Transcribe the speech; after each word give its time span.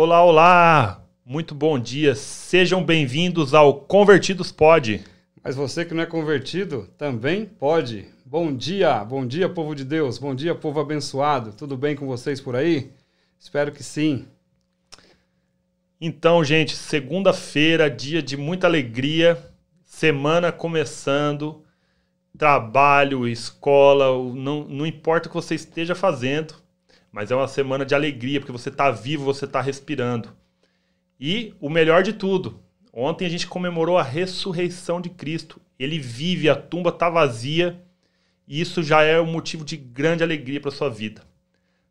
Olá, 0.00 0.22
olá! 0.22 1.04
Muito 1.26 1.56
bom 1.56 1.76
dia. 1.76 2.14
Sejam 2.14 2.84
bem-vindos 2.84 3.52
ao 3.52 3.80
Convertidos 3.80 4.52
Pode. 4.52 5.04
Mas 5.42 5.56
você 5.56 5.84
que 5.84 5.92
não 5.92 6.04
é 6.04 6.06
convertido 6.06 6.88
também 6.96 7.44
pode. 7.44 8.06
Bom 8.24 8.54
dia, 8.54 9.04
bom 9.04 9.26
dia, 9.26 9.48
povo 9.48 9.74
de 9.74 9.84
Deus. 9.84 10.16
Bom 10.16 10.36
dia, 10.36 10.54
povo 10.54 10.78
abençoado. 10.78 11.52
Tudo 11.52 11.76
bem 11.76 11.96
com 11.96 12.06
vocês 12.06 12.40
por 12.40 12.54
aí? 12.54 12.92
Espero 13.40 13.72
que 13.72 13.82
sim. 13.82 14.28
Então, 16.00 16.44
gente, 16.44 16.76
segunda-feira, 16.76 17.90
dia 17.90 18.22
de 18.22 18.36
muita 18.36 18.68
alegria, 18.68 19.36
semana 19.84 20.52
começando, 20.52 21.64
trabalho, 22.38 23.26
escola, 23.26 24.06
não, 24.32 24.62
não 24.62 24.86
importa 24.86 25.26
o 25.26 25.30
que 25.32 25.36
você 25.36 25.56
esteja 25.56 25.96
fazendo, 25.96 26.54
mas 27.12 27.30
é 27.30 27.36
uma 27.36 27.48
semana 27.48 27.84
de 27.84 27.94
alegria, 27.94 28.40
porque 28.40 28.52
você 28.52 28.68
está 28.68 28.90
vivo, 28.90 29.24
você 29.24 29.44
está 29.44 29.60
respirando. 29.60 30.34
E 31.18 31.54
o 31.60 31.68
melhor 31.68 32.02
de 32.02 32.12
tudo, 32.12 32.60
ontem 32.92 33.26
a 33.26 33.28
gente 33.28 33.46
comemorou 33.46 33.98
a 33.98 34.02
ressurreição 34.02 35.00
de 35.00 35.10
Cristo. 35.10 35.60
Ele 35.78 35.98
vive, 35.98 36.48
a 36.48 36.54
tumba 36.54 36.90
está 36.90 37.08
vazia, 37.10 37.82
e 38.46 38.60
isso 38.60 38.82
já 38.82 39.02
é 39.02 39.20
um 39.20 39.26
motivo 39.26 39.64
de 39.64 39.76
grande 39.76 40.22
alegria 40.22 40.60
para 40.60 40.70
sua 40.70 40.88
vida. 40.88 41.22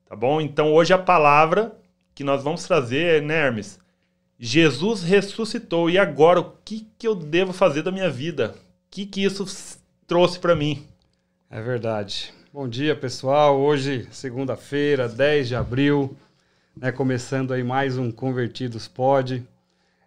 Tá 0.05 0.15
bom? 0.15 0.39
Então 0.39 0.73
hoje 0.73 0.93
a 0.93 0.97
palavra 0.97 1.77
que 2.15 2.23
nós 2.23 2.43
vamos 2.43 2.63
trazer 2.63 3.17
é, 3.17 3.21
né, 3.21 3.45
Hermes? 3.45 3.79
Jesus 4.39 5.03
ressuscitou, 5.03 5.89
e 5.89 5.97
agora 5.97 6.39
o 6.39 6.51
que, 6.63 6.87
que 6.97 7.07
eu 7.07 7.15
devo 7.15 7.51
fazer 7.51 7.81
da 7.81 7.91
minha 7.91 8.09
vida? 8.09 8.55
O 8.55 8.91
que, 8.91 9.05
que 9.05 9.23
isso 9.23 9.45
trouxe 10.05 10.39
para 10.39 10.55
mim? 10.55 10.85
É 11.49 11.61
verdade. 11.61 12.33
Bom 12.53 12.65
dia, 12.65 12.95
pessoal. 12.95 13.59
Hoje, 13.59 14.07
segunda-feira, 14.09 15.09
10 15.09 15.49
de 15.49 15.55
abril, 15.55 16.15
né, 16.77 16.93
começando 16.93 17.53
aí 17.53 17.61
mais 17.61 17.97
um 17.97 18.09
Convertidos 18.09 18.87
Pod. 18.87 19.45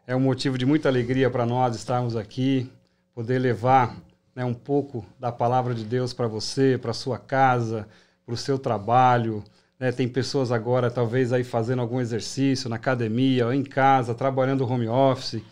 É 0.07 0.17
um 0.17 0.21
motivo 0.21 0.57
de 0.57 0.65
muita 0.65 0.89
alegria 0.89 1.29
para 1.29 1.45
nós 1.45 1.77
estarmos 1.77 2.17
aqui, 2.17 2.73
poder 3.15 3.39
levar 3.39 3.95
né, 4.35 4.43
um 4.43 4.55
pouco 4.55 5.05
da 5.19 5.31
palavra 5.31 5.75
de 5.75 5.85
Deus 5.85 6.15
para 6.15 6.27
você, 6.27 6.79
para 6.81 6.95
sua 6.95 7.19
casa, 7.19 7.87
para 8.25 8.33
o 8.33 8.39
seu 8.39 8.59
trabalho. 8.59 9.45
Né? 9.79 9.93
Tem 9.93 10.09
pessoas 10.09 10.51
agora, 10.51 10.91
talvez, 10.91 11.35
aí 11.35 11.45
fazendo 11.45 11.83
algum 11.83 12.01
exercício 12.01 12.71
na 12.71 12.77
academia, 12.77 13.55
em 13.55 13.63
casa, 13.63 14.15
trabalhando 14.15 14.67
home 14.67 14.89
office. 14.89 15.43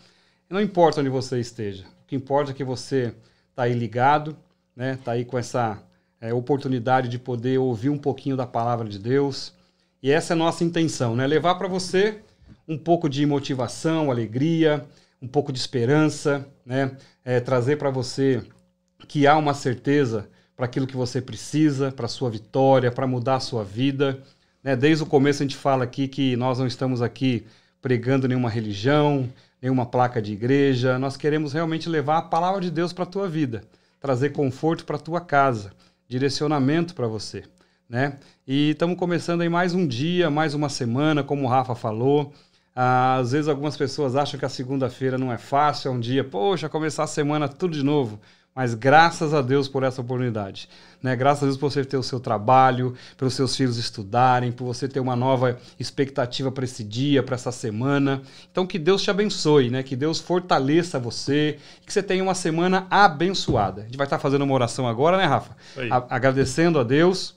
Não 0.49 0.59
importa 0.59 1.01
onde 1.01 1.09
você 1.09 1.39
esteja. 1.39 1.83
O 2.03 2.07
que 2.07 2.15
importa 2.15 2.49
é 2.49 2.53
que 2.53 2.63
você 2.63 3.13
está 3.51 3.63
aí 3.63 3.73
ligado, 3.73 4.35
né? 4.75 4.93
Está 4.95 5.11
aí 5.11 5.23
com 5.23 5.37
essa 5.37 5.83
é, 6.21 6.33
oportunidade 6.33 7.07
de 7.07 7.17
poder 7.17 7.57
ouvir 7.57 7.89
um 7.89 7.97
pouquinho 7.97 8.35
da 8.35 8.45
palavra 8.45 8.87
de 8.87 8.99
Deus. 8.99 9.53
E 10.01 10.11
essa 10.11 10.33
é 10.33 10.35
a 10.35 10.37
nossa 10.37 10.63
intenção, 10.63 11.15
né? 11.15 11.25
Levar 11.25 11.55
para 11.55 11.67
você 11.67 12.19
um 12.67 12.77
pouco 12.77 13.09
de 13.09 13.25
motivação, 13.25 14.11
alegria, 14.11 14.85
um 15.21 15.27
pouco 15.27 15.51
de 15.51 15.59
esperança, 15.59 16.47
né? 16.65 16.95
É, 17.23 17.39
trazer 17.39 17.77
para 17.77 17.89
você 17.89 18.43
que 19.07 19.25
há 19.27 19.37
uma 19.37 19.53
certeza 19.53 20.29
para 20.55 20.65
aquilo 20.65 20.87
que 20.87 20.95
você 20.95 21.21
precisa, 21.21 21.91
para 21.91 22.07
sua 22.07 22.29
vitória, 22.29 22.91
para 22.91 23.07
mudar 23.07 23.35
a 23.35 23.39
sua 23.39 23.63
vida. 23.63 24.21
Né? 24.61 24.75
Desde 24.75 25.03
o 25.03 25.07
começo 25.07 25.41
a 25.41 25.45
gente 25.45 25.55
fala 25.55 25.85
aqui 25.85 26.07
que 26.07 26.35
nós 26.35 26.59
não 26.59 26.67
estamos 26.67 27.01
aqui 27.01 27.45
pregando 27.81 28.27
nenhuma 28.27 28.49
religião, 28.49 29.29
nenhuma 29.61 29.85
placa 29.85 30.21
de 30.21 30.33
igreja. 30.33 30.99
Nós 30.99 31.15
queremos 31.15 31.53
realmente 31.53 31.87
levar 31.87 32.17
a 32.17 32.21
palavra 32.23 32.59
de 32.59 32.69
Deus 32.69 32.91
para 32.91 33.05
a 33.05 33.07
tua 33.07 33.29
vida, 33.29 33.63
trazer 34.01 34.31
conforto 34.31 34.83
para 34.83 34.97
a 34.97 34.99
tua 34.99 35.21
casa 35.21 35.71
direcionamento 36.09 36.95
para 36.95 37.07
você, 37.07 37.43
né? 37.87 38.17
E 38.47 38.71
estamos 38.71 38.97
começando 38.97 39.41
aí 39.41 39.49
mais 39.49 39.75
um 39.75 39.85
dia, 39.85 40.27
mais 40.31 40.55
uma 40.55 40.67
semana, 40.67 41.23
como 41.23 41.45
o 41.45 41.47
Rafa 41.47 41.75
falou. 41.75 42.33
Ah, 42.75 43.17
às 43.17 43.31
vezes 43.31 43.47
algumas 43.47 43.77
pessoas 43.77 44.15
acham 44.15 44.39
que 44.39 44.45
a 44.45 44.49
segunda-feira 44.49 45.19
não 45.19 45.31
é 45.31 45.37
fácil, 45.37 45.89
é 45.89 45.91
um 45.91 45.99
dia, 45.99 46.23
poxa, 46.23 46.67
começar 46.67 47.03
a 47.03 47.07
semana 47.07 47.47
tudo 47.47 47.73
de 47.73 47.83
novo. 47.83 48.19
Mas 48.59 48.73
graças 48.73 49.33
a 49.33 49.41
Deus 49.41 49.69
por 49.69 49.83
essa 49.83 50.01
oportunidade. 50.01 50.67
Né? 51.01 51.15
Graças 51.15 51.43
a 51.43 51.45
Deus 51.45 51.55
por 51.55 51.71
você 51.71 51.85
ter 51.85 51.95
o 51.95 52.03
seu 52.03 52.19
trabalho, 52.19 52.93
pelos 53.15 53.33
seus 53.33 53.55
filhos 53.55 53.77
estudarem, 53.77 54.51
por 54.51 54.65
você 54.65 54.85
ter 54.85 54.99
uma 54.99 55.15
nova 55.15 55.57
expectativa 55.79 56.51
para 56.51 56.65
esse 56.65 56.83
dia, 56.83 57.23
para 57.23 57.35
essa 57.35 57.53
semana. 57.53 58.21
Então 58.51 58.67
que 58.67 58.77
Deus 58.77 59.01
te 59.01 59.09
abençoe, 59.09 59.69
né? 59.69 59.81
que 59.81 59.95
Deus 59.95 60.19
fortaleça 60.19 60.99
você, 60.99 61.57
que 61.85 61.93
você 61.93 62.03
tenha 62.03 62.21
uma 62.21 62.35
semana 62.35 62.85
abençoada. 62.89 63.83
A 63.83 63.85
gente 63.85 63.95
vai 63.95 64.05
estar 64.05 64.19
fazendo 64.19 64.41
uma 64.41 64.53
oração 64.53 64.85
agora, 64.85 65.15
né, 65.15 65.23
Rafa? 65.23 65.55
A 65.89 66.17
agradecendo 66.17 66.79
a 66.79 66.83
Deus 66.83 67.33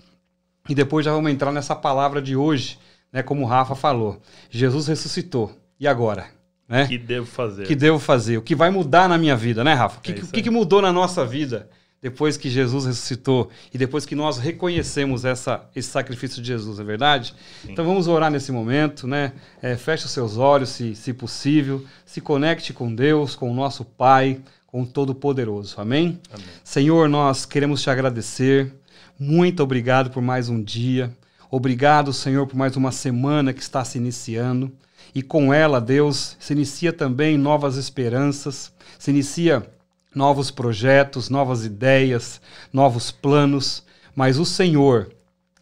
e 0.68 0.74
depois 0.74 1.04
já 1.04 1.12
vamos 1.12 1.30
entrar 1.30 1.52
nessa 1.52 1.76
palavra 1.76 2.20
de 2.20 2.34
hoje, 2.34 2.80
né? 3.12 3.22
como 3.22 3.44
o 3.44 3.46
Rafa 3.46 3.76
falou. 3.76 4.20
Jesus 4.50 4.88
ressuscitou. 4.88 5.52
E 5.78 5.86
agora? 5.86 6.41
Né? 6.72 6.86
que 6.86 6.96
devo 6.96 7.26
fazer? 7.26 7.66
que 7.66 7.76
devo 7.76 7.98
fazer? 7.98 8.38
O 8.38 8.42
que 8.42 8.54
vai 8.54 8.70
mudar 8.70 9.06
na 9.06 9.18
minha 9.18 9.36
vida, 9.36 9.62
né, 9.62 9.74
Rafa? 9.74 9.98
O 9.98 10.00
que, 10.00 10.12
é 10.12 10.14
que, 10.14 10.40
que 10.40 10.48
mudou 10.48 10.80
na 10.80 10.90
nossa 10.90 11.22
vida 11.22 11.68
depois 12.00 12.38
que 12.38 12.48
Jesus 12.48 12.86
ressuscitou 12.86 13.50
e 13.74 13.76
depois 13.76 14.06
que 14.06 14.14
nós 14.14 14.38
reconhecemos 14.38 15.26
essa, 15.26 15.68
esse 15.76 15.90
sacrifício 15.90 16.40
de 16.40 16.48
Jesus, 16.48 16.80
é 16.80 16.82
verdade? 16.82 17.34
Sim. 17.60 17.72
Então 17.72 17.84
vamos 17.84 18.08
orar 18.08 18.30
nesse 18.30 18.50
momento, 18.50 19.06
né? 19.06 19.34
É, 19.60 19.76
feche 19.76 20.06
os 20.06 20.12
seus 20.12 20.38
olhos, 20.38 20.70
se, 20.70 20.96
se 20.96 21.12
possível, 21.12 21.84
se 22.06 22.22
conecte 22.22 22.72
com 22.72 22.92
Deus, 22.92 23.36
com 23.36 23.50
o 23.50 23.54
nosso 23.54 23.84
Pai, 23.84 24.40
com 24.66 24.80
o 24.80 24.86
Todo-Poderoso. 24.86 25.78
Amém? 25.78 26.18
Amém? 26.32 26.46
Senhor, 26.64 27.06
nós 27.06 27.44
queremos 27.44 27.82
te 27.82 27.90
agradecer. 27.90 28.72
Muito 29.18 29.62
obrigado 29.62 30.08
por 30.08 30.22
mais 30.22 30.48
um 30.48 30.60
dia. 30.62 31.14
Obrigado, 31.50 32.14
Senhor, 32.14 32.46
por 32.46 32.56
mais 32.56 32.76
uma 32.76 32.90
semana 32.90 33.52
que 33.52 33.60
está 33.60 33.84
se 33.84 33.98
iniciando 33.98 34.72
e 35.14 35.22
com 35.22 35.52
ela, 35.52 35.80
Deus, 35.80 36.36
se 36.38 36.52
inicia 36.52 36.92
também 36.92 37.36
novas 37.36 37.76
esperanças, 37.76 38.72
se 38.98 39.10
inicia 39.10 39.66
novos 40.14 40.50
projetos, 40.50 41.28
novas 41.28 41.64
ideias, 41.64 42.40
novos 42.72 43.10
planos, 43.10 43.84
mas 44.14 44.38
o 44.38 44.44
Senhor 44.44 45.12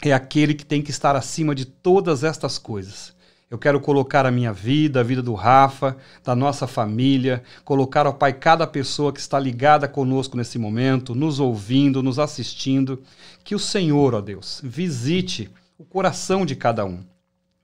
é 0.02 0.12
aquele 0.12 0.54
que 0.54 0.64
tem 0.64 0.82
que 0.82 0.90
estar 0.90 1.16
acima 1.16 1.54
de 1.54 1.64
todas 1.64 2.24
estas 2.24 2.58
coisas. 2.58 3.12
Eu 3.50 3.58
quero 3.58 3.80
colocar 3.80 4.24
a 4.24 4.30
minha 4.30 4.52
vida, 4.52 5.00
a 5.00 5.02
vida 5.02 5.20
do 5.20 5.34
Rafa, 5.34 5.96
da 6.22 6.36
nossa 6.36 6.68
família, 6.68 7.42
colocar, 7.64 8.06
ao 8.06 8.14
Pai, 8.14 8.32
cada 8.32 8.64
pessoa 8.64 9.12
que 9.12 9.18
está 9.18 9.40
ligada 9.40 9.88
conosco 9.88 10.36
nesse 10.36 10.56
momento, 10.56 11.16
nos 11.16 11.40
ouvindo, 11.40 12.00
nos 12.00 12.20
assistindo. 12.20 13.02
Que 13.42 13.56
o 13.56 13.58
Senhor, 13.58 14.14
ó 14.14 14.20
Deus, 14.20 14.60
visite 14.62 15.50
o 15.76 15.84
coração 15.84 16.46
de 16.46 16.54
cada 16.54 16.84
um. 16.84 17.02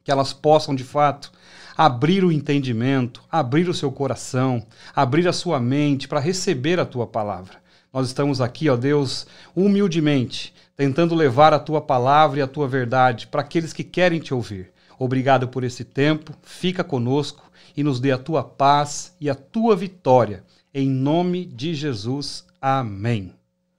Que 0.03 0.11
elas 0.11 0.33
possam, 0.33 0.75
de 0.75 0.83
fato, 0.83 1.31
abrir 1.77 2.25
o 2.25 2.33
entendimento, 2.33 3.23
abrir 3.31 3.69
o 3.69 3.75
seu 3.75 3.93
coração, 3.93 4.65
abrir 4.95 5.29
a 5.29 5.33
sua 5.33 5.61
mente 5.61 6.09
para 6.09 6.21
receber 6.21 6.81
a 6.81 6.87
tua 6.87 7.07
palavra. 7.07 7.59
Nós 7.93 8.07
estamos 8.07 8.41
aqui, 8.41 8.69
ó 8.69 8.77
Deus, 8.77 9.27
humildemente, 9.55 10.55
tentando 10.77 11.15
levar 11.15 11.53
a 11.53 11.59
tua 11.59 11.81
palavra 11.81 12.39
e 12.39 12.43
a 12.43 12.47
tua 12.47 12.67
verdade 12.67 13.27
para 13.27 13.43
aqueles 13.43 13.73
que 13.73 13.85
querem 13.85 14.21
te 14.21 14.33
ouvir. 14.33 14.71
Obrigado 14.99 15.49
por 15.49 15.65
esse 15.65 15.85
tempo, 15.85 16.33
fica 16.43 16.83
conosco 16.83 17.51
e 17.77 17.83
nos 17.83 18.01
dê 18.01 18.11
a 18.11 18.19
tua 18.19 18.43
paz 18.43 19.15
e 19.21 19.29
a 19.29 19.35
tua 19.35 19.77
vitória. 19.77 20.45
Em 20.73 20.89
nome 20.89 21.45
de 21.45 21.75
Jesus. 21.75 22.47
Amém. 22.61 23.33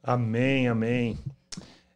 Amém, 0.03 0.67
amém. 0.67 1.17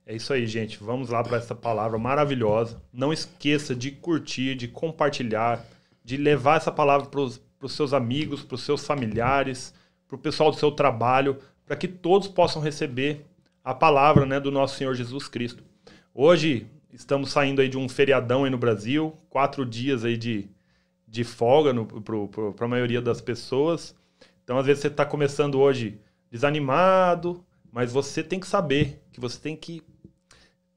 É 0.05 0.15
isso 0.15 0.33
aí, 0.33 0.45
gente. 0.45 0.83
Vamos 0.83 1.09
lá 1.09 1.23
para 1.23 1.37
essa 1.37 1.55
palavra 1.55 1.97
maravilhosa. 1.97 2.81
Não 2.91 3.13
esqueça 3.13 3.75
de 3.75 3.91
curtir, 3.91 4.55
de 4.55 4.67
compartilhar, 4.67 5.65
de 6.11 6.17
levar 6.17 6.57
essa 6.57 6.71
palavra 6.71 7.07
para 7.07 7.21
os 7.21 7.71
seus 7.71 7.93
amigos, 7.93 8.43
para 8.43 8.55
os 8.55 8.63
seus 8.63 8.85
familiares, 8.85 9.73
para 10.09 10.17
o 10.17 10.19
pessoal 10.19 10.51
do 10.51 10.57
seu 10.57 10.69
trabalho, 10.69 11.37
para 11.65 11.77
que 11.77 11.87
todos 11.87 12.27
possam 12.27 12.61
receber 12.61 13.25
a 13.63 13.73
palavra 13.73 14.25
né, 14.25 14.37
do 14.37 14.51
nosso 14.51 14.75
Senhor 14.75 14.93
Jesus 14.93 15.29
Cristo. 15.29 15.63
Hoje 16.13 16.67
estamos 16.91 17.31
saindo 17.31 17.61
aí 17.61 17.69
de 17.69 17.77
um 17.77 17.87
feriadão 17.87 18.43
aí 18.43 18.49
no 18.49 18.57
Brasil, 18.57 19.15
quatro 19.29 19.65
dias 19.65 20.03
aí 20.03 20.17
de, 20.17 20.49
de 21.07 21.23
folga 21.23 21.73
para 22.57 22.65
a 22.65 22.69
maioria 22.69 23.01
das 23.01 23.21
pessoas. 23.21 23.95
Então, 24.43 24.57
às 24.57 24.65
vezes, 24.65 24.81
você 24.81 24.87
está 24.87 25.05
começando 25.05 25.61
hoje 25.61 25.97
desanimado, 26.29 27.41
mas 27.71 27.89
você 27.89 28.21
tem 28.21 28.37
que 28.37 28.47
saber 28.47 29.01
que 29.13 29.21
você 29.21 29.39
tem 29.39 29.55
que 29.55 29.81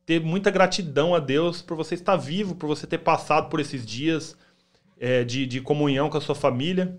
ter 0.06 0.20
muita 0.20 0.52
gratidão 0.52 1.12
a 1.12 1.18
Deus 1.18 1.60
por 1.60 1.76
você 1.76 1.96
estar 1.96 2.14
vivo, 2.14 2.54
por 2.54 2.68
você 2.68 2.86
ter 2.86 2.98
passado 2.98 3.48
por 3.48 3.58
esses 3.58 3.84
dias, 3.84 4.36
é, 4.98 5.24
de, 5.24 5.46
de 5.46 5.60
comunhão 5.60 6.08
com 6.08 6.18
a 6.18 6.20
sua 6.20 6.34
família. 6.34 6.98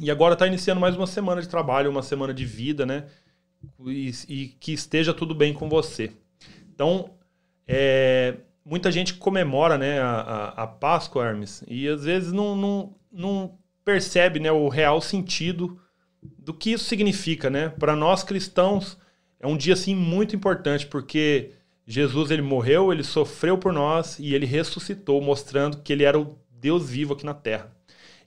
E 0.00 0.10
agora 0.10 0.34
está 0.34 0.46
iniciando 0.46 0.80
mais 0.80 0.96
uma 0.96 1.06
semana 1.06 1.42
de 1.42 1.48
trabalho, 1.48 1.90
uma 1.90 2.02
semana 2.02 2.32
de 2.32 2.44
vida, 2.44 2.86
né? 2.86 3.06
E, 3.86 4.12
e 4.28 4.46
que 4.60 4.72
esteja 4.72 5.12
tudo 5.12 5.34
bem 5.34 5.52
com 5.52 5.68
você. 5.68 6.12
Então, 6.72 7.10
é, 7.66 8.36
muita 8.64 8.90
gente 8.90 9.14
comemora 9.14 9.76
né, 9.76 10.00
a, 10.00 10.10
a, 10.10 10.62
a, 10.62 10.66
Páscoa, 10.66 11.26
Hermes, 11.26 11.62
e 11.68 11.86
às 11.88 12.04
vezes 12.04 12.32
não, 12.32 12.56
não, 12.56 12.94
não 13.12 13.58
percebe 13.84 14.40
né, 14.40 14.50
o 14.50 14.68
real 14.68 15.00
sentido 15.00 15.78
do 16.22 16.54
que 16.54 16.72
isso 16.72 16.84
significa. 16.84 17.50
Né? 17.50 17.68
Para 17.68 17.94
nós 17.94 18.22
cristãos, 18.22 18.96
é 19.38 19.46
um 19.46 19.56
dia 19.56 19.74
assim, 19.74 19.94
muito 19.94 20.34
importante, 20.34 20.86
porque 20.86 21.52
Jesus 21.86 22.30
ele 22.30 22.42
morreu, 22.42 22.92
ele 22.92 23.02
sofreu 23.02 23.58
por 23.58 23.72
nós 23.72 24.18
e 24.18 24.34
ele 24.34 24.46
ressuscitou, 24.46 25.20
mostrando 25.20 25.78
que 25.82 25.92
ele 25.92 26.04
era 26.04 26.18
o 26.18 26.38
Deus 26.60 26.88
vivo 26.88 27.14
aqui 27.14 27.24
na 27.24 27.34
Terra. 27.34 27.74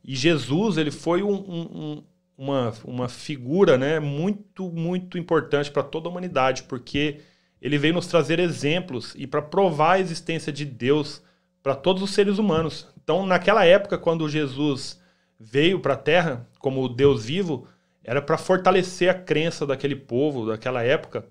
E 0.04 0.16
Jesus, 0.16 0.78
ele 0.78 0.92
foi 0.92 1.24
um, 1.24 1.34
um, 1.34 2.04
uma, 2.38 2.74
uma 2.84 3.10
figura 3.10 3.78
né, 3.78 4.00
muito, 4.00 4.70
muito 4.70 5.18
importante 5.18 5.72
para 5.72 5.84
toda 5.84 6.08
a 6.08 6.12
humanidade, 6.12 6.64
porque 6.64 7.22
ele 7.62 7.78
veio 7.78 7.94
nos 7.94 8.08
trazer 8.08 8.40
exemplos 8.40 9.14
e 9.18 9.26
para 9.26 9.42
provar 9.42 9.94
a 9.94 10.00
existência 10.00 10.52
de 10.52 10.66
Deus 10.66 11.24
para 11.62 11.76
todos 11.76 12.04
os 12.04 12.12
seres 12.12 12.38
humanos. 12.38 12.90
Então, 13.02 13.26
naquela 13.26 13.66
época, 13.66 13.98
quando 13.98 14.28
Jesus 14.28 15.00
veio 15.40 15.80
para 15.80 15.94
a 15.94 15.98
Terra 15.98 16.48
como 16.60 16.90
Deus 16.90 17.26
vivo, 17.26 17.68
era 18.04 18.22
para 18.22 18.38
fortalecer 18.38 19.10
a 19.10 19.14
crença 19.14 19.66
daquele 19.66 19.96
povo, 19.96 20.48
daquela 20.48 20.84
época, 20.84 21.26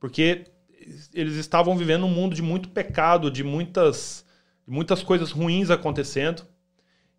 porque 0.00 0.46
eles 1.12 1.34
estavam 1.36 1.76
vivendo 1.76 2.04
um 2.04 2.10
mundo 2.10 2.34
de 2.34 2.42
muito 2.42 2.68
pecado, 2.68 3.30
de 3.30 3.42
muitas, 3.42 4.23
muitas 4.66 5.02
coisas 5.02 5.30
ruins 5.30 5.70
acontecendo. 5.70 6.42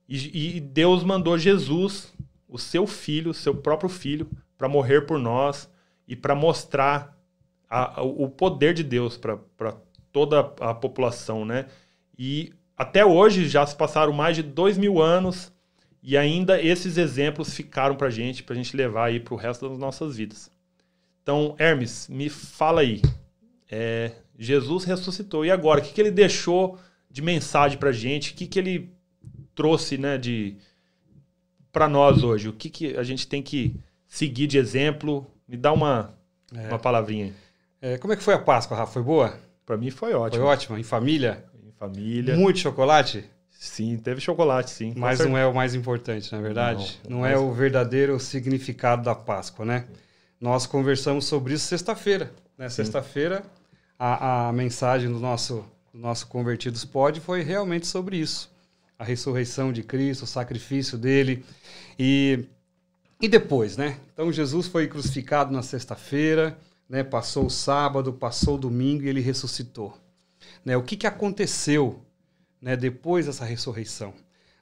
E, 0.07 0.57
e 0.57 0.59
Deus 0.59 1.03
mandou 1.03 1.37
Jesus, 1.37 2.13
o 2.47 2.57
seu 2.57 2.85
filho, 2.85 3.31
o 3.31 3.33
seu 3.33 3.55
próprio 3.55 3.89
filho, 3.89 4.29
para 4.57 4.67
morrer 4.67 5.01
por 5.01 5.19
nós 5.19 5.69
e 6.07 6.15
para 6.15 6.35
mostrar 6.35 7.17
a, 7.69 7.99
a, 7.99 8.03
o 8.03 8.29
poder 8.29 8.73
de 8.73 8.83
Deus 8.83 9.17
para 9.17 9.75
toda 10.11 10.39
a 10.59 10.73
população, 10.73 11.43
né? 11.43 11.65
E 12.17 12.53
até 12.77 13.05
hoje 13.05 13.47
já 13.47 13.65
se 13.65 13.75
passaram 13.75 14.13
mais 14.13 14.35
de 14.35 14.43
dois 14.43 14.77
mil 14.77 15.01
anos 15.01 15.51
e 16.01 16.15
ainda 16.15 16.61
esses 16.61 16.97
exemplos 16.97 17.53
ficaram 17.53 17.95
para 17.95 18.09
gente, 18.09 18.43
para 18.43 18.53
a 18.53 18.57
gente 18.57 18.77
levar 18.77 19.05
aí 19.05 19.19
para 19.19 19.33
o 19.33 19.37
resto 19.37 19.67
das 19.67 19.77
nossas 19.77 20.17
vidas. 20.17 20.51
Então, 21.23 21.55
Hermes, 21.57 22.07
me 22.07 22.29
fala 22.29 22.81
aí. 22.81 23.01
É, 23.69 24.11
Jesus 24.37 24.83
ressuscitou. 24.83 25.43
E 25.43 25.49
agora? 25.49 25.81
O 25.81 25.83
que, 25.83 25.91
que 25.91 25.99
ele 25.99 26.11
deixou 26.11 26.77
de 27.15 27.21
mensagem 27.21 27.77
para 27.77 27.93
gente? 27.93 28.33
O 28.33 28.35
que, 28.35 28.45
que 28.45 28.59
ele 28.59 28.93
trouxe 29.55 29.97
né, 29.97 30.17
de 30.17 30.57
para 31.71 31.87
nós 31.87 32.21
hoje? 32.23 32.49
O 32.49 32.53
que, 32.53 32.69
que 32.69 32.97
a 32.97 33.03
gente 33.03 33.25
tem 33.25 33.41
que 33.41 33.73
seguir 34.05 34.47
de 34.47 34.57
exemplo? 34.57 35.25
Me 35.47 35.55
dá 35.55 35.71
uma, 35.71 36.13
é. 36.53 36.67
uma 36.67 36.77
palavrinha. 36.77 37.33
É, 37.81 37.97
como 37.97 38.11
é 38.11 38.17
que 38.17 38.21
foi 38.21 38.33
a 38.33 38.39
Páscoa, 38.39 38.75
Rafa? 38.75 38.91
Foi 38.91 39.01
boa? 39.01 39.39
Para 39.65 39.77
mim 39.77 39.89
foi 39.91 40.13
ótimo. 40.13 40.43
Foi 40.43 40.51
ótima. 40.51 40.77
Em 40.77 40.83
família? 40.83 41.45
Em 41.65 41.71
família. 41.71 42.35
Muito 42.35 42.59
chocolate? 42.59 43.23
Sim, 43.49 43.95
teve 43.95 44.19
chocolate, 44.19 44.69
sim. 44.71 44.93
Mas 44.97 45.21
não 45.21 45.37
é 45.37 45.47
o 45.47 45.55
mais 45.55 45.73
importante, 45.73 46.29
na 46.33 46.39
é 46.39 46.41
verdade. 46.41 46.99
Não, 47.05 47.11
não 47.11 47.21
mas... 47.21 47.31
é 47.31 47.37
o 47.37 47.49
verdadeiro 47.53 48.19
significado 48.19 49.03
da 49.03 49.15
Páscoa, 49.15 49.65
né? 49.65 49.85
Nós 50.37 50.67
conversamos 50.67 51.23
sobre 51.23 51.53
isso 51.53 51.65
sexta-feira. 51.65 52.29
Né? 52.57 52.67
Sexta-feira, 52.67 53.41
a, 53.97 54.49
a 54.49 54.51
mensagem 54.51 55.09
do 55.09 55.17
nosso, 55.17 55.65
do 55.95 56.01
nosso 56.01 56.27
Convertidos 56.27 56.83
Pod 56.83 57.21
foi 57.21 57.41
realmente 57.41 57.87
sobre 57.87 58.17
isso 58.17 58.53
a 58.99 59.03
ressurreição 59.05 59.71
de 59.71 59.81
Cristo, 59.81 60.23
o 60.23 60.27
sacrifício 60.27 60.97
dele. 60.97 61.45
E, 61.97 62.45
e 63.21 63.29
depois, 63.29 63.77
né? 63.77 63.97
Então 64.13 64.31
Jesus 64.31 64.67
foi 64.67 64.87
crucificado 64.87 65.53
na 65.53 65.61
sexta-feira, 65.61 66.57
né? 66.89 67.01
passou 67.01 67.45
o 67.45 67.49
sábado, 67.49 68.11
passou 68.11 68.55
o 68.55 68.57
domingo 68.57 69.03
e 69.03 69.07
ele 69.07 69.21
ressuscitou. 69.21 69.97
Né? 70.65 70.75
O 70.75 70.83
que, 70.83 70.97
que 70.97 71.07
aconteceu 71.07 72.01
né, 72.61 72.75
depois 72.75 73.25
dessa 73.25 73.45
ressurreição? 73.45 74.13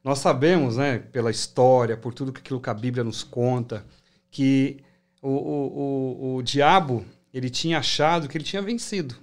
Nós 0.03 0.19
sabemos, 0.19 0.77
né, 0.77 0.99
pela 0.99 1.31
história, 1.31 1.97
por 1.97 2.13
tudo 2.13 2.31
aquilo 2.35 2.61
que 2.61 2.69
a 2.69 2.73
Bíblia 2.75 3.03
nos 3.03 3.23
conta, 3.23 3.85
que 4.29 4.83
o, 5.21 5.29
o, 5.29 6.33
o, 6.33 6.35
o 6.35 6.43
diabo 6.43 7.05
ele 7.33 7.49
tinha 7.49 7.79
achado 7.79 8.27
que 8.27 8.37
ele 8.37 8.45
tinha 8.45 8.61
vencido. 8.61 9.15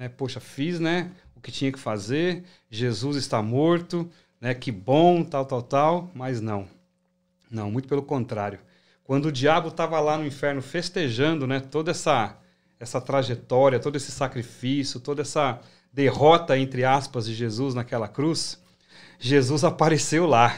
Né? 0.00 0.08
Poxa, 0.08 0.40
fiz 0.40 0.80
né, 0.80 1.10
o 1.40 1.42
que 1.42 1.50
tinha 1.50 1.72
que 1.72 1.78
fazer, 1.78 2.44
Jesus 2.70 3.16
está 3.16 3.40
morto, 3.40 4.08
né? 4.38 4.52
Que 4.52 4.70
bom, 4.70 5.24
tal, 5.24 5.46
tal, 5.46 5.62
tal, 5.62 6.10
mas 6.14 6.38
não. 6.38 6.68
Não, 7.50 7.70
muito 7.70 7.88
pelo 7.88 8.02
contrário. 8.02 8.58
Quando 9.02 9.26
o 9.26 9.32
diabo 9.32 9.68
estava 9.68 9.98
lá 10.00 10.18
no 10.18 10.26
inferno 10.26 10.60
festejando, 10.60 11.46
né, 11.46 11.58
toda 11.58 11.90
essa 11.90 12.36
essa 12.78 12.98
trajetória, 13.00 13.78
todo 13.78 13.96
esse 13.96 14.10
sacrifício, 14.10 15.00
toda 15.00 15.20
essa 15.20 15.60
derrota 15.92 16.58
entre 16.58 16.84
aspas 16.84 17.26
de 17.26 17.34
Jesus 17.34 17.74
naquela 17.74 18.08
cruz, 18.08 18.58
Jesus 19.18 19.64
apareceu 19.64 20.26
lá. 20.26 20.56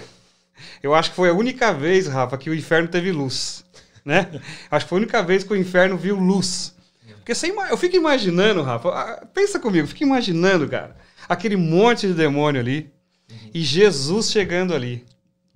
Eu 0.83 0.95
acho 0.95 1.11
que 1.11 1.17
foi 1.17 1.31
a 1.31 1.35
única 1.35 1.73
vez, 1.73 2.07
Rafa, 2.09 2.37
que 2.39 2.51
o 2.51 2.55
inferno 2.55 2.89
teve 2.89 3.11
luz, 3.13 3.65
né? 4.05 4.31
Acho 4.71 4.85
que 4.85 4.91
foi 4.91 4.99
a 4.99 5.03
única 5.03 5.23
vez 5.23 5.45
que 5.45 5.53
o 5.53 5.57
inferno 5.57 5.97
viu 5.97 6.17
luz. 6.17 6.75
Porque 7.23 7.37
você, 7.37 7.53
eu 7.71 7.77
fico 7.77 7.95
imaginando, 7.95 8.63
Rafa, 8.63 9.25
pensa 9.33 9.61
comigo, 9.61 9.87
fica 9.87 10.03
imaginando, 10.03 10.69
cara, 10.69 10.97
aquele 11.29 11.55
monte 11.55 12.09
de 12.09 12.15
demônio 12.15 12.61
ali, 12.61 12.93
e 13.55 13.61
Jesus 13.63 14.33
chegando 14.33 14.75
ali. 14.75 15.07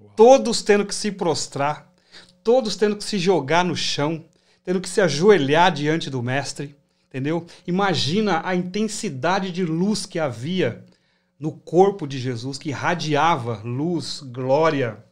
Uau. 0.01 0.13
Todos 0.15 0.63
tendo 0.63 0.87
que 0.87 0.95
se 0.95 1.11
prostrar, 1.11 1.93
todos 2.45 2.77
tendo 2.77 2.95
que 2.95 3.03
se 3.03 3.19
jogar 3.19 3.65
no 3.65 3.75
chão, 3.75 4.25
tendo 4.63 4.81
que 4.81 4.89
se 4.89 5.01
ajoelhar 5.01 5.73
diante 5.73 6.09
do 6.09 6.23
Mestre. 6.23 6.77
Entendeu? 7.09 7.45
Imagina 7.67 8.43
a 8.45 8.55
intensidade 8.55 9.51
de 9.51 9.65
luz 9.65 10.07
que 10.07 10.21
havia 10.21 10.85
no 11.37 11.51
corpo 11.51 12.07
de 12.07 12.21
Jesus, 12.21 12.59
que 12.59 12.69
irradiava 12.69 13.61
luz, 13.65 14.21
glória, 14.21 15.05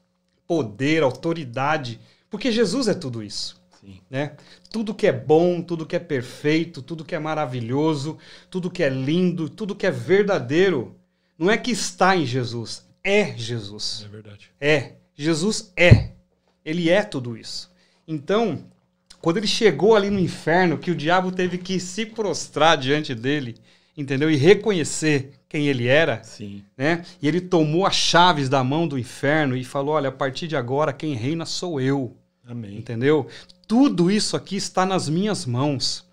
poder, 0.46 1.02
autoridade. 1.02 1.98
Porque 2.30 2.52
Jesus 2.52 2.86
é 2.86 2.94
tudo 2.94 3.24
isso. 3.24 3.60
Sim. 3.84 4.00
Né? 4.08 4.32
Tudo 4.70 4.94
que 4.94 5.06
é 5.06 5.12
bom, 5.12 5.60
tudo 5.60 5.84
que 5.84 5.96
é 5.96 5.98
perfeito, 5.98 6.80
tudo 6.80 7.04
que 7.04 7.14
é 7.14 7.18
maravilhoso, 7.18 8.16
tudo 8.50 8.70
que 8.70 8.82
é 8.82 8.88
lindo, 8.88 9.48
tudo 9.48 9.74
que 9.74 9.86
é 9.86 9.90
verdadeiro 9.90 10.96
não 11.38 11.50
é 11.50 11.58
que 11.58 11.70
está 11.70 12.16
em 12.16 12.24
Jesus, 12.24 12.86
é 13.02 13.36
Jesus. 13.36 14.06
É 14.06 14.08
verdade. 14.08 14.50
É. 14.60 14.92
Jesus 15.14 15.72
é. 15.76 16.10
Ele 16.64 16.88
é 16.88 17.02
tudo 17.02 17.36
isso. 17.36 17.70
Então, 18.08 18.64
quando 19.20 19.36
ele 19.36 19.46
chegou 19.46 19.94
ali 19.94 20.10
no 20.10 20.18
inferno, 20.18 20.78
que 20.78 20.90
o 20.90 20.94
diabo 20.94 21.30
teve 21.30 21.58
que 21.58 21.78
se 21.78 22.06
prostrar 22.06 22.76
diante 22.78 23.14
dele, 23.14 23.56
entendeu? 23.96 24.30
E 24.30 24.36
reconhecer 24.36 25.32
quem 25.48 25.68
ele 25.68 25.86
era, 25.86 26.22
Sim. 26.24 26.64
né? 26.76 27.04
E 27.22 27.28
ele 27.28 27.40
tomou 27.40 27.86
as 27.86 27.94
chaves 27.94 28.48
da 28.48 28.64
mão 28.64 28.88
do 28.88 28.98
inferno 28.98 29.56
e 29.56 29.64
falou: 29.64 29.94
"Olha, 29.94 30.08
a 30.08 30.12
partir 30.12 30.48
de 30.48 30.56
agora 30.56 30.92
quem 30.92 31.14
reina 31.14 31.46
sou 31.46 31.80
eu". 31.80 32.16
Amém. 32.46 32.76
Entendeu? 32.76 33.26
Tudo 33.66 34.10
isso 34.10 34.36
aqui 34.36 34.56
está 34.56 34.84
nas 34.84 35.08
minhas 35.08 35.46
mãos. 35.46 36.04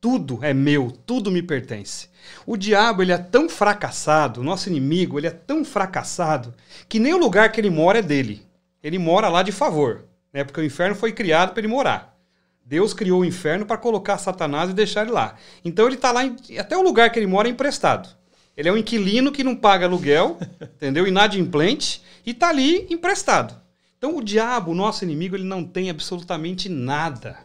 Tudo 0.00 0.38
é 0.42 0.54
meu, 0.54 0.92
tudo 1.06 1.30
me 1.30 1.42
pertence. 1.42 2.08
O 2.46 2.56
diabo 2.56 3.02
ele 3.02 3.10
é 3.10 3.18
tão 3.18 3.48
fracassado, 3.48 4.40
o 4.40 4.44
nosso 4.44 4.68
inimigo 4.68 5.18
ele 5.18 5.26
é 5.26 5.30
tão 5.30 5.64
fracassado 5.64 6.54
que 6.88 7.00
nem 7.00 7.14
o 7.14 7.18
lugar 7.18 7.50
que 7.50 7.60
ele 7.60 7.70
mora 7.70 7.98
é 7.98 8.02
dele. 8.02 8.46
Ele 8.82 8.98
mora 8.98 9.28
lá 9.28 9.42
de 9.42 9.50
favor, 9.50 10.04
né? 10.32 10.44
Porque 10.44 10.60
o 10.60 10.64
inferno 10.64 10.94
foi 10.94 11.12
criado 11.12 11.50
para 11.50 11.60
ele 11.60 11.68
morar. 11.68 12.16
Deus 12.64 12.94
criou 12.94 13.22
o 13.22 13.24
inferno 13.24 13.66
para 13.66 13.78
colocar 13.78 14.18
Satanás 14.18 14.70
e 14.70 14.74
deixar 14.74 15.02
ele 15.02 15.10
lá. 15.10 15.34
Então 15.64 15.86
ele 15.86 15.96
está 15.96 16.12
lá, 16.12 16.24
em, 16.24 16.36
até 16.58 16.76
o 16.76 16.82
lugar 16.82 17.10
que 17.10 17.18
ele 17.18 17.26
mora 17.26 17.48
é 17.48 17.50
emprestado. 17.50 18.08
Ele 18.56 18.68
é 18.68 18.72
um 18.72 18.76
inquilino 18.76 19.32
que 19.32 19.42
não 19.42 19.56
paga 19.56 19.86
aluguel, 19.86 20.38
entendeu? 20.76 21.06
Inadimplente 21.06 22.02
e 22.24 22.32
está 22.32 22.50
ali 22.50 22.86
emprestado. 22.90 23.67
Então 23.98 24.16
o 24.16 24.22
diabo, 24.22 24.70
o 24.70 24.74
nosso 24.74 25.04
inimigo, 25.04 25.36
ele 25.36 25.44
não 25.44 25.64
tem 25.64 25.90
absolutamente 25.90 26.68
nada. 26.68 27.38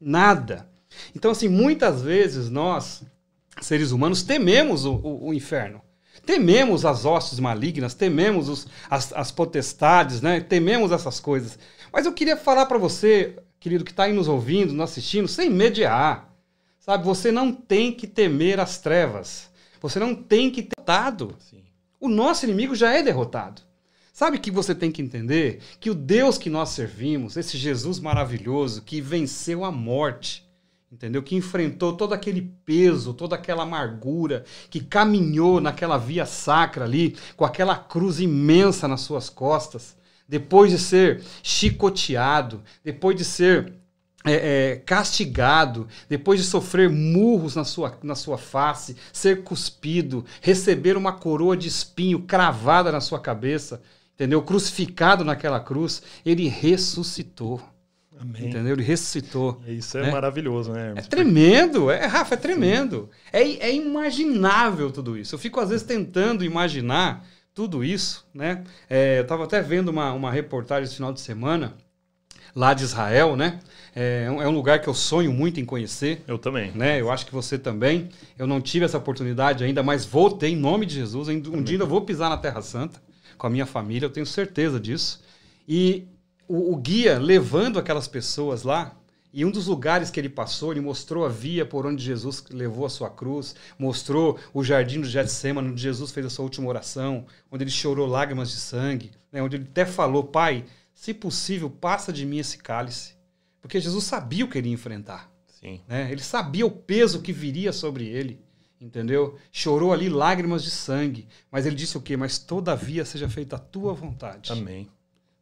Nada. 0.00 0.68
Então, 1.14 1.30
assim, 1.30 1.48
muitas 1.48 2.02
vezes 2.02 2.50
nós 2.50 3.02
seres 3.60 3.90
humanos, 3.90 4.22
tememos 4.22 4.84
o, 4.84 4.94
o, 4.94 5.28
o 5.28 5.34
inferno. 5.34 5.80
Tememos 6.24 6.84
as 6.84 7.04
hostes 7.04 7.38
malignas, 7.38 7.94
tememos 7.94 8.48
os, 8.48 8.66
as, 8.88 9.12
as 9.12 9.30
potestades, 9.30 10.20
né? 10.20 10.40
tememos 10.40 10.92
essas 10.92 11.18
coisas. 11.18 11.58
Mas 11.92 12.06
eu 12.06 12.12
queria 12.12 12.36
falar 12.36 12.66
para 12.66 12.78
você, 12.78 13.36
querido, 13.58 13.84
que 13.84 13.90
está 13.90 14.04
aí 14.04 14.12
nos 14.12 14.28
ouvindo, 14.28 14.72
nos 14.72 14.90
assistindo, 14.90 15.28
sem 15.28 15.50
mediar. 15.50 16.30
Sabe, 16.78 17.04
você 17.04 17.30
não 17.30 17.52
tem 17.52 17.92
que 17.92 18.06
temer 18.06 18.60
as 18.60 18.78
trevas. 18.78 19.50
Você 19.80 19.98
não 19.98 20.14
tem 20.14 20.50
que 20.50 20.62
ter 20.62 20.80
derrotado. 20.90 21.36
O 21.98 22.08
nosso 22.08 22.44
inimigo 22.44 22.74
já 22.74 22.92
é 22.92 23.02
derrotado. 23.02 23.62
Sabe 24.20 24.38
que 24.38 24.50
você 24.50 24.74
tem 24.74 24.92
que 24.92 25.00
entender? 25.00 25.62
Que 25.80 25.88
o 25.88 25.94
Deus 25.94 26.36
que 26.36 26.50
nós 26.50 26.68
servimos, 26.68 27.38
esse 27.38 27.56
Jesus 27.56 27.98
maravilhoso 27.98 28.82
que 28.82 29.00
venceu 29.00 29.64
a 29.64 29.72
morte, 29.72 30.46
entendeu? 30.92 31.22
Que 31.22 31.36
enfrentou 31.36 31.94
todo 31.94 32.12
aquele 32.12 32.42
peso, 32.66 33.14
toda 33.14 33.34
aquela 33.34 33.62
amargura, 33.62 34.44
que 34.68 34.78
caminhou 34.78 35.58
naquela 35.58 35.96
via 35.96 36.26
sacra 36.26 36.84
ali, 36.84 37.16
com 37.34 37.46
aquela 37.46 37.74
cruz 37.74 38.20
imensa 38.20 38.86
nas 38.86 39.00
suas 39.00 39.30
costas, 39.30 39.96
depois 40.28 40.70
de 40.70 40.78
ser 40.78 41.22
chicoteado, 41.42 42.62
depois 42.84 43.16
de 43.16 43.24
ser 43.24 43.72
é, 44.26 44.72
é, 44.72 44.76
castigado, 44.76 45.88
depois 46.10 46.38
de 46.38 46.46
sofrer 46.46 46.90
murros 46.90 47.56
na 47.56 47.64
sua, 47.64 47.98
na 48.02 48.14
sua 48.14 48.36
face, 48.36 48.98
ser 49.14 49.44
cuspido, 49.44 50.26
receber 50.42 50.94
uma 50.94 51.12
coroa 51.14 51.56
de 51.56 51.68
espinho 51.68 52.20
cravada 52.20 52.92
na 52.92 53.00
sua 53.00 53.18
cabeça, 53.18 53.80
entendeu? 54.20 54.42
Crucificado 54.42 55.24
naquela 55.24 55.58
cruz, 55.58 56.02
ele 56.26 56.46
ressuscitou. 56.46 57.62
Amém. 58.18 58.48
Entendeu? 58.48 58.74
Ele 58.74 58.82
ressuscitou. 58.82 59.62
Isso 59.66 59.96
é 59.96 60.02
né? 60.02 60.10
maravilhoso, 60.10 60.72
né? 60.72 60.92
É 60.94 61.00
tremendo, 61.00 61.90
é, 61.90 62.04
Rafa, 62.04 62.34
é 62.34 62.36
tremendo. 62.36 63.08
É, 63.32 63.40
é 63.40 63.74
imaginável 63.74 64.90
tudo 64.90 65.16
isso. 65.16 65.34
Eu 65.34 65.38
fico, 65.38 65.58
às 65.58 65.70
vezes, 65.70 65.86
tentando 65.86 66.44
imaginar 66.44 67.26
tudo 67.54 67.82
isso, 67.82 68.28
né? 68.34 68.62
É, 68.90 69.18
eu 69.18 69.22
estava 69.22 69.44
até 69.44 69.62
vendo 69.62 69.88
uma, 69.88 70.12
uma 70.12 70.30
reportagem 70.30 70.84
esse 70.84 70.96
final 70.96 71.14
de 71.14 71.20
semana 71.22 71.74
lá 72.54 72.74
de 72.74 72.84
Israel, 72.84 73.36
né? 73.36 73.58
É, 73.96 74.26
é, 74.26 74.30
um 74.30 74.50
lugar 74.50 74.80
que 74.80 74.88
eu 74.88 74.94
sonho 74.94 75.32
muito 75.32 75.58
em 75.58 75.64
conhecer. 75.64 76.22
Eu 76.28 76.36
também. 76.36 76.72
Né? 76.72 77.00
Eu 77.00 77.10
acho 77.10 77.24
que 77.24 77.32
você 77.32 77.58
também. 77.58 78.10
Eu 78.38 78.46
não 78.46 78.60
tive 78.60 78.84
essa 78.84 78.98
oportunidade 78.98 79.64
ainda, 79.64 79.82
mas 79.82 80.04
vou 80.04 80.30
ter 80.30 80.48
em 80.48 80.56
nome 80.56 80.84
de 80.84 80.94
Jesus. 80.96 81.28
Um 81.28 81.62
dia 81.62 81.78
eu 81.78 81.86
vou 81.86 82.02
pisar 82.02 82.28
na 82.28 82.36
Terra 82.36 82.60
Santa 82.60 83.00
com 83.40 83.46
a 83.46 83.50
minha 83.50 83.64
família, 83.64 84.04
eu 84.04 84.10
tenho 84.10 84.26
certeza 84.26 84.78
disso. 84.78 85.22
E 85.66 86.06
o, 86.46 86.74
o 86.74 86.76
guia 86.76 87.18
levando 87.18 87.78
aquelas 87.78 88.06
pessoas 88.06 88.64
lá, 88.64 88.94
e 89.32 89.46
um 89.46 89.50
dos 89.50 89.66
lugares 89.66 90.10
que 90.10 90.20
ele 90.20 90.28
passou, 90.28 90.72
ele 90.72 90.82
mostrou 90.82 91.24
a 91.24 91.28
via 91.30 91.64
por 91.64 91.86
onde 91.86 92.04
Jesus 92.04 92.44
levou 92.50 92.84
a 92.84 92.90
sua 92.90 93.08
cruz, 93.08 93.56
mostrou 93.78 94.38
o 94.52 94.62
jardim 94.62 95.00
do 95.00 95.08
Getsemane, 95.08 95.70
onde 95.70 95.80
Jesus 95.80 96.10
fez 96.10 96.26
a 96.26 96.28
sua 96.28 96.42
última 96.42 96.68
oração, 96.68 97.24
onde 97.50 97.64
ele 97.64 97.70
chorou 97.70 98.06
lágrimas 98.06 98.50
de 98.50 98.56
sangue, 98.56 99.10
né? 99.32 99.42
onde 99.42 99.56
ele 99.56 99.66
até 99.70 99.86
falou, 99.86 100.24
Pai, 100.24 100.66
se 100.92 101.14
possível, 101.14 101.70
passa 101.70 102.12
de 102.12 102.26
mim 102.26 102.40
esse 102.40 102.58
cálice. 102.58 103.14
Porque 103.62 103.80
Jesus 103.80 104.04
sabia 104.04 104.44
o 104.44 104.48
que 104.48 104.58
ele 104.58 104.68
ia 104.68 104.74
enfrentar. 104.74 105.32
Sim. 105.46 105.80
Né? 105.88 106.12
Ele 106.12 106.22
sabia 106.22 106.66
o 106.66 106.70
peso 106.70 107.22
que 107.22 107.32
viria 107.32 107.72
sobre 107.72 108.06
ele. 108.06 108.38
Entendeu? 108.80 109.38
Chorou 109.52 109.92
ali 109.92 110.08
lágrimas 110.08 110.62
de 110.62 110.70
sangue. 110.70 111.28
Mas 111.50 111.66
ele 111.66 111.76
disse 111.76 111.98
o 111.98 112.00
quê? 112.00 112.16
Mas 112.16 112.38
todavia 112.38 113.04
seja 113.04 113.28
feita 113.28 113.56
a 113.56 113.58
tua 113.58 113.92
vontade. 113.92 114.52
Amém. 114.52 114.88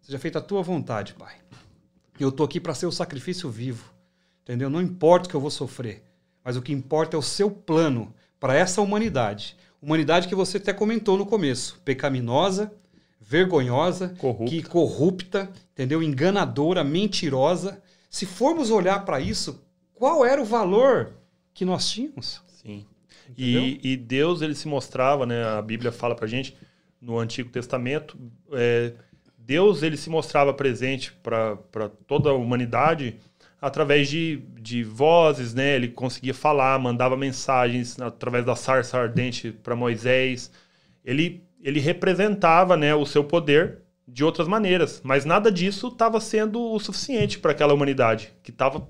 Seja 0.03 0.19
feita 0.19 0.39
a 0.41 0.43
tua 0.43 0.63
vontade, 0.63 1.15
Pai. 1.15 1.37
Eu 2.19 2.31
estou 2.31 2.45
aqui 2.45 2.59
para 2.59 2.75
ser 2.75 2.87
o 2.87 2.93
sacrifício 2.93 3.49
vivo. 3.49 3.93
Entendeu? 4.43 4.69
Não 4.69 4.83
importa 4.83 5.27
o 5.27 5.31
que 5.31 5.37
eu 5.37 5.41
vou 5.41 5.51
sofrer. 5.51 6.03
Mas 6.43 6.57
o 6.57 6.63
que 6.63 6.73
importa 6.73 7.17
é 7.17 7.19
o 7.19 7.23
seu 7.23 7.51
plano 7.51 8.13
para 8.41 8.55
essa 8.55 8.81
humanidade. 8.81 9.57
Humanidade 9.81 10.27
que 10.27 10.35
você 10.35 10.57
até 10.57 10.73
comentou 10.73 11.17
no 11.17 11.27
começo. 11.27 11.81
Pecaminosa, 11.85 12.73
vergonhosa, 13.21 14.15
corrupta. 14.19 14.51
que 14.51 14.63
corrupta, 14.63 15.53
entendeu? 15.73 16.03
Enganadora, 16.03 16.83
mentirosa. 16.83 17.81
Se 18.11 18.27
formos 18.27 18.71
olhar 18.71 19.05
para 19.05 19.21
isso, 19.21 19.63
qual 19.95 20.25
era 20.25 20.41
o 20.41 20.45
valor 20.45 21.13
que 21.53 21.65
nós 21.65 21.89
tínhamos? 21.89 22.41
Sim. 22.49 22.87
E, 23.37 23.81
e, 23.83 23.97
Deus 23.97 24.43
ele 24.43 24.55
se 24.55 24.67
mostrava, 24.67 25.27
né? 25.27 25.45
A 25.45 25.63
Bíblia 25.63 25.93
fala 25.93 26.15
para 26.15 26.27
gente 26.27 26.57
no 27.01 27.19
Antigo 27.19 27.51
Testamento, 27.51 28.19
é, 28.53 28.93
Deus 29.39 29.83
ele 29.83 29.97
se 29.97 30.11
mostrava 30.11 30.53
presente 30.53 31.13
para 31.23 31.57
toda 32.07 32.31
a 32.31 32.35
humanidade 32.35 33.17
através 33.61 34.09
de, 34.09 34.43
de 34.61 34.83
vozes, 34.83 35.55
né? 35.55 35.77
Ele 35.77 35.89
conseguia 35.89 36.35
falar, 36.35 36.79
mandava 36.79 37.17
mensagens 37.17 38.01
através 38.01 38.45
da 38.45 38.57
sarça 38.57 38.99
ardente 38.99 39.53
para 39.53 39.77
Moisés. 39.77 40.51
Ele 41.05 41.43
ele 41.61 41.81
representava 41.81 42.77
né, 42.77 42.95
o 42.95 43.05
seu 43.05 43.25
poder 43.25 43.83
de 44.07 44.25
outras 44.25 44.49
maneiras, 44.49 45.01
mas 45.05 45.25
nada 45.25 45.51
disso 45.51 45.89
estava 45.89 46.21
sendo 46.21 46.61
o 46.61 46.79
suficiente 46.79 47.39
para 47.39 47.51
aquela 47.53 47.75
humanidade 47.75 48.33
que 48.43 48.51
estava 48.51 48.89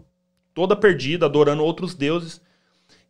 toda 0.54 0.76
perdida, 0.76 1.26
adorando 1.26 1.64
outros 1.64 1.94
deuses. 1.94 2.40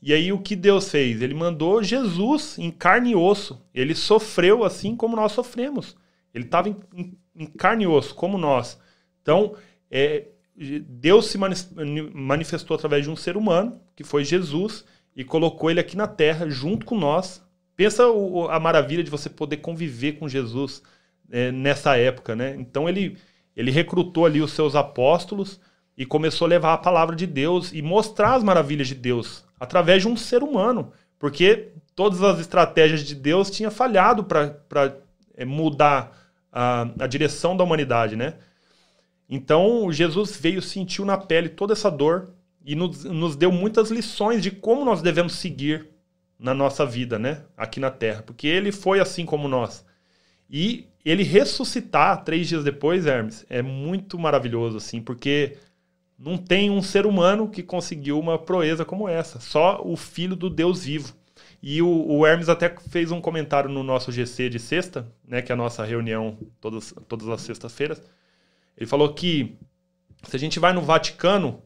E 0.01 0.13
aí 0.13 0.33
o 0.33 0.39
que 0.41 0.55
Deus 0.55 0.91
fez? 0.91 1.21
Ele 1.21 1.35
mandou 1.35 1.83
Jesus 1.83 2.59
em 2.59 2.71
carne 2.71 3.11
e 3.11 3.17
osso. 3.17 3.61
Ele 3.75 3.95
sofreu 3.95 4.65
assim 4.65 4.95
como 4.95 5.17
nós 5.17 5.33
sofremos. 5.33 5.97
Ele 6.33 6.45
estava 6.45 6.69
em, 6.69 6.77
em, 6.95 7.19
em, 7.35 7.47
carne 7.47 7.85
e 7.85 7.87
osso, 7.87 8.15
como 8.15 8.39
nós. 8.39 8.79
Então, 9.23 9.55
é, 9.91 10.27
Deus 10.57 11.27
se 11.27 11.39
manifestou 11.39 12.75
através 12.77 13.05
de 13.05 13.11
um 13.11 13.17
ser 13.17 13.37
humano, 13.37 13.81
que 13.97 14.05
foi 14.05 14.25
Jesus, 14.25 14.85
e 15.17 15.25
colocou 15.25 15.71
ele 15.71 15.81
aqui 15.81 15.97
na 15.97 16.07
terra 16.07 16.49
junto 16.49 16.87
com 16.87 16.97
nós 16.97 17.43
Pensa 17.79 18.09
o, 18.09 18.49
a 18.49 18.59
maravilha 18.59 19.05
de 19.05 19.11
você 19.11 19.31
poder 19.31 19.59
conviver 19.59 20.15
com 20.15 20.29
Jesus 20.29 20.83
é, 21.31 21.53
nessa 21.53 21.97
época, 21.97 22.35
né? 22.35 22.57
Então 22.59 22.89
ele, 22.89 23.17
ele 23.55 23.71
recrutou 23.71 24.27
ali 24.27 24.43
os 24.43 24.51
seus 24.51 24.75
apóstolos 24.75 25.61
e 25.99 26.07
começou 26.07 26.47
a 26.47 26.49
levar 26.49 26.75
a 26.75 26.79
palavra 26.79 27.17
de 27.17 27.27
Deus 27.27 27.73
e 27.73 27.83
mostrar 27.83 28.37
as 28.37 28.45
maravilhas 28.45 28.87
de 28.87 28.95
Deus 28.95 29.45
através 29.59 30.03
de 30.03 30.09
um 30.09 30.17
ser 30.17 30.45
humano, 30.45 30.93
porque 31.19 31.73
todas 31.97 32.23
as 32.23 32.39
estratégias 32.39 33.03
de 33.03 33.17
Deus 33.17 33.51
tinham 33.51 33.73
falhado 33.73 34.23
para 34.23 34.97
é, 35.37 35.45
mudar 35.45 36.17
a, 36.53 36.89
a 37.01 37.07
direção 37.09 37.57
da 37.57 37.65
humanidade, 37.65 38.15
né? 38.15 38.35
Então 39.29 39.91
Jesus 39.91 40.37
veio, 40.37 40.63
sentiu 40.63 41.05
na 41.05 41.19
pele 41.19 41.49
toda 41.49 41.73
essa 41.73 41.91
dor 41.91 42.31
e 42.65 42.77
nos, 42.77 43.03
nos 43.03 43.35
deu 43.35 43.51
muitas 43.51 43.91
lições 43.91 44.41
de 44.41 44.53
como 44.53 44.85
nós 44.85 45.03
devemos 45.03 45.33
seguir 45.33 45.89
na 46.39 46.55
nossa 46.55 46.87
vida, 46.87 47.19
né? 47.19 47.43
Aqui 47.57 47.81
na 47.81 47.91
Terra. 47.91 48.23
Porque 48.23 48.47
ele 48.47 48.71
foi 48.71 49.01
assim 49.01 49.27
como 49.27 49.49
nós. 49.49 49.85
E 50.49 50.87
ele 51.05 51.25
ressuscitar 51.25 52.23
três 52.23 52.47
dias 52.47 52.63
depois, 52.63 53.05
Hermes, 53.05 53.45
é 53.51 53.61
muito 53.61 54.17
maravilhoso, 54.19 54.77
assim, 54.77 55.01
porque 55.01 55.57
não 56.19 56.37
tem 56.37 56.69
um 56.71 56.83
ser 56.83 57.07
humano 57.07 57.49
que 57.49 57.63
conseguiu 57.63 58.19
uma 58.19 58.39
proeza 58.39 58.85
como 58.85 59.09
essa. 59.09 59.39
Só 59.39 59.81
o 59.85 59.97
filho 59.97 60.35
do 60.35 60.51
Deus 60.51 60.85
vivo. 60.85 61.15
E 61.63 61.81
o, 61.81 61.89
o, 61.89 62.27
Hermes 62.27 62.49
até 62.49 62.75
fez 62.91 63.11
um 63.11 63.21
comentário 63.21 63.71
no 63.71 63.83
nosso 63.83 64.11
GC 64.11 64.49
de 64.49 64.59
sexta, 64.59 65.07
né, 65.27 65.43
que 65.43 65.53
é 65.53 65.55
a 65.55 65.57
nossa 65.57 65.85
reunião 65.85 66.37
todas, 66.61 66.95
todas 67.07 67.29
as 67.29 67.41
sextas-feiras. 67.43 68.03
Ele 68.77 68.87
falou 68.87 69.13
que 69.13 69.57
se 70.25 70.35
a 70.35 70.39
gente 70.39 70.59
vai 70.59 70.73
no 70.73 70.83
Vaticano, 70.83 71.63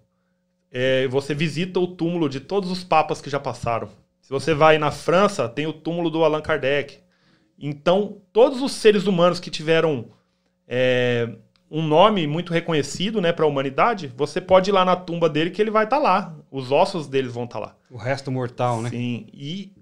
é, 0.71 1.07
você 1.09 1.35
visita 1.35 1.81
o 1.81 1.87
túmulo 1.87 2.29
de 2.29 2.41
todos 2.41 2.71
os 2.71 2.85
papas 2.85 3.21
que 3.21 3.31
já 3.31 3.41
passaram. 3.41 3.89
Se 4.21 4.31
você 4.31 4.55
vai 4.55 4.79
na 4.79 4.91
França, 4.91 5.49
tem 5.49 5.67
o 5.67 5.73
túmulo 5.73 6.11
do 6.11 6.25
Allan 6.25 6.41
Kardec. 6.41 7.01
Então, 7.59 8.21
todos 8.33 8.63
os 8.63 8.73
seres 8.73 9.07
humanos 9.07 9.41
que 9.41 9.51
tiveram 9.51 10.07
é, 10.67 11.37
um 11.73 11.83
nome 11.83 12.27
muito 12.27 12.53
reconhecido 12.53 13.19
né, 13.19 13.33
para 13.33 13.47
a 13.47 13.49
humanidade, 13.49 14.13
você 14.15 14.43
pode 14.43 14.69
ir 14.69 14.75
lá 14.75 14.85
na 14.85 14.95
tumba 14.95 15.27
dele 15.27 15.51
que 15.51 15.63
ele 15.63 15.71
vai 15.71 15.85
estar 15.85 15.97
tá 15.97 16.03
lá. 16.03 16.37
Os 16.51 16.71
ossos 16.71 17.09
deles 17.09 17.33
vão 17.33 17.45
estar 17.45 17.59
tá 17.59 17.67
lá. 17.67 17.77
O 17.91 17.97
resto 17.97 18.31
mortal, 18.31 18.83
né? 18.83 18.91
Sim. 18.91 19.27
E 19.33 19.73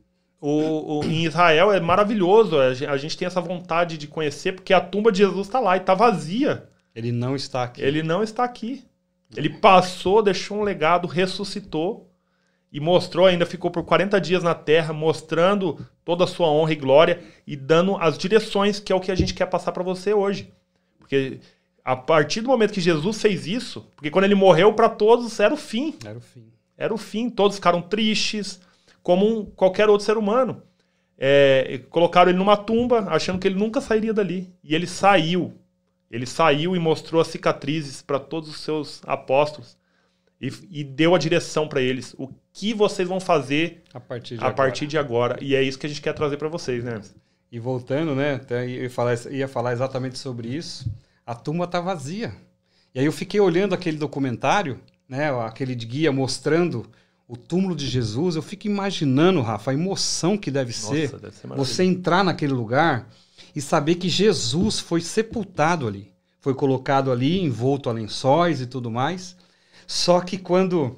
o, 0.40 1.00
o, 1.00 1.04
em 1.04 1.25
Israel 1.25 1.73
é 1.73 1.80
maravilhoso. 1.80 2.56
A 2.61 2.97
gente 2.97 3.18
tem 3.18 3.26
essa 3.26 3.40
vontade 3.40 3.99
de 3.99 4.06
conhecer, 4.06 4.52
porque 4.52 4.73
a 4.73 4.80
tumba 4.80 5.11
de 5.11 5.18
Jesus 5.18 5.49
está 5.49 5.59
lá 5.59 5.76
e 5.76 5.80
está 5.80 5.92
vazia. 5.92 6.68
Ele 6.94 7.11
não 7.11 7.35
está 7.35 7.64
aqui. 7.64 7.82
Ele 7.82 8.04
não 8.04 8.23
está 8.23 8.44
aqui. 8.44 8.85
Ele 9.37 9.49
passou, 9.49 10.23
deixou 10.23 10.59
um 10.59 10.62
legado, 10.62 11.09
ressuscitou 11.09 12.09
e 12.73 12.78
mostrou, 12.78 13.26
ainda 13.26 13.44
ficou 13.44 13.68
por 13.68 13.82
40 13.82 14.20
dias 14.20 14.44
na 14.44 14.54
terra, 14.54 14.92
mostrando 14.92 15.85
toda 16.04 16.23
a 16.23 16.26
sua 16.28 16.49
honra 16.49 16.73
e 16.73 16.76
glória 16.76 17.20
e 17.44 17.56
dando 17.56 17.97
as 17.97 18.16
direções, 18.16 18.78
que 18.78 18.92
é 18.92 18.94
o 18.94 19.00
que 19.00 19.11
a 19.11 19.14
gente 19.16 19.35
quer 19.35 19.47
passar 19.47 19.73
para 19.73 19.82
você 19.82 20.14
hoje. 20.14 20.52
Porque 20.97 21.40
a 21.85 21.97
partir 21.97 22.41
do 22.41 22.49
momento 22.49 22.73
que 22.73 22.81
Jesus 22.81 23.21
fez 23.21 23.47
isso, 23.47 23.87
porque 23.97 24.11
quando 24.11 24.25
ele 24.25 24.35
morreu 24.35 24.73
para 24.73 24.89
todos 24.89 25.41
era 25.41 25.53
o 25.53 25.57
fim. 25.57 25.97
Era 26.05 26.19
o 26.19 26.21
fim. 26.21 26.45
Era 26.77 26.95
o 26.95 26.99
fim. 26.99 27.29
Todos 27.29 27.57
ficaram 27.57 27.83
tristes, 27.83 28.61
como 29.03 29.27
um, 29.27 29.45
qualquer 29.45 29.89
outro 29.89 30.05
ser 30.05 30.17
humano. 30.17 30.63
É, 31.19 31.81
colocaram 31.91 32.31
ele 32.31 32.39
numa 32.39 32.57
tumba, 32.57 33.01
achando 33.09 33.39
que 33.39 33.47
ele 33.47 33.59
nunca 33.59 33.81
sairia 33.81 34.15
dali. 34.15 34.51
E 34.65 34.75
ele 34.75 34.87
saiu. 34.87 35.55
Ele 36.11 36.27
saiu 36.27 36.75
e 36.75 36.79
mostrou 36.79 37.21
as 37.21 37.29
cicatrizes 37.29 38.03
para 38.03 38.19
todos 38.19 38.49
os 38.49 38.61
seus 38.61 39.01
apóstolos 39.07 39.77
e, 40.41 40.51
e 40.71 40.85
deu 40.85 41.15
a 41.15 41.19
direção 41.19 41.69
para 41.69 41.83
eles. 41.83 42.15
O 42.19 42.29
que 42.53 42.73
vocês 42.73 43.07
vão 43.07 43.21
fazer 43.21 43.83
a 43.93 44.01
partir 44.01 44.37
de, 44.37 44.41
a 44.43 44.49
agora. 44.49 44.57
Partir 44.57 44.87
de 44.87 44.99
agora. 44.99 45.39
E 45.41 45.55
é 45.55 45.63
isso 45.63 45.79
que 45.79 45.87
a 45.87 45.89
gente 45.89 46.01
quer 46.01 46.15
trazer 46.15 46.37
para 46.37 46.49
vocês, 46.49 46.83
né? 46.83 47.01
E 47.53 47.59
voltando, 47.59 48.15
né? 48.15 48.35
Até 48.35 48.67
ia 48.67 48.91
falar, 48.91 49.15
ia 49.31 49.47
falar 49.47 49.73
exatamente 49.73 50.19
sobre 50.19 50.49
isso. 50.49 50.91
A 51.27 51.35
tumba 51.35 51.67
tá 51.67 51.81
vazia. 51.81 52.35
E 52.95 53.00
aí 53.00 53.07
eu 53.07 53.12
fiquei 53.12 53.41
olhando 53.41 53.75
aquele 53.75 53.97
documentário, 53.97 54.81
né? 55.09 55.31
Aquele 55.45 55.75
de 55.75 55.87
guia 55.87 56.11
mostrando 56.11 56.87
o 57.29 57.37
túmulo 57.37 57.77
de 57.77 57.87
Jesus. 57.87 58.37
Eu 58.37 58.43
fico 58.43 58.67
imaginando, 58.67 59.41
Rafa, 59.41 59.71
a 59.71 59.75
emoção 59.75 60.37
que 60.37 60.50
deve 60.50 60.73
Nossa, 60.73 60.89
ser, 60.89 61.19
deve 61.19 61.37
ser 61.37 61.47
você 61.49 61.85
entrar 61.85 62.25
naquele 62.25 62.53
lugar 62.53 63.09
e 63.55 63.61
saber 63.61 63.95
que 63.97 64.09
Jesus 64.09 64.81
foi 64.81 65.00
sepultado 65.00 65.87
ali. 65.87 66.11
Foi 66.41 66.55
colocado 66.55 67.12
ali, 67.12 67.41
envolto 67.41 67.89
a 67.89 67.93
lençóis 67.93 68.61
e 68.61 68.67
tudo 68.67 68.91
mais. 68.91 69.37
Só 69.87 70.21
que 70.21 70.39
quando 70.39 70.97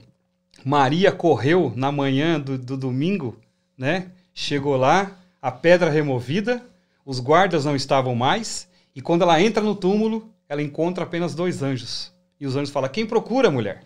Maria 0.65 1.11
correu 1.13 1.73
na 1.75 1.91
manhã 1.91 2.41
do, 2.41 2.57
do 2.57 2.77
domingo, 2.77 3.37
né? 3.77 4.11
Chegou 4.33 4.77
lá, 4.77 5.19
a 5.41 5.51
pedra 5.51 5.91
removida, 5.91 6.65
os 7.05 7.19
guardas 7.19 7.65
não 7.65 7.75
estavam 7.75 8.15
mais, 8.15 8.69
e 8.95 9.01
quando 9.01 9.23
ela 9.23 9.41
entra 9.41 9.63
no 9.63 9.75
túmulo, 9.75 10.33
ela 10.49 10.63
encontra 10.63 11.05
apenas 11.05 11.35
dois 11.35 11.63
anjos. 11.63 12.13
E 12.39 12.47
os 12.47 12.57
anjos 12.57 12.71
falam: 12.71 12.91
Quem 12.91 13.07
procura, 13.07 13.51
mulher? 13.51 13.85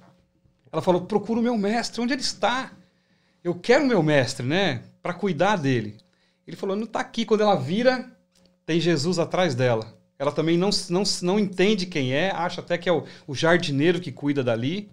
Ela 0.72 0.82
falou: 0.82 1.02
Procura 1.02 1.40
o 1.40 1.42
meu 1.42 1.56
mestre, 1.56 2.00
onde 2.00 2.12
ele 2.12 2.22
está? 2.22 2.72
Eu 3.42 3.54
quero 3.54 3.84
o 3.84 3.86
meu 3.86 4.02
mestre, 4.02 4.44
né? 4.44 4.82
Para 5.02 5.14
cuidar 5.14 5.56
dele. 5.56 5.96
Ele 6.46 6.56
falou: 6.56 6.74
Não 6.74 6.84
está 6.84 7.00
aqui. 7.00 7.24
Quando 7.24 7.42
ela 7.42 7.54
vira, 7.54 8.10
tem 8.64 8.80
Jesus 8.80 9.18
atrás 9.18 9.54
dela. 9.54 9.96
Ela 10.18 10.32
também 10.32 10.56
não, 10.56 10.70
não, 10.88 11.02
não 11.22 11.38
entende 11.38 11.86
quem 11.86 12.12
é, 12.12 12.30
acha 12.30 12.60
até 12.60 12.78
que 12.78 12.88
é 12.88 12.92
o, 12.92 13.04
o 13.26 13.34
jardineiro 13.34 14.00
que 14.00 14.10
cuida 14.10 14.42
dali. 14.42 14.90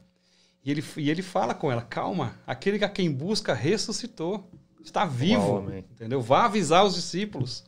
E 0.64 0.70
ele, 0.70 0.84
e 0.98 1.10
ele 1.10 1.22
fala 1.22 1.54
com 1.54 1.72
ela: 1.72 1.82
calma, 1.82 2.38
aquele 2.46 2.84
a 2.84 2.90
quem 2.90 3.12
busca 3.12 3.54
ressuscitou, 3.54 4.50
está 4.84 5.06
vivo. 5.06 5.42
Uau, 5.42 5.74
entendeu? 5.74 6.22
Vá 6.22 6.46
avisar 6.46 6.86
os 6.86 6.94
discípulos. 6.96 7.64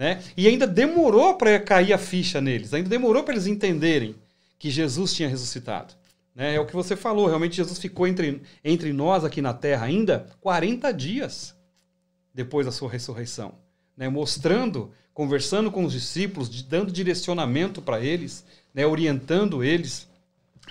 Né? 0.00 0.22
E 0.34 0.48
ainda 0.48 0.66
demorou 0.66 1.34
para 1.34 1.60
cair 1.60 1.92
a 1.92 1.98
ficha 1.98 2.40
neles, 2.40 2.72
ainda 2.72 2.88
demorou 2.88 3.22
para 3.22 3.34
eles 3.34 3.46
entenderem 3.46 4.14
que 4.58 4.70
Jesus 4.70 5.12
tinha 5.12 5.28
ressuscitado. 5.28 5.92
Né? 6.34 6.54
É 6.54 6.60
o 6.60 6.64
que 6.64 6.72
você 6.72 6.96
falou, 6.96 7.26
realmente 7.26 7.56
Jesus 7.56 7.78
ficou 7.78 8.06
entre, 8.06 8.40
entre 8.64 8.94
nós 8.94 9.26
aqui 9.26 9.42
na 9.42 9.52
terra 9.52 9.84
ainda 9.84 10.26
40 10.40 10.90
dias 10.94 11.54
depois 12.32 12.64
da 12.64 12.72
sua 12.72 12.90
ressurreição, 12.90 13.52
né? 13.94 14.08
mostrando, 14.08 14.90
conversando 15.12 15.70
com 15.70 15.84
os 15.84 15.92
discípulos, 15.92 16.62
dando 16.62 16.90
direcionamento 16.90 17.82
para 17.82 18.00
eles, 18.00 18.42
né? 18.72 18.86
orientando 18.86 19.62
eles, 19.62 20.08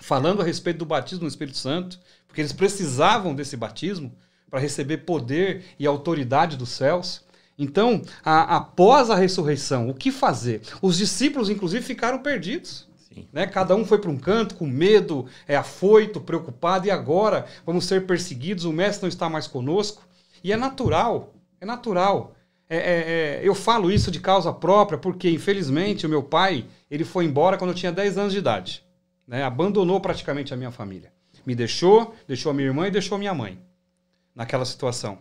falando 0.02 0.42
a 0.42 0.44
respeito 0.44 0.80
do 0.80 0.88
batismo 0.88 1.26
no 1.26 1.30
Espírito 1.30 1.58
Santo, 1.58 2.00
porque 2.26 2.42
eles 2.42 2.54
precisavam 2.54 3.36
desse 3.36 3.56
batismo 3.56 4.12
para 4.50 4.60
receber 4.60 4.98
poder 5.00 5.66
e 5.78 5.86
autoridade 5.86 6.58
dos 6.58 6.70
céus. 6.70 7.29
Então, 7.60 8.02
a, 8.24 8.56
após 8.56 9.10
a 9.10 9.16
ressurreição, 9.16 9.90
o 9.90 9.94
que 9.94 10.14
fazer? 10.14 10.62
Os 10.82 10.98
discípulos, 10.98 11.50
inclusive, 11.50 11.86
ficaram 11.86 12.20
perdidos. 12.20 12.88
Né? 13.34 13.46
Cada 13.46 13.76
um 13.76 13.86
foi 13.86 13.98
para 13.98 14.10
um 14.10 14.18
canto 14.18 14.56
com 14.56 14.66
medo, 14.66 15.26
é 15.46 15.58
afoito, 15.58 16.22
preocupado, 16.22 16.88
e 16.88 16.92
agora 16.92 17.46
vamos 17.66 17.84
ser 17.84 18.08
perseguidos, 18.08 18.64
o 18.64 18.72
mestre 18.72 19.02
não 19.02 19.10
está 19.10 19.28
mais 19.28 19.46
conosco. 19.46 20.08
E 20.42 20.54
é 20.54 20.58
natural, 20.58 21.34
é 21.60 21.66
natural. 21.66 22.34
É, 22.70 22.78
é, 22.78 22.82
é, 22.82 23.42
eu 23.44 23.54
falo 23.54 23.92
isso 23.92 24.10
de 24.10 24.22
causa 24.22 24.54
própria 24.54 24.98
porque, 24.98 25.30
infelizmente, 25.30 26.06
o 26.06 26.10
meu 26.10 26.24
pai 26.24 26.66
ele 26.90 27.04
foi 27.04 27.26
embora 27.26 27.58
quando 27.58 27.72
eu 27.72 27.76
tinha 27.76 27.92
10 27.92 28.18
anos 28.18 28.32
de 28.32 28.40
idade. 28.40 28.86
Né? 29.28 29.44
Abandonou 29.44 30.00
praticamente 30.00 30.54
a 30.54 30.58
minha 30.58 30.72
família. 30.72 31.12
Me 31.46 31.56
deixou, 31.56 32.16
deixou 32.26 32.52
a 32.52 32.54
minha 32.54 32.68
irmã 32.68 32.88
e 32.88 32.92
deixou 32.92 33.18
a 33.18 33.20
minha 33.20 33.34
mãe 33.34 33.60
naquela 34.34 34.64
situação. 34.64 35.18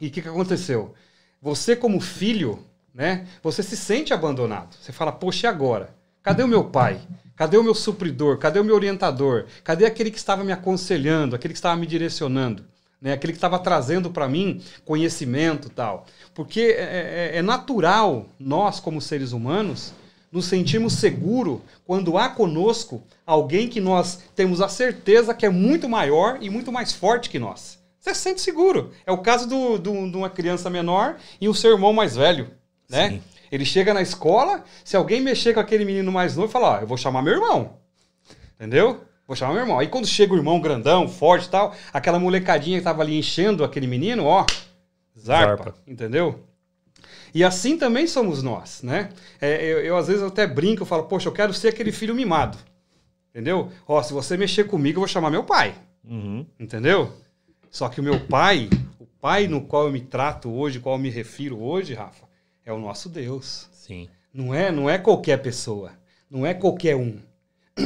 E 0.00 0.06
o 0.06 0.10
que, 0.10 0.22
que 0.22 0.28
aconteceu? 0.28 0.94
Você, 1.44 1.76
como 1.76 2.00
filho, 2.00 2.58
né, 2.94 3.26
você 3.42 3.62
se 3.62 3.76
sente 3.76 4.14
abandonado. 4.14 4.74
Você 4.80 4.92
fala, 4.92 5.12
poxa, 5.12 5.46
e 5.46 5.50
agora? 5.50 5.94
Cadê 6.22 6.42
o 6.42 6.48
meu 6.48 6.64
pai? 6.64 6.98
Cadê 7.36 7.58
o 7.58 7.62
meu 7.62 7.74
supridor? 7.74 8.38
Cadê 8.38 8.58
o 8.58 8.64
meu 8.64 8.74
orientador? 8.74 9.44
Cadê 9.62 9.84
aquele 9.84 10.10
que 10.10 10.16
estava 10.16 10.42
me 10.42 10.52
aconselhando, 10.52 11.36
aquele 11.36 11.52
que 11.52 11.58
estava 11.58 11.78
me 11.78 11.86
direcionando? 11.86 12.64
Né? 12.98 13.12
Aquele 13.12 13.34
que 13.34 13.36
estava 13.36 13.58
trazendo 13.58 14.08
para 14.08 14.26
mim 14.26 14.62
conhecimento 14.86 15.68
tal. 15.68 16.06
Porque 16.32 16.60
é, 16.78 17.32
é, 17.34 17.36
é, 17.36 17.42
natural, 17.42 18.26
nós 18.40 18.80
como 18.80 18.98
seres 18.98 19.32
humanos, 19.32 19.92
nos 20.32 20.46
sentirmos 20.46 20.94
seguros 20.94 21.60
quando 21.84 22.16
há 22.16 22.30
conosco 22.30 23.02
alguém 23.26 23.68
que 23.68 23.82
nós 23.82 24.18
temos 24.34 24.62
a 24.62 24.68
certeza 24.70 25.34
que 25.34 25.44
é 25.44 25.50
muito 25.50 25.90
maior 25.90 26.38
e 26.40 26.48
muito 26.48 26.72
mais 26.72 26.94
forte 26.94 27.28
que 27.28 27.38
nós. 27.38 27.83
Você 28.04 28.14
se 28.14 28.20
sente 28.20 28.42
seguro. 28.42 28.90
É 29.06 29.12
o 29.12 29.18
caso 29.18 29.48
do, 29.48 29.78
do, 29.78 30.10
de 30.10 30.16
uma 30.16 30.28
criança 30.28 30.68
menor 30.68 31.16
e 31.40 31.48
o 31.48 31.54
seu 31.54 31.72
irmão 31.72 31.90
mais 31.90 32.14
velho. 32.14 32.50
Né? 32.86 33.08
Sim. 33.08 33.22
Ele 33.50 33.64
chega 33.64 33.94
na 33.94 34.02
escola, 34.02 34.62
se 34.84 34.94
alguém 34.94 35.22
mexer 35.22 35.54
com 35.54 35.60
aquele 35.60 35.86
menino 35.86 36.12
mais 36.12 36.36
novo, 36.36 36.52
fala, 36.52 36.76
ó, 36.76 36.80
eu 36.82 36.86
vou 36.86 36.98
chamar 36.98 37.22
meu 37.22 37.32
irmão. 37.32 37.78
Entendeu? 38.56 39.02
Vou 39.26 39.34
chamar 39.34 39.54
meu 39.54 39.62
irmão. 39.62 39.78
Aí 39.78 39.88
quando 39.88 40.06
chega 40.06 40.34
o 40.34 40.36
irmão 40.36 40.60
grandão, 40.60 41.08
forte 41.08 41.46
e 41.46 41.50
tal, 41.50 41.74
aquela 41.94 42.18
molecadinha 42.18 42.76
que 42.76 42.84
tava 42.84 43.00
ali 43.00 43.18
enchendo 43.18 43.64
aquele 43.64 43.86
menino, 43.86 44.26
ó, 44.26 44.44
zarpa, 45.18 45.64
zarpa. 45.64 45.74
entendeu? 45.86 46.44
E 47.32 47.42
assim 47.42 47.78
também 47.78 48.06
somos 48.06 48.42
nós, 48.42 48.82
né? 48.82 49.08
É, 49.40 49.64
eu, 49.64 49.80
eu, 49.80 49.96
às 49.96 50.08
vezes 50.08 50.22
até 50.22 50.46
brinco, 50.46 50.82
eu 50.82 50.86
falo, 50.86 51.04
poxa, 51.04 51.26
eu 51.26 51.32
quero 51.32 51.54
ser 51.54 51.68
aquele 51.68 51.90
filho 51.90 52.14
mimado. 52.14 52.58
Entendeu? 53.30 53.72
Ó, 53.88 54.02
se 54.02 54.12
você 54.12 54.36
mexer 54.36 54.64
comigo, 54.64 54.98
eu 54.98 55.00
vou 55.00 55.08
chamar 55.08 55.30
meu 55.30 55.42
pai. 55.42 55.74
Uhum. 56.04 56.44
Entendeu? 56.60 57.10
Só 57.74 57.88
que 57.88 57.98
o 57.98 58.04
meu 58.04 58.20
pai, 58.20 58.70
o 59.00 59.04
pai 59.04 59.48
no 59.48 59.60
qual 59.60 59.86
eu 59.86 59.92
me 59.92 60.00
trato 60.00 60.48
hoje, 60.48 60.78
qual 60.78 60.94
eu 60.94 61.00
me 61.00 61.10
refiro 61.10 61.60
hoje, 61.60 61.92
Rafa, 61.92 62.24
é 62.64 62.72
o 62.72 62.78
nosso 62.78 63.08
Deus. 63.08 63.68
Sim. 63.72 64.08
Não 64.32 64.54
é, 64.54 64.70
não 64.70 64.88
é 64.88 64.96
qualquer 64.96 65.38
pessoa, 65.42 65.90
não 66.30 66.46
é 66.46 66.54
qualquer 66.54 66.94
um. 66.94 67.18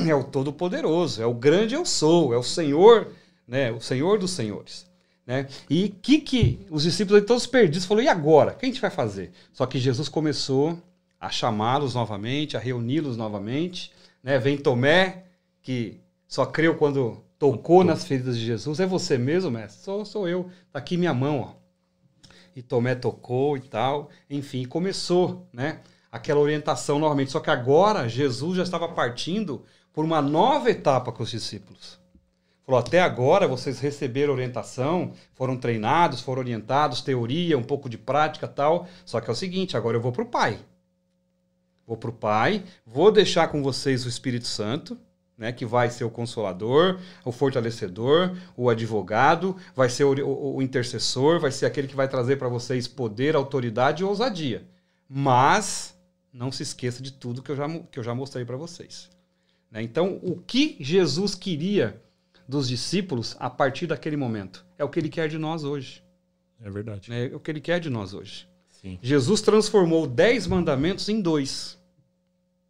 É 0.07 0.15
o 0.15 0.23
Todo-Poderoso, 0.23 1.23
é 1.23 1.25
o 1.25 1.33
grande 1.33 1.75
eu 1.75 1.87
sou, 1.87 2.35
é 2.35 2.37
o 2.37 2.43
Senhor, 2.43 3.15
né, 3.47 3.73
o 3.73 3.81
Senhor 3.81 4.19
dos 4.19 4.33
senhores. 4.33 4.87
Né? 5.27 5.49
E 5.71 5.89
que 5.89 6.21
que 6.21 6.67
os 6.69 6.83
discípulos 6.83 7.25
todos 7.25 7.47
perdidos 7.47 7.87
falou: 7.87 8.03
"E 8.03 8.09
agora? 8.09 8.53
O 8.53 8.57
que 8.57 8.67
a 8.67 8.69
gente 8.69 8.83
vai 8.83 8.91
fazer?" 8.91 9.33
Só 9.55 9.65
que 9.65 9.79
Jesus 9.79 10.11
começou 10.11 10.79
a 11.19 11.31
chamá-los 11.31 11.95
novamente, 11.95 12.59
a 12.59 12.61
reuni-los 12.61 13.17
novamente, 13.17 13.91
né? 14.23 14.39
Vem 14.39 14.59
Tomé, 14.59 15.25
que 15.63 15.99
só 16.27 16.45
creu 16.45 16.75
quando 16.75 17.25
tocou 17.39 17.85
nas 17.85 18.05
feridas 18.05 18.37
de 18.37 18.45
Jesus. 18.45 18.81
É 18.81 18.87
você 18.87 19.17
mesmo, 19.17 19.51
mestre? 19.51 19.83
Sou, 19.83 20.05
sou 20.05 20.29
eu. 20.29 20.51
Tá 20.73 20.79
aqui 20.79 20.97
minha 20.97 21.15
mão, 21.15 21.41
ó 21.41 21.69
e 22.59 22.63
Tomé 22.63 22.97
tocou 22.97 23.57
e 23.57 23.61
tal. 23.61 24.11
Enfim, 24.29 24.65
começou, 24.65 25.49
né? 25.53 25.81
Aquela 26.11 26.41
orientação 26.41 26.99
novamente. 26.99 27.31
Só 27.31 27.39
que 27.39 27.51
agora 27.51 28.09
Jesus 28.09 28.57
já 28.57 28.65
estava 28.65 28.89
partindo 28.89 29.65
por 29.93 30.05
uma 30.05 30.21
nova 30.21 30.69
etapa 30.69 31.13
com 31.13 31.23
os 31.23 31.31
discípulos. 31.31 32.01
Falou: 32.67 32.81
até 32.81 33.01
agora 33.01 33.47
vocês 33.47 33.79
receberam 33.79 34.33
orientação, 34.33 35.13
foram 35.35 35.57
treinados, 35.57 36.21
foram 36.21 36.43
orientados, 36.43 37.01
teoria, 37.01 37.57
um 37.57 37.63
pouco 37.63 37.89
de 37.89 37.97
prática 37.97 38.49
tal. 38.49 38.89
Só 39.05 39.21
que 39.21 39.31
é 39.31 39.33
o 39.33 39.37
seguinte: 39.37 39.77
agora 39.77 39.97
eu 39.97 40.01
vou 40.01 40.11
para 40.11 40.23
o 40.23 40.27
Pai. 40.27 40.59
Vou 41.87 41.97
para 41.97 42.11
o 42.11 42.13
Pai, 42.13 42.65
vou 42.85 43.13
deixar 43.13 43.49
com 43.49 43.63
vocês 43.63 44.05
o 44.05 44.09
Espírito 44.09 44.47
Santo 44.49 44.99
né, 45.39 45.53
que 45.53 45.65
vai 45.65 45.89
ser 45.89 46.03
o 46.03 46.11
consolador, 46.11 46.99
o 47.25 47.31
fortalecedor, 47.31 48.37
o 48.57 48.69
advogado, 48.69 49.57
vai 49.75 49.89
ser 49.89 50.03
o, 50.03 50.27
o, 50.27 50.57
o 50.57 50.63
intercessor, 50.63 51.39
vai 51.39 51.53
ser 51.53 51.65
aquele 51.65 51.87
que 51.87 51.95
vai 51.95 52.09
trazer 52.09 52.37
para 52.37 52.49
vocês 52.49 52.89
poder, 52.89 53.37
autoridade 53.37 54.03
e 54.03 54.05
ousadia. 54.05 54.67
Mas 55.09 55.97
não 56.33 56.51
se 56.51 56.65
esqueça 56.65 57.01
de 57.01 57.13
tudo 57.13 57.41
que 57.41 57.53
eu 57.53 57.57
já, 57.57 57.69
que 57.91 57.99
eu 57.99 58.03
já 58.03 58.15
mostrei 58.15 58.45
para 58.45 58.57
vocês. 58.57 59.09
Né? 59.71 59.81
Então, 59.83 60.19
o 60.23 60.37
que 60.37 60.77
Jesus 60.81 61.37
queria 61.37 62.03
dos 62.49 62.69
discípulos 62.69 63.37
a 63.39 63.49
partir 63.49 63.87
daquele 63.87 64.17
momento 64.17 64.67
é 64.77 64.85
o 64.85 64.89
que 64.89 64.99
ele 64.99 65.09
quer 65.09 65.29
de 65.29 65.39
nós 65.39 65.63
hoje. 65.63 66.03
É 66.61 66.69
verdade. 66.69 67.13
É 67.13 67.35
o 67.35 67.39
que 67.39 67.51
ele 67.51 67.61
quer 67.61 67.79
de 67.79 67.89
nós 67.89 68.13
hoje. 68.13 68.49
Sim. 68.69 68.99
Jesus 69.01 69.41
transformou 69.41 70.07
dez 70.07 70.47
mandamentos 70.47 71.09
em 71.09 71.21
dois. 71.21 71.78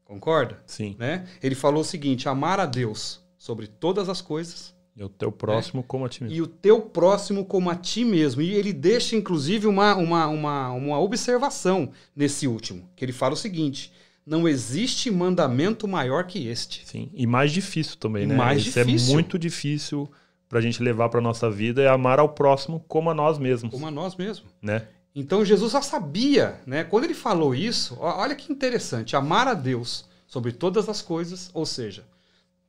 Concorda? 0.09 0.59
Sim. 0.67 0.97
Né? 0.99 1.27
Ele 1.43 1.55
falou 1.55 1.83
o 1.83 1.85
seguinte: 1.85 2.29
amar 2.29 2.59
a 2.59 2.65
Deus 2.65 3.21
sobre 3.37 3.67
todas 3.67 4.09
as 4.09 4.23
coisas. 4.23 4.75
E 4.97 5.05
o 5.05 5.09
teu 5.09 5.31
próximo 5.31 5.83
né? 5.83 5.85
como 5.87 6.07
a 6.07 6.09
ti 6.09 6.25
mesmo. 6.25 6.37
E 6.37 6.43
o 6.43 6.47
teu 6.47 6.81
próximo 6.81 7.45
como 7.45 7.71
a 7.71 7.77
ti 7.77 8.05
mesmo. 8.05 8.43
E 8.43 8.53
ele 8.55 8.73
deixa, 8.73 9.15
inclusive, 9.15 9.69
uma, 9.69 9.95
uma, 9.95 10.27
uma, 10.27 10.71
uma 10.73 10.99
observação 10.99 11.93
nesse 12.17 12.49
último. 12.49 12.89
Que 12.97 13.05
ele 13.05 13.13
fala 13.13 13.35
o 13.35 13.37
seguinte: 13.37 13.93
não 14.27 14.49
existe 14.49 15.11
mandamento 15.11 15.87
maior 15.87 16.25
que 16.25 16.49
este. 16.49 16.85
Sim, 16.87 17.11
e 17.13 17.27
mais 17.27 17.53
difícil 17.53 17.97
também, 17.97 18.27
né? 18.27 18.35
Mais 18.35 18.67
Isso 18.67 18.79
é 18.79 18.85
difícil. 18.85 19.11
é 19.11 19.13
muito 19.13 19.39
difícil 19.39 20.11
para 20.49 20.59
a 20.59 20.63
gente 20.63 20.83
levar 20.83 21.11
para 21.11 21.21
nossa 21.21 21.51
vida 21.51 21.83
é 21.83 21.89
amar 21.89 22.19
ao 22.19 22.31
próximo 22.31 22.83
como 22.89 23.11
a 23.11 23.15
nós 23.15 23.39
mesmos. 23.39 23.71
Como 23.71 23.87
a 23.87 23.91
nós 23.91 24.17
mesmos. 24.17 24.51
Né? 24.63 24.87
Então 25.19 25.45
Jesus 25.45 25.73
já 25.73 25.83
sabia, 25.83 26.61
né? 26.65 26.85
Quando 26.85 27.03
ele 27.03 27.13
falou 27.13 27.53
isso, 27.53 27.97
olha 27.99 28.37
que 28.37 28.53
interessante, 28.53 29.17
amar 29.17 29.49
a 29.49 29.55
Deus 29.55 30.05
sobre 30.29 30.53
todas 30.53 30.89
as 30.89 31.03
coisas, 31.03 31.51
ou 31.53 31.67
seja, 31.67 32.07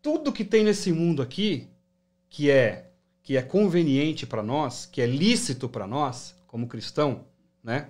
tudo 0.02 0.34
que 0.34 0.44
tem 0.44 0.64
nesse 0.64 0.92
mundo 0.92 1.22
aqui 1.22 1.68
que 2.28 2.50
é 2.50 2.88
que 3.22 3.38
é 3.38 3.44
conveniente 3.44 4.26
para 4.26 4.42
nós, 4.42 4.88
que 4.88 5.00
é 5.00 5.06
lícito 5.06 5.70
para 5.70 5.86
nós 5.86 6.36
como 6.48 6.66
cristão, 6.66 7.24
né? 7.64 7.88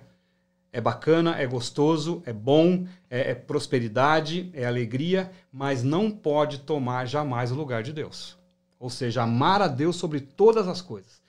É 0.70 0.78
bacana, 0.78 1.40
é 1.40 1.46
gostoso, 1.46 2.22
é 2.26 2.32
bom, 2.34 2.86
é, 3.08 3.30
é 3.30 3.34
prosperidade, 3.34 4.50
é 4.52 4.66
alegria, 4.66 5.32
mas 5.50 5.82
não 5.82 6.10
pode 6.10 6.58
tomar 6.58 7.06
jamais 7.06 7.50
o 7.50 7.54
lugar 7.54 7.82
de 7.82 7.94
Deus. 7.94 8.36
Ou 8.78 8.90
seja, 8.90 9.22
amar 9.22 9.62
a 9.62 9.68
Deus 9.68 9.96
sobre 9.96 10.20
todas 10.20 10.68
as 10.68 10.82
coisas 10.82 11.19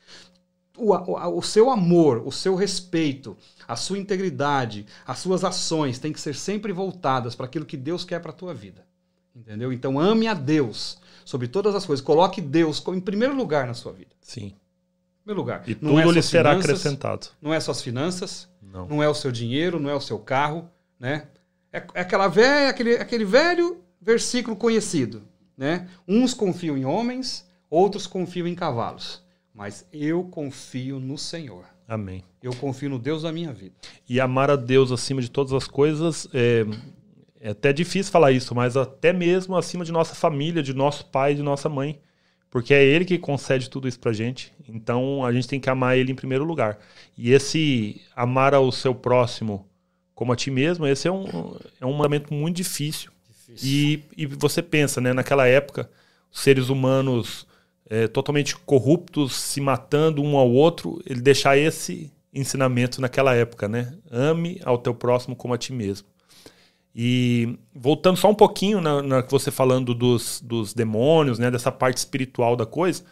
o, 0.78 0.94
o, 0.94 1.38
o 1.38 1.42
seu 1.42 1.70
amor, 1.70 2.22
o 2.26 2.32
seu 2.32 2.56
respeito, 2.56 3.38
a 3.68 3.76
sua 3.76 3.98
integridade, 3.98 4.86
as 5.06 5.20
suas 5.20 5.44
ações 5.44 6.00
têm 6.00 6.14
que 6.14 6.20
ser 6.20 6.36
sempre 6.36 6.72
voltadas 6.72 7.36
para 7.36 7.46
aquilo 7.46 7.66
que 7.66 7.78
Deus 7.78 8.04
quer 8.04 8.20
para 8.20 8.32
a 8.32 8.36
tua 8.36 8.54
vida. 8.54 8.86
Entendeu? 9.36 9.72
Então 9.72 10.00
ame 10.00 10.28
a 10.28 10.34
Deus 10.34 11.00
sobre 11.24 11.48
todas 11.48 11.74
as 11.76 11.86
coisas. 11.86 12.04
Coloque 12.04 12.42
Deus 12.42 12.84
em 12.88 13.00
primeiro 13.00 13.36
lugar 13.36 13.66
na 13.66 13.74
sua 13.74 13.94
vida. 13.94 14.12
Sim. 14.22 14.48
Em 14.48 15.24
primeiro 15.24 15.42
lugar. 15.42 15.64
E 15.68 15.78
não 15.80 15.96
tudo 15.96 16.10
é 16.10 16.14
lhe 16.14 16.22
será 16.22 16.52
finanças, 16.52 16.70
acrescentado. 16.70 17.28
Não 17.42 17.54
é 17.54 17.60
suas 17.60 17.82
finanças, 17.82 18.50
não. 18.62 18.88
não 18.88 19.04
é 19.04 19.08
o 19.08 19.14
seu 19.14 19.32
dinheiro, 19.32 19.80
não 19.80 19.90
é 19.90 19.96
o 19.96 20.02
seu 20.02 20.20
carro, 20.20 20.70
né? 21.00 21.28
É, 21.72 21.78
é 21.94 22.02
aquela 22.02 22.28
velha, 22.28 22.70
aquele, 22.70 22.96
aquele 22.96 23.24
velho 23.24 23.82
versículo 24.02 24.58
conhecido, 24.58 25.24
né? 25.56 25.88
Uns 26.06 26.34
confiam 26.34 26.78
em 26.78 26.84
homens, 26.84 27.48
outros 27.70 28.08
confiam 28.08 28.48
em 28.48 28.56
cavalos 28.56 29.22
mas 29.54 29.86
eu 29.92 30.24
confio 30.24 31.00
no 31.00 31.18
Senhor. 31.18 31.66
Amém. 31.88 32.24
Eu 32.42 32.56
confio 32.56 32.90
no 32.90 32.98
Deus 32.98 33.24
da 33.24 33.32
minha 33.32 33.52
vida. 33.52 33.76
E 34.08 34.20
amar 34.20 34.50
a 34.50 34.56
Deus 34.56 34.92
acima 34.92 35.22
de 35.22 35.30
todas 35.30 35.52
as 35.54 35.68
coisas 35.68 36.28
é, 36.34 36.66
é 37.40 37.50
até 37.50 37.74
difícil 37.74 38.12
falar 38.12 38.32
isso, 38.32 38.56
mas 38.56 38.78
até 38.78 39.12
mesmo 39.12 39.58
acima 39.58 39.84
de 39.84 39.92
nossa 39.92 40.16
família, 40.16 40.64
de 40.64 40.74
nosso 40.74 41.06
pai, 41.08 41.36
de 41.36 41.44
nossa 41.44 41.68
mãe. 41.68 42.00
Porque 42.50 42.74
é 42.74 42.84
ele 42.84 43.06
que 43.06 43.18
concede 43.18 43.70
tudo 43.70 43.88
isso 43.88 44.00
pra 44.00 44.14
gente. 44.14 44.54
Então 44.68 45.24
a 45.26 45.32
gente 45.32 45.48
tem 45.48 45.60
que 45.60 45.70
amar 45.70 45.98
ele 45.98 46.12
em 46.12 46.16
primeiro 46.16 46.44
lugar. 46.44 46.80
E 47.18 47.32
esse 47.32 48.02
amar 48.16 48.54
ao 48.54 48.72
seu 48.72 48.94
próximo 48.94 49.66
como 50.14 50.34
a 50.34 50.36
ti 50.36 50.52
mesmo, 50.52 50.86
esse 50.86 51.08
é 51.08 51.12
um, 51.12 51.58
é 51.80 51.86
um 51.86 51.94
mandamento 51.94 52.32
muito 52.32 52.58
difícil. 52.58 53.12
difícil. 53.28 53.68
E, 53.68 54.04
e 54.16 54.26
você 54.28 54.62
pensa, 54.62 55.02
né, 55.02 55.14
naquela 55.14 55.48
época, 55.48 55.90
os 56.32 56.42
seres 56.42 56.70
humanos 56.70 57.48
é, 57.92 58.08
totalmente 58.08 58.56
corruptos, 58.56 59.36
se 59.36 59.60
matando 59.60 60.24
um 60.24 60.38
ao 60.38 60.50
outro, 60.50 61.02
ele 61.06 61.20
deixar 61.20 61.58
esse 61.58 62.10
ensinamento 62.34 63.02
naquela 63.02 63.36
época, 63.36 63.68
né? 63.68 63.94
Ame 64.10 64.62
ao 64.64 64.78
teu 64.78 64.96
próximo 64.96 65.36
como 65.36 65.54
a 65.54 65.58
ti 65.58 65.74
mesmo. 65.74 66.08
E 66.96 67.58
voltando 67.76 68.16
só 68.16 68.30
um 68.30 68.34
pouquinho 68.34 68.80
na, 68.80 69.02
na 69.02 69.22
você 69.22 69.52
falando 69.52 69.94
dos, 69.94 70.40
dos 70.42 70.74
demônios, 70.74 71.38
né, 71.38 71.52
dessa 71.52 71.70
parte 71.70 71.98
espiritual 71.98 72.56
da 72.56 72.66
coisa, 72.66 73.04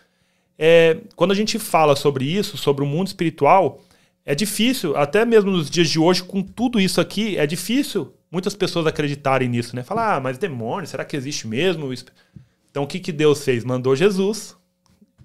é, 0.57 1.01
quando 1.13 1.31
a 1.31 1.35
gente 1.35 1.59
fala 1.59 1.93
sobre 1.93 2.23
isso, 2.23 2.57
sobre 2.57 2.81
o 2.81 2.87
mundo 2.87 3.07
espiritual, 3.07 3.81
é 4.25 4.33
difícil, 4.33 4.95
até 4.95 5.25
mesmo 5.25 5.51
nos 5.51 5.69
dias 5.69 5.89
de 5.89 5.99
hoje, 5.99 6.23
com 6.23 6.41
tudo 6.41 6.79
isso 6.79 7.01
aqui, 7.01 7.37
é 7.37 7.45
difícil 7.45 8.13
muitas 8.31 8.55
pessoas 8.55 8.87
acreditarem 8.87 9.49
nisso, 9.49 9.75
né? 9.75 9.83
Falar, 9.83 10.15
ah, 10.15 10.19
mas 10.21 10.37
demônio, 10.37 10.87
será 10.87 11.03
que 11.03 11.17
existe 11.17 11.47
mesmo? 11.47 11.93
Então 12.71 12.83
o 12.83 12.87
que, 12.87 12.99
que 12.99 13.11
Deus 13.11 13.43
fez? 13.43 13.65
Mandou 13.65 13.93
Jesus 13.93 14.57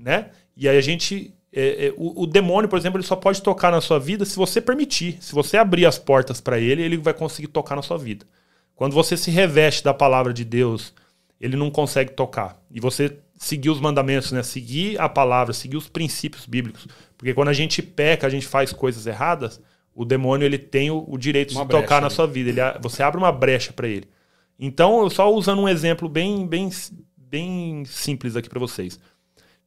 né? 0.05 0.31
E 0.55 0.69
aí 0.69 0.77
a 0.77 0.81
gente. 0.83 1.35
É, 1.57 1.87
é, 1.87 1.95
o, 1.97 2.25
o, 2.25 2.27
demônio, 2.27 2.69
por 2.69 2.77
exemplo, 2.77 2.99
ele 2.99 3.07
só 3.07 3.15
pode 3.15 3.41
tocar 3.41 3.71
na 3.71 3.81
sua 3.81 3.99
vida 3.99 4.25
se 4.25 4.37
você 4.37 4.61
permitir. 4.61 5.17
Se 5.21 5.33
você 5.33 5.57
abrir 5.57 5.87
as 5.87 5.99
portas 5.99 6.41
para 6.41 6.59
ele, 6.59 6.83
ele 6.83 6.97
vai 6.97 7.15
conseguir 7.15 7.47
tocar 7.47 7.77
na 7.77 7.83
sua 7.83 7.97
vida. 7.97 8.27
Quando 8.75 8.93
você 8.93 9.17
se 9.17 9.31
reveste 9.31 9.85
da 9.85 9.95
palavra 9.95 10.35
de 10.35 10.45
Deus, 10.45 10.93
ele 11.41 11.57
não 11.57 11.71
consegue 11.71 12.11
tocar. 12.11 12.61
E 12.71 12.81
você 12.81 13.19
seguir 13.37 13.71
os 13.71 13.81
mandamentos, 13.81 14.33
né? 14.33 14.43
Seguir 14.43 15.01
a 15.01 15.09
palavra, 15.09 15.53
seguir 15.53 15.77
os 15.77 15.89
princípios 15.89 16.45
bíblicos. 16.45 16.89
Porque 17.17 17.33
quando 17.33 17.49
a 17.49 17.53
gente 17.53 17.81
peca, 17.81 18.27
a 18.27 18.31
gente 18.31 18.47
faz 18.47 18.73
coisas 18.73 19.07
erradas, 19.07 19.61
o 19.95 20.05
demônio 20.05 20.45
ele 20.45 20.59
tem 20.59 20.91
o, 20.91 21.05
o 21.07 21.17
direito 21.17 21.53
uma 21.53 21.63
de 21.63 21.69
brecha, 21.69 21.83
tocar 21.83 22.03
na 22.03 22.11
sua 22.11 22.27
vida. 22.27 22.51
Ele, 22.51 22.61
você 22.81 23.03
abre 23.03 23.19
uma 23.19 23.31
brecha 23.31 23.73
para 23.73 23.87
ele. 23.87 24.09
Então, 24.59 25.09
só 25.09 25.33
usando 25.33 25.63
um 25.63 25.69
exemplo 25.69 26.09
bem, 26.09 26.47
bem, 26.47 26.69
bem 27.17 27.85
simples 27.85 28.35
aqui 28.35 28.49
para 28.49 28.59
vocês. 28.59 28.99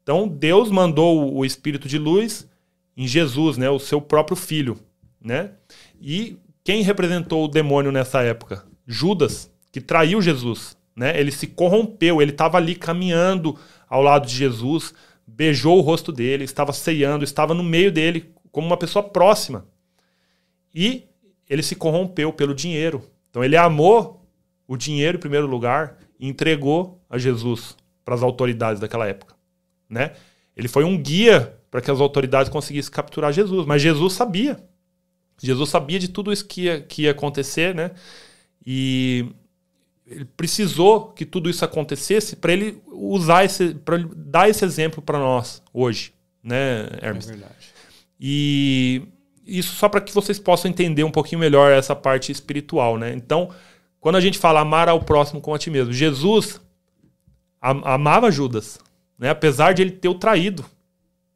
Então 0.08 0.26
Deus 0.26 0.72
mandou 0.72 1.36
o 1.36 1.43
Espírito 1.43 1.86
de 1.86 1.98
luz 1.98 2.48
em 2.96 3.06
Jesus, 3.06 3.58
né, 3.58 3.70
o 3.70 3.78
seu 3.78 4.00
próprio 4.00 4.38
filho, 4.38 4.80
né? 5.20 5.52
E 6.00 6.38
quem 6.63 6.82
representou 6.82 7.43
o 7.43 7.48
demônio 7.50 7.91
nessa 7.91 8.22
época? 8.22 8.63
Judas, 8.88 9.52
que 9.70 9.82
traiu 9.82 10.22
Jesus, 10.22 10.78
né? 10.96 11.20
Ele 11.20 11.30
se 11.30 11.46
corrompeu, 11.46 12.22
ele 12.22 12.32
estava 12.32 12.56
ali 12.58 12.74
caminhando 12.74 13.60
ao 13.89 14.02
lado 14.02 14.26
de 14.26 14.34
Jesus, 14.34 14.93
beijou 15.28 15.78
o 15.78 15.82
rosto 15.82 16.13
dele, 16.13 16.46
estava 16.46 16.72
ceando, 16.72 17.26
estava 17.26 17.54
no 17.54 17.62
meio 17.62 17.91
dele 17.91 18.32
como 18.50 18.65
uma 18.65 18.78
pessoa 18.78 19.04
próxima. 19.04 19.65
E 20.74 21.04
ele 21.50 21.62
se 21.62 21.76
corrompeu 21.76 22.32
pelo 22.32 22.56
dinheiro. 22.56 23.04
Então 23.30 23.43
ele 23.43 23.58
amou 23.58 24.26
o 24.65 24.78
dinheiro 24.78 25.17
em 25.17 25.20
primeiro 25.20 25.48
lugar 25.48 25.98
e 26.17 26.30
entregou 26.30 26.98
a 27.10 27.17
Jesus 27.17 27.76
para 28.06 28.15
as 28.15 28.24
autoridades 28.24 28.80
daquela 28.80 29.06
época 29.06 29.37
né? 29.89 30.13
Ele 30.56 30.67
foi 30.67 30.84
um 30.84 30.97
guia 31.02 31.56
para 31.69 31.82
que 31.82 31.91
as 31.91 32.00
autoridades 32.00 32.50
conseguissem 32.50 32.91
capturar 32.91 33.32
Jesus, 33.32 33.65
mas 33.65 33.82
Jesus 33.82 34.13
sabia. 34.13 34.60
Jesus 35.41 35.69
sabia 35.69 36.00
de 36.00 36.08
tudo 36.08 36.34
isso 36.34 36.45
que 36.45 36.63
ia, 36.63 36.82
que 36.82 37.04
ia 37.04 37.12
acontecer, 37.12 37.76
né? 37.76 37.91
E 38.65 39.26
ele 40.06 40.26
precisou 40.26 41.10
que 41.12 41.26
tudo 41.26 41.50
isso 41.50 41.63
acontecesse 41.63 42.36
para 42.36 42.54
ele 42.54 42.82
usar 42.88 43.43
esse, 43.43 43.76
para 43.76 43.97
dar 44.15 44.50
esse 44.50 44.63
exemplo 44.63 45.02
para 45.02 45.19
nós 45.19 45.62
hoje, 45.73 46.13
né, 46.41 46.88
Hermes? 47.02 47.28
É 47.28 47.32
verdade. 47.32 47.67
E 48.19 49.04
isso 49.45 49.76
só 49.76 49.88
para 49.88 50.02
que 50.02 50.13
vocês 50.13 50.39
possam 50.39 50.71
entender 50.71 51.04
um 51.04 51.12
pouquinho 51.12 51.39
melhor 51.39 51.71
essa 51.71 51.95
parte 51.95 52.32
espiritual, 52.32 52.97
né? 52.97 53.13
Então, 53.13 53.50
quando 54.00 54.15
a 54.15 54.21
gente 54.21 54.39
fala 54.39 54.62
amar 54.62 54.89
ao 54.89 55.02
próximo 55.02 55.39
como 55.41 55.56
a 55.56 55.60
ti 55.60 55.69
mesmo, 55.69 55.93
Jesus 55.93 56.60
amava 57.62 58.32
Judas, 58.32 58.80
né? 59.17 59.30
apesar 59.30 59.73
de 59.73 59.82
ele 59.82 59.91
ter 59.91 60.10
o 60.10 60.15
traído. 60.15 60.65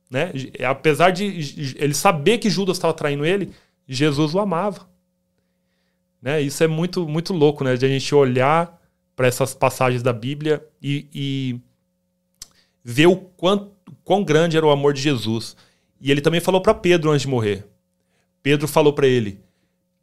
Né? 0.09 0.31
Apesar 0.67 1.11
de 1.11 1.75
ele 1.77 1.93
saber 1.93 2.37
que 2.37 2.49
Judas 2.49 2.77
estava 2.77 2.93
traindo 2.93 3.25
ele, 3.25 3.53
Jesus 3.87 4.35
o 4.35 4.39
amava. 4.39 4.89
Né? 6.21 6.41
Isso 6.41 6.63
é 6.63 6.67
muito, 6.67 7.07
muito 7.07 7.33
louco, 7.33 7.63
né? 7.63 7.75
De 7.75 7.85
a 7.85 7.89
gente 7.89 8.13
olhar 8.13 8.79
para 9.15 9.27
essas 9.27 9.53
passagens 9.53 10.03
da 10.03 10.13
Bíblia 10.13 10.63
e, 10.81 11.07
e 11.13 11.59
ver 12.83 13.07
o 13.07 13.15
quanto, 13.15 13.71
quão 14.03 14.23
grande 14.23 14.57
era 14.57 14.65
o 14.65 14.69
amor 14.69 14.93
de 14.93 15.01
Jesus. 15.01 15.55
E 15.99 16.11
ele 16.11 16.21
também 16.21 16.39
falou 16.39 16.61
para 16.61 16.73
Pedro 16.73 17.09
antes 17.09 17.21
de 17.21 17.27
morrer. 17.27 17.65
Pedro 18.43 18.67
falou 18.67 18.93
para 18.93 19.07
ele 19.07 19.39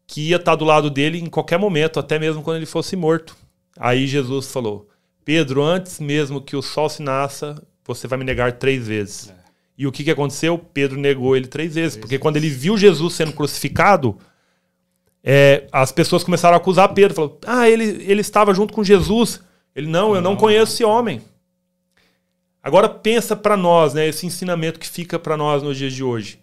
que 0.06 0.30
ia 0.30 0.36
estar 0.36 0.54
do 0.54 0.64
lado 0.64 0.90
dele 0.90 1.18
em 1.18 1.26
qualquer 1.26 1.58
momento, 1.58 2.00
até 2.00 2.18
mesmo 2.18 2.42
quando 2.42 2.56
ele 2.56 2.66
fosse 2.66 2.96
morto. 2.96 3.36
Aí 3.78 4.06
Jesus 4.06 4.50
falou: 4.50 4.88
Pedro, 5.24 5.62
antes 5.62 6.00
mesmo 6.00 6.40
que 6.40 6.56
o 6.56 6.62
sol 6.62 6.88
se 6.88 7.02
nasça, 7.02 7.62
você 7.88 8.06
vai 8.06 8.18
me 8.18 8.24
negar 8.24 8.52
três 8.52 8.86
vezes. 8.86 9.30
É. 9.30 9.34
E 9.76 9.86
o 9.86 9.92
que, 9.92 10.04
que 10.04 10.10
aconteceu? 10.10 10.58
Pedro 10.58 10.98
negou 10.98 11.36
ele 11.36 11.46
três 11.46 11.74
vezes. 11.74 11.92
Três 11.92 12.00
porque 12.00 12.14
vezes. 12.14 12.22
quando 12.22 12.36
ele 12.36 12.48
viu 12.48 12.76
Jesus 12.76 13.14
sendo 13.14 13.32
crucificado, 13.32 14.18
é, 15.22 15.66
as 15.72 15.90
pessoas 15.90 16.22
começaram 16.22 16.54
a 16.54 16.58
acusar 16.58 16.92
Pedro. 16.94 17.14
Falou, 17.14 17.38
ah, 17.46 17.68
ele, 17.68 17.84
ele 17.84 18.20
estava 18.20 18.52
junto 18.54 18.74
com 18.74 18.84
Jesus. 18.84 19.40
Ele, 19.74 19.86
não, 19.86 20.14
eu 20.14 20.20
não, 20.20 20.32
não 20.32 20.36
conheço 20.36 20.74
esse 20.74 20.84
homem. 20.84 21.22
Agora 22.62 22.88
pensa 22.88 23.34
para 23.34 23.56
nós, 23.56 23.94
né, 23.94 24.06
esse 24.06 24.26
ensinamento 24.26 24.78
que 24.78 24.88
fica 24.88 25.18
para 25.18 25.36
nós 25.36 25.62
nos 25.62 25.76
dias 25.76 25.92
de 25.92 26.04
hoje. 26.04 26.40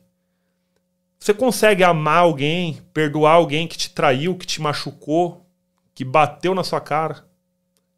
Você 1.20 1.34
consegue 1.34 1.84
amar 1.84 2.20
alguém, 2.20 2.82
perdoar 2.94 3.34
alguém 3.34 3.68
que 3.68 3.78
te 3.78 3.90
traiu, 3.90 4.36
que 4.36 4.46
te 4.46 4.62
machucou, 4.62 5.46
que 5.94 6.06
bateu 6.06 6.56
na 6.56 6.64
sua 6.64 6.80
cara? 6.80 7.26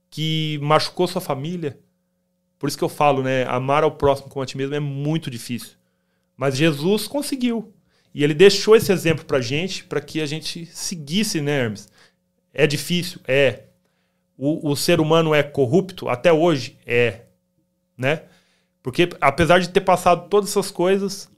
que 0.09 0.59
machucou 0.61 1.07
sua 1.07 1.21
família. 1.21 1.79
Por 2.59 2.67
isso 2.67 2.77
que 2.77 2.83
eu 2.83 2.89
falo, 2.89 3.21
né? 3.21 3.45
Amar 3.45 3.83
ao 3.83 3.91
próximo 3.91 4.29
como 4.29 4.43
a 4.43 4.45
ti 4.45 4.57
mesmo 4.57 4.75
é 4.75 4.79
muito 4.79 5.29
difícil. 5.29 5.71
Mas 6.35 6.55
Jesus 6.57 7.07
conseguiu. 7.07 7.73
E 8.13 8.23
ele 8.23 8.33
deixou 8.33 8.75
esse 8.75 8.91
exemplo 8.91 9.25
pra 9.25 9.39
gente, 9.39 9.83
para 9.83 10.01
que 10.01 10.21
a 10.21 10.25
gente 10.25 10.65
seguisse, 10.65 11.39
né, 11.41 11.63
Hermes? 11.63 11.89
É 12.53 12.65
difícil? 12.65 13.19
É. 13.27 13.63
O, 14.37 14.71
o 14.71 14.75
ser 14.75 14.99
humano 14.99 15.33
é 15.33 15.43
corrupto? 15.43 16.09
Até 16.09 16.33
hoje? 16.33 16.77
É. 16.85 17.21
Né? 17.97 18.23
Porque 18.81 19.09
apesar 19.19 19.59
de 19.59 19.69
ter 19.69 19.81
passado 19.81 20.29
todas 20.29 20.49
essas 20.49 20.71
coisas, 20.71 21.29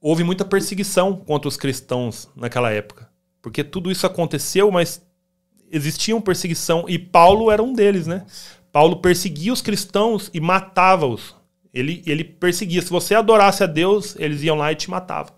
houve 0.00 0.24
muita 0.24 0.44
perseguição 0.44 1.16
contra 1.16 1.48
os 1.48 1.56
cristãos 1.56 2.28
naquela 2.34 2.70
época. 2.70 3.08
Porque 3.40 3.62
tudo 3.62 3.90
isso 3.90 4.06
aconteceu, 4.06 4.70
mas 4.70 5.02
existia 5.70 6.18
perseguição 6.20 6.84
e 6.88 6.98
Paulo 6.98 7.50
era 7.50 7.62
um 7.62 7.72
deles, 7.72 8.06
né? 8.06 8.24
Paulo 8.74 8.96
perseguia 8.96 9.52
os 9.52 9.62
cristãos 9.62 10.28
e 10.34 10.40
matava-os. 10.40 11.32
Ele, 11.72 12.02
ele 12.04 12.24
perseguia. 12.24 12.82
Se 12.82 12.90
você 12.90 13.14
adorasse 13.14 13.62
a 13.62 13.68
Deus, 13.68 14.16
eles 14.18 14.42
iam 14.42 14.56
lá 14.56 14.72
e 14.72 14.74
te 14.74 14.90
matavam. 14.90 15.32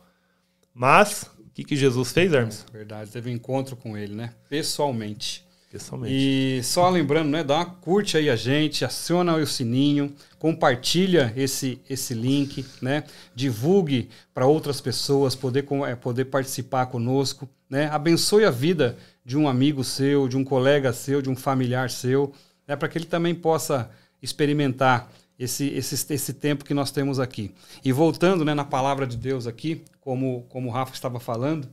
Mas, 0.72 1.24
o 1.38 1.50
que, 1.52 1.62
que 1.62 1.76
Jesus 1.76 2.12
fez, 2.12 2.32
Hermes? 2.32 2.64
É, 2.72 2.78
verdade, 2.78 3.10
teve 3.10 3.28
um 3.28 3.34
encontro 3.34 3.76
com 3.76 3.94
ele, 3.94 4.14
né? 4.14 4.32
Pessoalmente. 4.48 5.44
Pessoalmente. 5.70 6.14
E 6.14 6.62
só 6.62 6.88
lembrando, 6.88 7.28
né? 7.28 7.44
Dá 7.44 7.56
uma 7.56 7.66
curte 7.66 8.16
aí 8.16 8.30
a 8.30 8.36
gente, 8.36 8.86
aciona 8.86 9.36
o 9.36 9.46
sininho, 9.46 10.14
compartilha 10.38 11.30
esse, 11.36 11.78
esse 11.90 12.14
link, 12.14 12.64
né? 12.80 13.04
Divulgue 13.34 14.08
para 14.32 14.46
outras 14.46 14.80
pessoas 14.80 15.34
poder, 15.34 15.66
é, 15.86 15.94
poder 15.94 16.24
participar 16.24 16.86
conosco, 16.86 17.46
né? 17.68 17.90
Abençoe 17.92 18.46
a 18.46 18.50
vida 18.50 18.96
de 19.22 19.36
um 19.36 19.46
amigo 19.46 19.84
seu, 19.84 20.26
de 20.26 20.38
um 20.38 20.44
colega 20.44 20.90
seu, 20.94 21.20
de 21.20 21.28
um 21.28 21.36
familiar 21.36 21.90
seu, 21.90 22.32
né, 22.66 22.76
para 22.76 22.88
que 22.88 22.98
ele 22.98 23.06
também 23.06 23.34
possa 23.34 23.90
experimentar 24.22 25.10
esse, 25.38 25.68
esse, 25.68 26.12
esse 26.12 26.32
tempo 26.34 26.64
que 26.64 26.74
nós 26.74 26.90
temos 26.90 27.20
aqui. 27.20 27.54
E 27.84 27.92
voltando 27.92 28.44
né, 28.44 28.54
na 28.54 28.64
palavra 28.64 29.06
de 29.06 29.16
Deus 29.16 29.46
aqui, 29.46 29.84
como, 30.00 30.46
como 30.48 30.68
o 30.68 30.72
Rafa 30.72 30.94
estava 30.94 31.20
falando, 31.20 31.68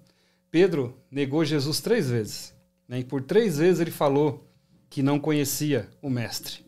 Pedro 0.51 0.97
negou 1.09 1.43
Jesus 1.45 1.79
três 1.79 2.09
vezes. 2.09 2.53
Né, 2.87 2.99
e 2.99 3.03
por 3.03 3.21
três 3.21 3.57
vezes 3.57 3.79
ele 3.79 3.91
falou 3.91 4.47
que 4.89 5.01
não 5.01 5.19
conhecia 5.19 5.89
o 6.01 6.09
Mestre. 6.09 6.63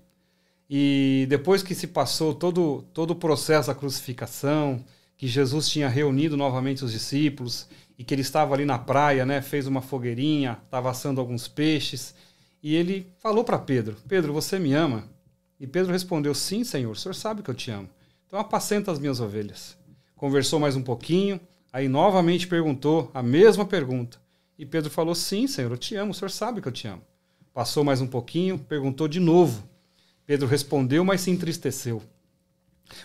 E 0.69 1.27
depois 1.29 1.61
que 1.61 1.75
se 1.75 1.87
passou 1.87 2.33
todo, 2.33 2.83
todo 2.93 3.11
o 3.11 3.15
processo 3.15 3.67
da 3.67 3.75
crucificação, 3.75 4.83
que 5.17 5.27
Jesus 5.27 5.69
tinha 5.69 5.87
reunido 5.87 6.35
novamente 6.35 6.83
os 6.83 6.91
discípulos 6.91 7.67
e 7.97 8.03
que 8.03 8.13
ele 8.13 8.21
estava 8.21 8.53
ali 8.53 8.65
na 8.65 8.79
praia, 8.79 9.25
né, 9.25 9.41
fez 9.41 9.67
uma 9.67 9.81
fogueirinha, 9.81 10.57
estava 10.65 10.89
assando 10.89 11.21
alguns 11.21 11.47
peixes, 11.47 12.15
e 12.65 12.73
ele 12.73 13.13
falou 13.19 13.43
para 13.43 13.59
Pedro: 13.59 13.95
Pedro, 14.07 14.33
você 14.33 14.57
me 14.57 14.73
ama? 14.73 15.07
E 15.59 15.67
Pedro 15.67 15.91
respondeu: 15.91 16.33
Sim, 16.33 16.63
Senhor, 16.63 16.93
o 16.93 16.95
senhor 16.95 17.13
sabe 17.13 17.43
que 17.43 17.49
eu 17.51 17.53
te 17.53 17.69
amo. 17.69 17.87
Então 18.25 18.39
apacenta 18.39 18.91
as 18.91 18.97
minhas 18.97 19.19
ovelhas. 19.19 19.77
Conversou 20.15 20.59
mais 20.59 20.75
um 20.75 20.81
pouquinho, 20.81 21.39
aí 21.71 21.87
novamente 21.87 22.47
perguntou 22.47 23.11
a 23.13 23.21
mesma 23.21 23.65
pergunta. 23.65 24.19
E 24.57 24.65
Pedro 24.65 24.89
falou: 24.89 25.13
Sim, 25.13 25.45
Senhor, 25.45 25.69
eu 25.69 25.77
te 25.77 25.95
amo, 25.95 26.09
o 26.09 26.13
senhor 26.15 26.31
sabe 26.31 26.59
que 26.59 26.67
eu 26.67 26.71
te 26.71 26.87
amo. 26.87 27.03
Passou 27.53 27.83
mais 27.83 28.01
um 28.01 28.07
pouquinho, 28.07 28.57
perguntou 28.57 29.07
de 29.07 29.19
novo. 29.19 29.69
Pedro 30.25 30.47
respondeu, 30.47 31.05
mas 31.05 31.21
se 31.21 31.29
entristeceu. 31.29 32.01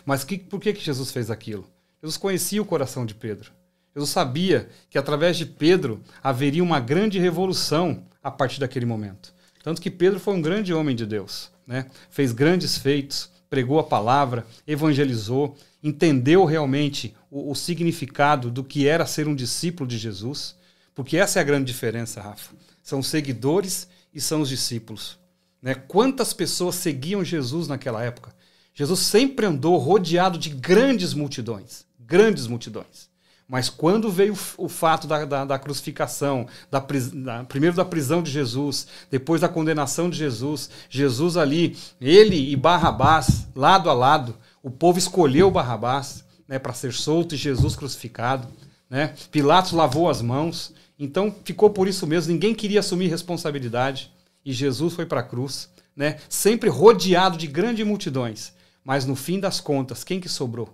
Mas 0.07 0.25
que, 0.25 0.39
por 0.39 0.59
que, 0.59 0.73
que 0.73 0.83
Jesus 0.83 1.11
fez 1.11 1.31
aquilo? 1.31 1.67
Jesus 2.01 2.17
conhecia 2.17 2.63
o 2.63 2.65
coração 2.65 3.05
de 3.05 3.15
Pedro. 3.15 3.53
Jesus 3.95 4.09
sabia 4.09 4.71
que 4.89 4.97
através 4.97 5.37
de 5.37 5.45
Pedro 5.45 6.01
haveria 6.23 6.65
uma 6.65 6.81
grande 6.81 7.19
revolução 7.19 8.07
a 8.23 8.31
partir 8.31 8.59
daquele 8.59 8.87
momento. 8.87 9.39
Tanto 9.63 9.81
que 9.81 9.91
Pedro 9.91 10.19
foi 10.19 10.35
um 10.35 10.43
grande 10.43 10.73
homem 10.73 10.97
de 10.97 11.05
Deus, 11.05 11.51
né? 11.67 11.87
fez 12.09 12.33
grandes 12.33 12.79
feitos, 12.79 13.31
pregou 13.49 13.79
a 13.79 13.85
palavra, 13.85 14.47
evangelizou, 14.67 15.57
entendeu 15.83 16.45
realmente 16.45 17.15
o, 17.31 17.51
o, 17.51 17.55
significado 17.55 18.51
do 18.51 18.65
que 18.65 18.87
era 18.87 19.05
ser 19.05 19.29
um 19.29 19.35
discípulo 19.35 19.89
de 19.89 19.99
Jesus, 19.99 20.57
porque 20.95 21.17
essa 21.17 21.39
é 21.39 21.43
a 21.43 21.45
grande 21.45 21.67
diferença, 21.67 22.23
Rafa. 22.23 22.55
São 22.83 23.03
seguidores 23.03 23.89
e 24.15 24.21
são 24.21 24.41
os 24.41 24.49
discípulos. 24.49 25.19
Né? 25.61 25.75
Quantas 25.75 26.33
pessoas 26.33 26.77
seguiam 26.77 27.25
Jesus 27.25 27.69
naquela 27.69 28.03
época? 28.03 28.35
Jesus 28.73 29.01
sempre 29.01 29.45
andou 29.45 29.77
rodeado 29.77 30.39
de 30.39 30.49
grandes 30.49 31.13
multidões, 31.13 31.85
grandes 31.99 32.47
multidões. 32.47 33.10
Mas 33.51 33.69
quando 33.69 34.09
veio 34.09 34.39
o 34.57 34.69
fato 34.69 35.09
da, 35.09 35.25
da, 35.25 35.45
da 35.45 35.59
crucificação, 35.59 36.47
da, 36.71 36.79
da, 36.79 37.43
primeiro 37.43 37.75
da 37.75 37.85
prisão 37.85 38.23
de 38.23 38.31
Jesus, 38.31 38.87
depois 39.11 39.41
da 39.41 39.49
condenação 39.49 40.09
de 40.09 40.17
Jesus, 40.17 40.71
Jesus 40.89 41.37
ali, 41.37 41.77
ele 42.01 42.53
e 42.53 42.55
Barrabás, 42.55 43.49
lado 43.57 43.91
a 43.91 43.93
lado, 43.93 44.37
o 44.63 44.71
povo 44.71 45.01
escolheu 45.01 45.51
Barrabás 45.51 46.25
né, 46.47 46.61
para 46.61 46.73
ser 46.73 46.93
solto 46.93 47.35
e 47.35 47.39
Jesus 47.39 47.75
crucificado. 47.75 48.47
Né? 48.89 49.15
Pilatos 49.33 49.73
lavou 49.73 50.09
as 50.09 50.23
mãos, 50.23 50.73
então 50.97 51.35
ficou 51.45 51.71
por 51.71 51.89
isso 51.89 52.07
mesmo, 52.07 52.33
ninguém 52.33 52.55
queria 52.55 52.79
assumir 52.79 53.09
responsabilidade 53.09 54.13
e 54.45 54.53
Jesus 54.53 54.95
foi 54.95 55.07
para 55.07 55.23
a 55.23 55.25
cruz, 55.25 55.69
né? 55.97 56.19
sempre 56.29 56.71
rodeado 56.71 57.37
de 57.37 57.49
grandes 57.49 57.85
multidões. 57.85 58.53
Mas 58.85 59.05
no 59.05 59.17
fim 59.17 59.41
das 59.41 59.61
contas, 59.61 60.05
quem 60.05 60.21
que 60.21 60.29
sobrou? 60.29 60.73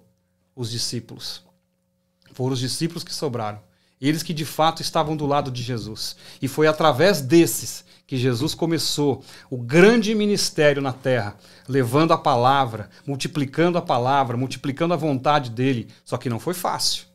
Os 0.54 0.70
discípulos. 0.70 1.45
Foram 2.36 2.52
os 2.52 2.60
discípulos 2.60 3.02
que 3.02 3.14
sobraram. 3.14 3.58
Eles 3.98 4.22
que 4.22 4.34
de 4.34 4.44
fato 4.44 4.82
estavam 4.82 5.16
do 5.16 5.24
lado 5.24 5.50
de 5.50 5.62
Jesus. 5.62 6.16
E 6.42 6.46
foi 6.46 6.66
através 6.66 7.22
desses 7.22 7.82
que 8.06 8.18
Jesus 8.18 8.54
começou 8.54 9.24
o 9.48 9.56
grande 9.56 10.14
ministério 10.14 10.82
na 10.82 10.92
terra, 10.92 11.34
levando 11.66 12.12
a 12.12 12.18
palavra, 12.18 12.90
multiplicando 13.06 13.78
a 13.78 13.82
palavra, 13.82 14.36
multiplicando 14.36 14.92
a 14.92 14.98
vontade 14.98 15.48
dele. 15.48 15.88
Só 16.04 16.18
que 16.18 16.28
não 16.28 16.38
foi 16.38 16.52
fácil. 16.52 17.06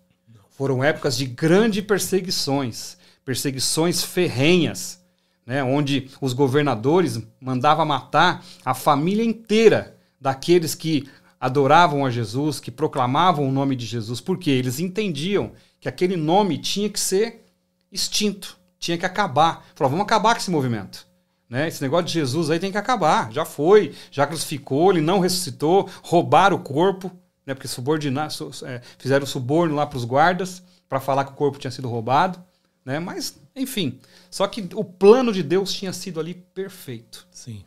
Foram 0.49 0.83
épocas 0.83 1.15
de 1.15 1.27
grandes 1.27 1.85
perseguições, 1.85 2.97
perseguições 3.23 4.03
ferrenhas, 4.03 4.99
né, 5.45 5.63
onde 5.63 6.09
os 6.19 6.33
governadores 6.33 7.21
mandavam 7.39 7.85
matar 7.85 8.43
a 8.65 8.73
família 8.73 9.23
inteira 9.23 9.95
daqueles 10.19 10.73
que 10.73 11.07
adoravam 11.41 12.05
a 12.05 12.11
Jesus, 12.11 12.59
que 12.59 12.69
proclamavam 12.69 13.49
o 13.49 13.51
nome 13.51 13.75
de 13.75 13.83
Jesus, 13.83 14.21
porque 14.21 14.51
eles 14.51 14.79
entendiam 14.79 15.53
que 15.79 15.89
aquele 15.89 16.15
nome 16.15 16.59
tinha 16.59 16.87
que 16.87 16.99
ser 16.99 17.43
extinto, 17.91 18.59
tinha 18.77 18.95
que 18.95 19.07
acabar. 19.07 19.65
Falaram, 19.73 19.97
vamos 19.97 20.05
acabar 20.05 20.35
com 20.35 20.39
esse 20.39 20.51
movimento. 20.51 21.07
Né? 21.49 21.67
Esse 21.67 21.81
negócio 21.81 22.05
de 22.05 22.13
Jesus 22.13 22.51
aí 22.51 22.59
tem 22.59 22.71
que 22.71 22.77
acabar. 22.77 23.31
Já 23.31 23.43
foi, 23.43 23.95
já 24.11 24.27
crucificou, 24.27 24.91
ele 24.91 25.01
não 25.01 25.19
ressuscitou, 25.19 25.89
roubaram 26.03 26.57
o 26.57 26.61
corpo, 26.61 27.11
né? 27.43 27.55
porque 27.55 27.67
subordinar, 27.67 28.29
é, 28.63 28.81
fizeram 28.99 29.25
suborno 29.25 29.73
lá 29.73 29.87
para 29.87 29.97
os 29.97 30.05
guardas 30.05 30.61
para 30.87 30.99
falar 30.99 31.25
que 31.25 31.31
o 31.31 31.35
corpo 31.35 31.57
tinha 31.57 31.71
sido 31.71 31.89
roubado. 31.89 32.41
Né? 32.85 32.99
Mas, 32.99 33.39
enfim. 33.55 33.99
Só 34.29 34.45
que 34.47 34.69
o 34.75 34.83
plano 34.83 35.33
de 35.33 35.41
Deus 35.41 35.73
tinha 35.73 35.91
sido 35.91 36.19
ali 36.19 36.35
perfeito. 36.35 37.27
Sim. 37.31 37.65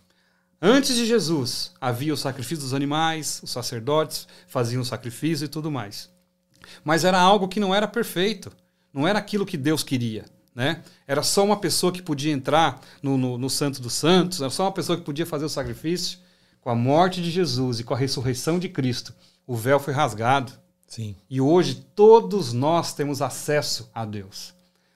Antes 0.67 0.97
de 0.97 1.05
Jesus, 1.05 1.73
havia 1.79 2.15
o 2.15 2.17
sacrifício 2.17 2.65
dos 2.65 2.73
animais, 2.73 3.39
os 3.45 3.51
sacerdotes 3.51 4.27
faziam 4.49 4.81
o 4.81 4.85
sacrifício 4.85 5.45
e 5.45 5.49
tudo 5.49 5.71
mais. 5.71 6.09
Mas 6.83 7.05
era 7.05 7.21
algo 7.21 7.49
que 7.49 7.61
não 7.61 7.75
era 7.75 7.87
perfeito. 7.87 8.51
Não 8.91 9.07
era 9.07 9.19
aquilo 9.19 9.45
que 9.45 9.59
Deus 9.59 9.83
queria. 9.83 10.25
Né? 10.55 10.83
Era 11.07 11.23
só 11.23 11.45
uma 11.45 11.59
pessoa 11.59 11.93
que 11.93 12.01
podia 12.01 12.33
entrar 12.33 12.81
no, 13.03 13.19
no, 13.19 13.37
no 13.37 13.51
Santo 13.51 13.83
dos 13.83 13.93
Santos, 13.93 14.41
era 14.41 14.49
só 14.49 14.63
uma 14.63 14.73
pessoa 14.73 14.97
que 14.97 15.05
podia 15.05 15.27
fazer 15.27 15.45
o 15.45 15.51
sacrifício. 15.51 16.19
Com 16.63 16.71
a 16.71 16.75
morte 16.75 17.21
de 17.21 17.31
Jesus 17.31 17.81
e 17.81 17.85
com 17.85 17.93
a 17.93 17.99
ressurreição 17.99 18.59
de 18.59 18.71
Cristo, 18.71 19.13
o 19.47 19.55
véu 19.55 19.79
foi 19.79 19.93
rasgado. 19.93 20.51
Sim. 20.89 21.15
E 21.29 21.43
hoje 21.43 21.75
todos 21.95 22.55
nós 22.55 22.95
temos 22.95 23.21
acesso 23.21 23.91
a 23.95 24.07
Deus. 24.07 24.55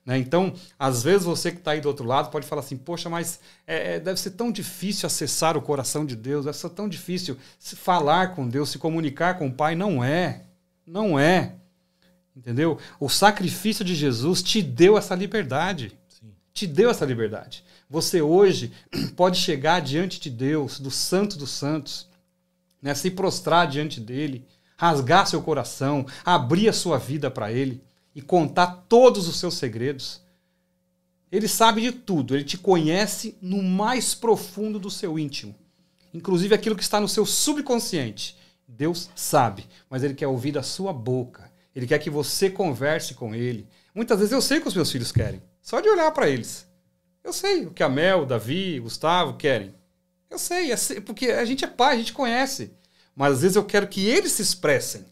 Né? 0.09 0.17
Então, 0.17 0.55
às 0.79 1.03
vezes 1.03 1.27
você 1.27 1.53
que 1.53 1.59
está 1.59 1.73
aí 1.73 1.83
do 1.83 1.89
outro 1.89 2.07
lado 2.07 2.31
pode 2.31 2.47
falar 2.47 2.63
assim: 2.63 2.79
poxa, 2.79 3.11
mas 3.11 3.41
é, 3.67 3.97
é, 3.97 4.01
deve 4.01 4.19
ser 4.19 4.31
tão 4.31 4.51
difícil 4.51 5.07
acessar 5.07 5.55
o 5.55 5.61
coração 5.61 6.07
de 6.07 6.17
Deus, 6.17 6.47
deve 6.47 6.57
ser 6.57 6.71
tão 6.71 6.89
difícil 6.89 7.37
se 7.59 7.77
falar 7.77 8.35
com 8.35 8.49
Deus, 8.49 8.71
se 8.71 8.79
comunicar 8.79 9.37
com 9.37 9.49
o 9.49 9.53
Pai. 9.53 9.75
Não 9.75 10.03
é. 10.03 10.45
Não 10.87 11.19
é. 11.19 11.57
Entendeu? 12.35 12.79
O 12.99 13.11
sacrifício 13.11 13.85
de 13.85 13.95
Jesus 13.95 14.43
te 14.43 14.63
deu 14.63 14.97
essa 14.97 15.15
liberdade. 15.15 15.93
Sim. 16.09 16.33
Te 16.55 16.67
deu 16.67 16.89
essa 16.89 17.05
liberdade. 17.05 17.63
Você 17.91 18.23
hoje 18.23 18.73
pode 19.15 19.39
chegar 19.39 19.83
diante 19.83 20.19
de 20.19 20.31
Deus, 20.31 20.81
do 20.81 20.91
Santo 20.91 21.37
dos 21.37 21.51
Santos, 21.51 22.09
né? 22.81 22.95
se 22.95 23.11
prostrar 23.11 23.69
diante 23.69 24.01
dele, 24.01 24.47
rasgar 24.75 25.27
seu 25.27 25.43
coração, 25.43 26.07
abrir 26.25 26.67
a 26.71 26.73
sua 26.73 26.97
vida 26.97 27.31
para 27.31 27.53
ele 27.53 27.87
e 28.15 28.23
contar 28.23 28.85
todos 28.89 29.29
os 29.29 29.39
seus 29.39 29.55
segredos. 29.55 30.21
Ele 31.31 31.47
sabe 31.47 31.83
de 31.83 31.93
tudo, 31.93 32.35
ele 32.35 32.45
te 32.45 32.57
conhece 32.57 33.37
no 33.41 33.63
mais 33.63 34.15
profundo 34.15 34.79
do 34.79 34.91
seu 34.91 35.19
íntimo, 35.19 35.55
inclusive 36.13 36.55
aquilo 36.55 36.77
que 36.77 36.83
está 36.83 37.01
no 37.01 37.09
seu 37.09 37.27
subconsciente. 37.27 38.37
Deus 38.67 39.11
sabe, 39.15 39.67
mas 39.89 40.03
ele 40.03 40.15
quer 40.15 40.27
ouvir 40.27 40.53
da 40.53 40.63
sua 40.63 40.93
boca. 40.93 41.51
Ele 41.75 41.87
quer 41.87 41.99
que 41.99 42.11
você 42.11 42.51
converse 42.51 43.15
com 43.15 43.35
ele. 43.35 43.67
Muitas 43.95 44.19
vezes 44.19 44.33
eu 44.33 44.43
sei 44.43 44.59
o 44.59 44.63
que 44.63 44.69
os 44.69 44.75
meus 44.75 44.91
filhos 44.91 45.13
querem, 45.13 45.43
só 45.63 45.81
de 45.81 45.89
olhar 45.89 46.11
para 46.13 46.29
eles. 46.29 46.67
Eu 47.23 47.33
sei 47.33 47.67
o 47.67 47.71
que 47.71 47.83
a 47.83 47.89
Mel, 47.89 48.27
Davi, 48.27 48.81
Gustavo 48.81 49.37
querem. 49.37 49.75
Eu 50.31 50.39
sei, 50.39 50.73
é 50.73 51.01
porque 51.01 51.27
a 51.27 51.45
gente 51.45 51.65
é 51.65 51.69
pai, 51.69 51.95
a 51.95 51.99
gente 51.99 52.13
conhece. 52.13 52.73
Mas 53.15 53.35
às 53.35 53.43
vezes 53.43 53.57
eu 53.57 53.65
quero 53.65 53.89
que 53.89 54.07
eles 54.07 54.33
se 54.33 54.43
expressem, 54.43 55.05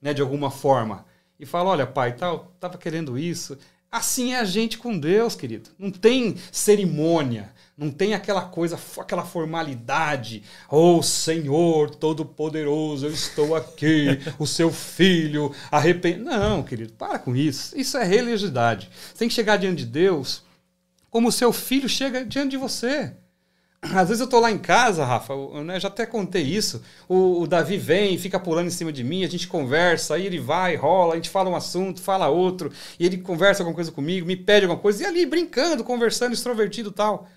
né, 0.00 0.14
de 0.14 0.22
alguma 0.22 0.50
forma 0.50 1.04
e 1.38 1.46
fala: 1.46 1.70
olha, 1.70 1.86
pai, 1.86 2.14
tal, 2.14 2.52
tava 2.58 2.78
querendo 2.78 3.18
isso. 3.18 3.58
Assim 3.90 4.32
é 4.32 4.40
a 4.40 4.44
gente 4.44 4.76
com 4.76 4.98
Deus, 4.98 5.36
querido. 5.36 5.70
Não 5.78 5.88
tem 5.88 6.34
cerimônia, 6.50 7.52
não 7.78 7.92
tem 7.92 8.12
aquela 8.12 8.42
coisa, 8.42 8.76
aquela 8.98 9.24
formalidade. 9.24 10.42
Oh, 10.68 11.00
Senhor 11.00 11.94
Todo-Poderoso, 11.94 13.06
eu 13.06 13.12
estou 13.12 13.54
aqui, 13.54 14.18
o 14.36 14.48
seu 14.48 14.72
filho, 14.72 15.54
arrependido. 15.70 16.24
Não, 16.24 16.62
querido, 16.64 16.92
para 16.94 17.20
com 17.20 17.36
isso. 17.36 17.78
Isso 17.78 17.96
é 17.96 18.02
religiosidade. 18.02 18.90
Você 18.92 19.18
tem 19.18 19.28
que 19.28 19.34
chegar 19.34 19.58
diante 19.58 19.84
de 19.84 19.86
Deus 19.86 20.42
como 21.08 21.28
o 21.28 21.32
seu 21.32 21.52
filho 21.52 21.88
chega 21.88 22.24
diante 22.24 22.50
de 22.50 22.56
você. 22.56 23.14
Às 23.92 24.08
vezes 24.08 24.20
eu 24.20 24.26
tô 24.26 24.40
lá 24.40 24.50
em 24.50 24.58
casa, 24.58 25.04
Rafa, 25.04 25.34
eu, 25.34 25.62
né, 25.62 25.78
já 25.78 25.88
até 25.88 26.06
contei 26.06 26.42
isso. 26.42 26.82
O, 27.06 27.42
o, 27.42 27.46
Davi 27.46 27.76
vem, 27.76 28.16
fica 28.16 28.40
pulando 28.40 28.68
em 28.68 28.70
cima 28.70 28.90
de 28.90 29.04
mim, 29.04 29.24
a 29.24 29.28
gente 29.28 29.46
conversa, 29.46 30.14
aí 30.14 30.24
ele 30.24 30.38
vai, 30.38 30.74
rola, 30.74 31.12
a 31.12 31.16
gente 31.16 31.28
fala 31.28 31.50
um 31.50 31.56
assunto, 31.56 32.00
fala 32.00 32.28
outro, 32.28 32.72
e 32.98 33.04
ele 33.04 33.18
conversa 33.18 33.62
alguma 33.62 33.74
coisa 33.74 33.92
comigo, 33.92 34.26
me 34.26 34.36
pede 34.36 34.64
alguma 34.64 34.80
coisa, 34.80 35.02
e 35.02 35.06
ali 35.06 35.26
brincando, 35.26 35.84
conversando, 35.84 36.32
extrovertido 36.32 36.90
tal. 36.90 37.28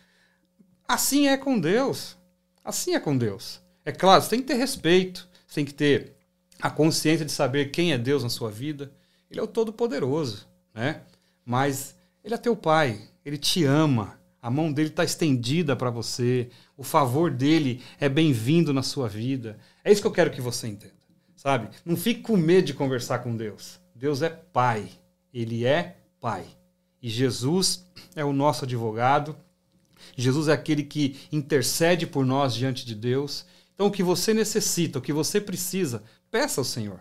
Assim 0.87 1.27
é 1.27 1.35
com 1.35 1.59
Deus. 1.59 2.15
Assim 2.63 2.95
é 2.95 2.99
com 2.99 3.17
Deus. 3.17 3.61
É 3.83 3.91
claro, 3.91 4.21
você 4.21 4.29
tem 4.29 4.39
que 4.39 4.47
ter 4.47 4.55
respeito, 4.55 5.27
você 5.45 5.55
tem 5.55 5.65
que 5.65 5.73
ter 5.73 6.15
a 6.61 6.69
consciência 6.69 7.25
de 7.25 7.31
saber 7.31 7.71
quem 7.71 7.91
é 7.91 7.97
Deus 7.97 8.23
na 8.23 8.29
sua 8.29 8.49
vida. 8.49 8.91
Ele 9.29 9.39
é 9.39 9.43
o 9.43 9.47
Todo-Poderoso, 9.47 10.47
né? 10.73 11.01
Mas 11.45 11.95
ele 12.23 12.33
é 12.33 12.37
teu 12.37 12.55
pai, 12.55 13.01
ele 13.25 13.37
te 13.37 13.65
ama. 13.65 14.16
A 14.41 14.49
mão 14.49 14.71
dele 14.71 14.89
está 14.89 15.03
estendida 15.03 15.75
para 15.75 15.89
você. 15.89 16.49
O 16.75 16.83
favor 16.83 17.31
dele 17.31 17.81
é 17.99 18.07
bem-vindo 18.07 18.73
na 18.73 18.83
sua 18.83 19.07
vida. 19.07 19.57
É 19.83 19.91
isso 19.91 20.01
que 20.01 20.07
eu 20.07 20.11
quero 20.11 20.31
que 20.31 20.41
você 20.41 20.67
entenda, 20.67 20.93
sabe? 21.35 21.69
Não 21.83 21.97
fique 21.97 22.21
com 22.21 22.37
medo 22.37 22.67
de 22.67 22.73
conversar 22.73 23.19
com 23.19 23.35
Deus. 23.35 23.79
Deus 23.95 24.21
é 24.21 24.29
Pai. 24.29 24.87
Ele 25.33 25.65
é 25.65 25.97
Pai. 26.19 26.45
E 27.01 27.09
Jesus 27.09 27.85
é 28.15 28.23
o 28.23 28.33
nosso 28.33 28.65
advogado. 28.65 29.35
Jesus 30.15 30.47
é 30.47 30.53
aquele 30.53 30.83
que 30.83 31.17
intercede 31.31 32.05
por 32.05 32.25
nós 32.25 32.53
diante 32.53 32.85
de 32.85 32.95
Deus. 32.95 33.45
Então, 33.73 33.87
o 33.87 33.91
que 33.91 34.03
você 34.03 34.33
necessita, 34.33 34.99
o 34.99 35.01
que 35.01 35.13
você 35.13 35.39
precisa, 35.39 36.03
peça 36.31 36.61
ao 36.61 36.65
Senhor. 36.65 36.99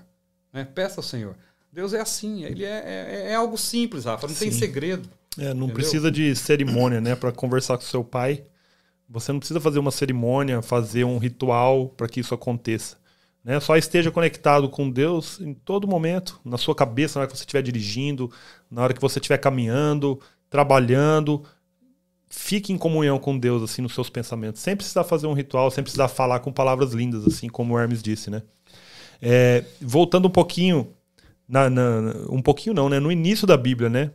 Né? 0.52 0.64
Peça 0.64 1.00
ao 1.00 1.04
Senhor. 1.04 1.36
Deus 1.72 1.92
é 1.92 2.00
assim, 2.00 2.44
ele 2.44 2.64
é, 2.64 2.68
é, 2.68 3.32
é 3.32 3.34
algo 3.34 3.58
simples, 3.58 4.06
Rafa, 4.06 4.26
não 4.26 4.34
Sim. 4.34 4.46
tem 4.46 4.52
segredo. 4.52 5.08
É, 5.38 5.52
não 5.52 5.66
Entendeu? 5.66 5.74
precisa 5.74 6.10
de 6.10 6.34
cerimônia, 6.34 7.00
né, 7.00 7.14
para 7.14 7.32
conversar 7.32 7.76
com 7.76 7.84
seu 7.84 8.02
pai. 8.02 8.44
Você 9.08 9.32
não 9.32 9.38
precisa 9.38 9.60
fazer 9.60 9.78
uma 9.78 9.90
cerimônia, 9.90 10.62
fazer 10.62 11.04
um 11.04 11.18
ritual 11.18 11.88
para 11.90 12.08
que 12.08 12.20
isso 12.20 12.34
aconteça. 12.34 12.96
Né? 13.44 13.60
Só 13.60 13.76
esteja 13.76 14.10
conectado 14.10 14.68
com 14.68 14.90
Deus 14.90 15.40
em 15.40 15.54
todo 15.54 15.86
momento, 15.86 16.40
na 16.44 16.58
sua 16.58 16.74
cabeça, 16.74 17.18
na 17.18 17.22
hora 17.22 17.30
que 17.30 17.36
você 17.36 17.44
estiver 17.44 17.62
dirigindo, 17.62 18.28
na 18.68 18.82
hora 18.82 18.92
que 18.92 19.00
você 19.00 19.20
estiver 19.20 19.38
caminhando, 19.38 20.20
trabalhando. 20.50 21.44
Fique 22.28 22.72
em 22.72 22.78
comunhão 22.78 23.20
com 23.20 23.38
Deus, 23.38 23.62
assim, 23.62 23.80
nos 23.80 23.94
seus 23.94 24.10
pensamentos. 24.10 24.60
Sem 24.60 24.74
precisar 24.74 25.04
fazer 25.04 25.28
um 25.28 25.32
ritual, 25.32 25.70
sem 25.70 25.84
precisar 25.84 26.08
falar 26.08 26.40
com 26.40 26.52
palavras 26.52 26.92
lindas, 26.92 27.24
assim 27.24 27.48
como 27.48 27.74
o 27.74 27.78
Hermes 27.78 28.02
disse, 28.02 28.30
né? 28.30 28.42
É, 29.22 29.64
voltando 29.80 30.26
um 30.26 30.30
pouquinho 30.30 30.92
na, 31.48 31.70
na, 31.70 32.16
um 32.28 32.42
pouquinho 32.42 32.74
não, 32.74 32.88
né? 32.88 32.98
No 32.98 33.12
início 33.12 33.46
da 33.46 33.56
Bíblia, 33.56 33.88
né? 33.88 34.10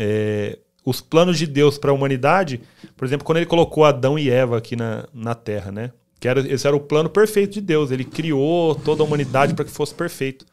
É, 0.00 0.56
os 0.84 1.00
planos 1.00 1.36
de 1.36 1.46
Deus 1.46 1.76
para 1.76 1.90
a 1.90 1.94
humanidade, 1.94 2.62
por 2.96 3.04
exemplo, 3.04 3.26
quando 3.26 3.38
ele 3.38 3.46
colocou 3.46 3.84
Adão 3.84 4.18
e 4.18 4.30
Eva 4.30 4.56
aqui 4.56 4.76
na, 4.76 5.06
na 5.12 5.34
Terra, 5.34 5.72
né? 5.72 5.92
Que 6.20 6.28
era, 6.28 6.40
esse 6.40 6.66
era 6.66 6.74
o 6.74 6.80
plano 6.80 7.10
perfeito 7.10 7.54
de 7.54 7.60
Deus. 7.60 7.90
Ele 7.90 8.04
criou 8.04 8.74
toda 8.74 9.02
a 9.02 9.06
humanidade 9.06 9.54
para 9.54 9.64
que 9.64 9.70
fosse 9.70 9.94
perfeito. 9.94 10.46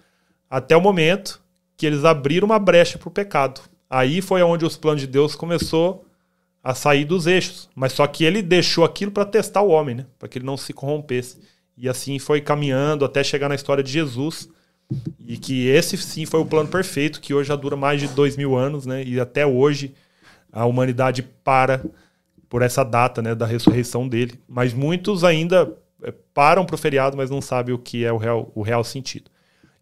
Até 0.50 0.76
o 0.76 0.82
momento 0.82 1.42
que 1.78 1.86
eles 1.86 2.04
abriram 2.04 2.46
uma 2.46 2.60
brecha 2.60 2.98
para 2.98 3.08
o 3.08 3.12
pecado. 3.12 3.62
Aí 3.90 4.22
foi 4.22 4.42
onde 4.42 4.66
os 4.66 4.76
planos 4.76 5.02
de 5.02 5.08
Deus 5.08 5.36
começou 5.36 6.06
a 6.64 6.74
sair 6.74 7.06
dos 7.06 7.28
eixos. 7.28 7.70
Mas 7.74 7.94
só 7.94 8.06
que 8.06 8.24
ele 8.24 8.42
deixou 8.42 8.84
aquilo 8.84 9.12
para 9.12 9.26
testar 9.26 9.62
o 9.62 9.70
homem, 9.70 9.96
né? 9.96 10.06
Para 10.20 10.28
que 10.28 10.38
ele 10.38 10.46
não 10.46 10.58
se 10.58 10.74
corrompesse. 10.74 11.38
E 11.78 11.88
assim 11.88 12.20
foi 12.20 12.42
caminhando 12.42 13.06
até 13.06 13.24
chegar 13.24 13.50
na 13.50 13.56
história 13.56 13.84
de 13.84 13.92
Jesus. 13.92 14.50
E 15.28 15.38
que 15.38 15.67
esse 15.67 15.98
sim 15.98 16.26
foi 16.26 16.39
o 16.39 16.45
plano 16.45 16.69
perfeito, 16.69 17.19
que 17.19 17.34
hoje 17.34 17.50
já 17.50 17.56
dura 17.56 17.76
mais 17.76 18.00
de 18.00 18.08
dois 18.08 18.38
mil 18.38 18.56
anos, 18.56 18.86
né? 18.86 19.04
E 19.04 19.19
até 19.19 19.45
hoje 19.45 19.93
a 20.52 20.65
humanidade 20.65 21.24
para 21.43 21.84
por 22.48 22.62
essa 22.62 22.84
data, 22.84 23.21
né, 23.21 23.36
da 23.36 23.45
ressurreição 23.45 24.08
dele. 24.08 24.39
Mas 24.48 24.74
muitos 24.74 25.24
ainda 25.24 25.76
é, 26.04 26.13
param 26.34 26.65
para 26.65 26.76
o 26.76 26.78
feriado, 26.78 27.17
mas 27.17 27.30
não 27.30 27.41
sabem 27.41 27.74
o 27.74 27.80
que 27.80 28.06
é 28.06 28.13
o 28.13 28.17
real, 28.17 28.52
o 28.56 28.62
real 28.62 28.84
sentido. 28.84 29.30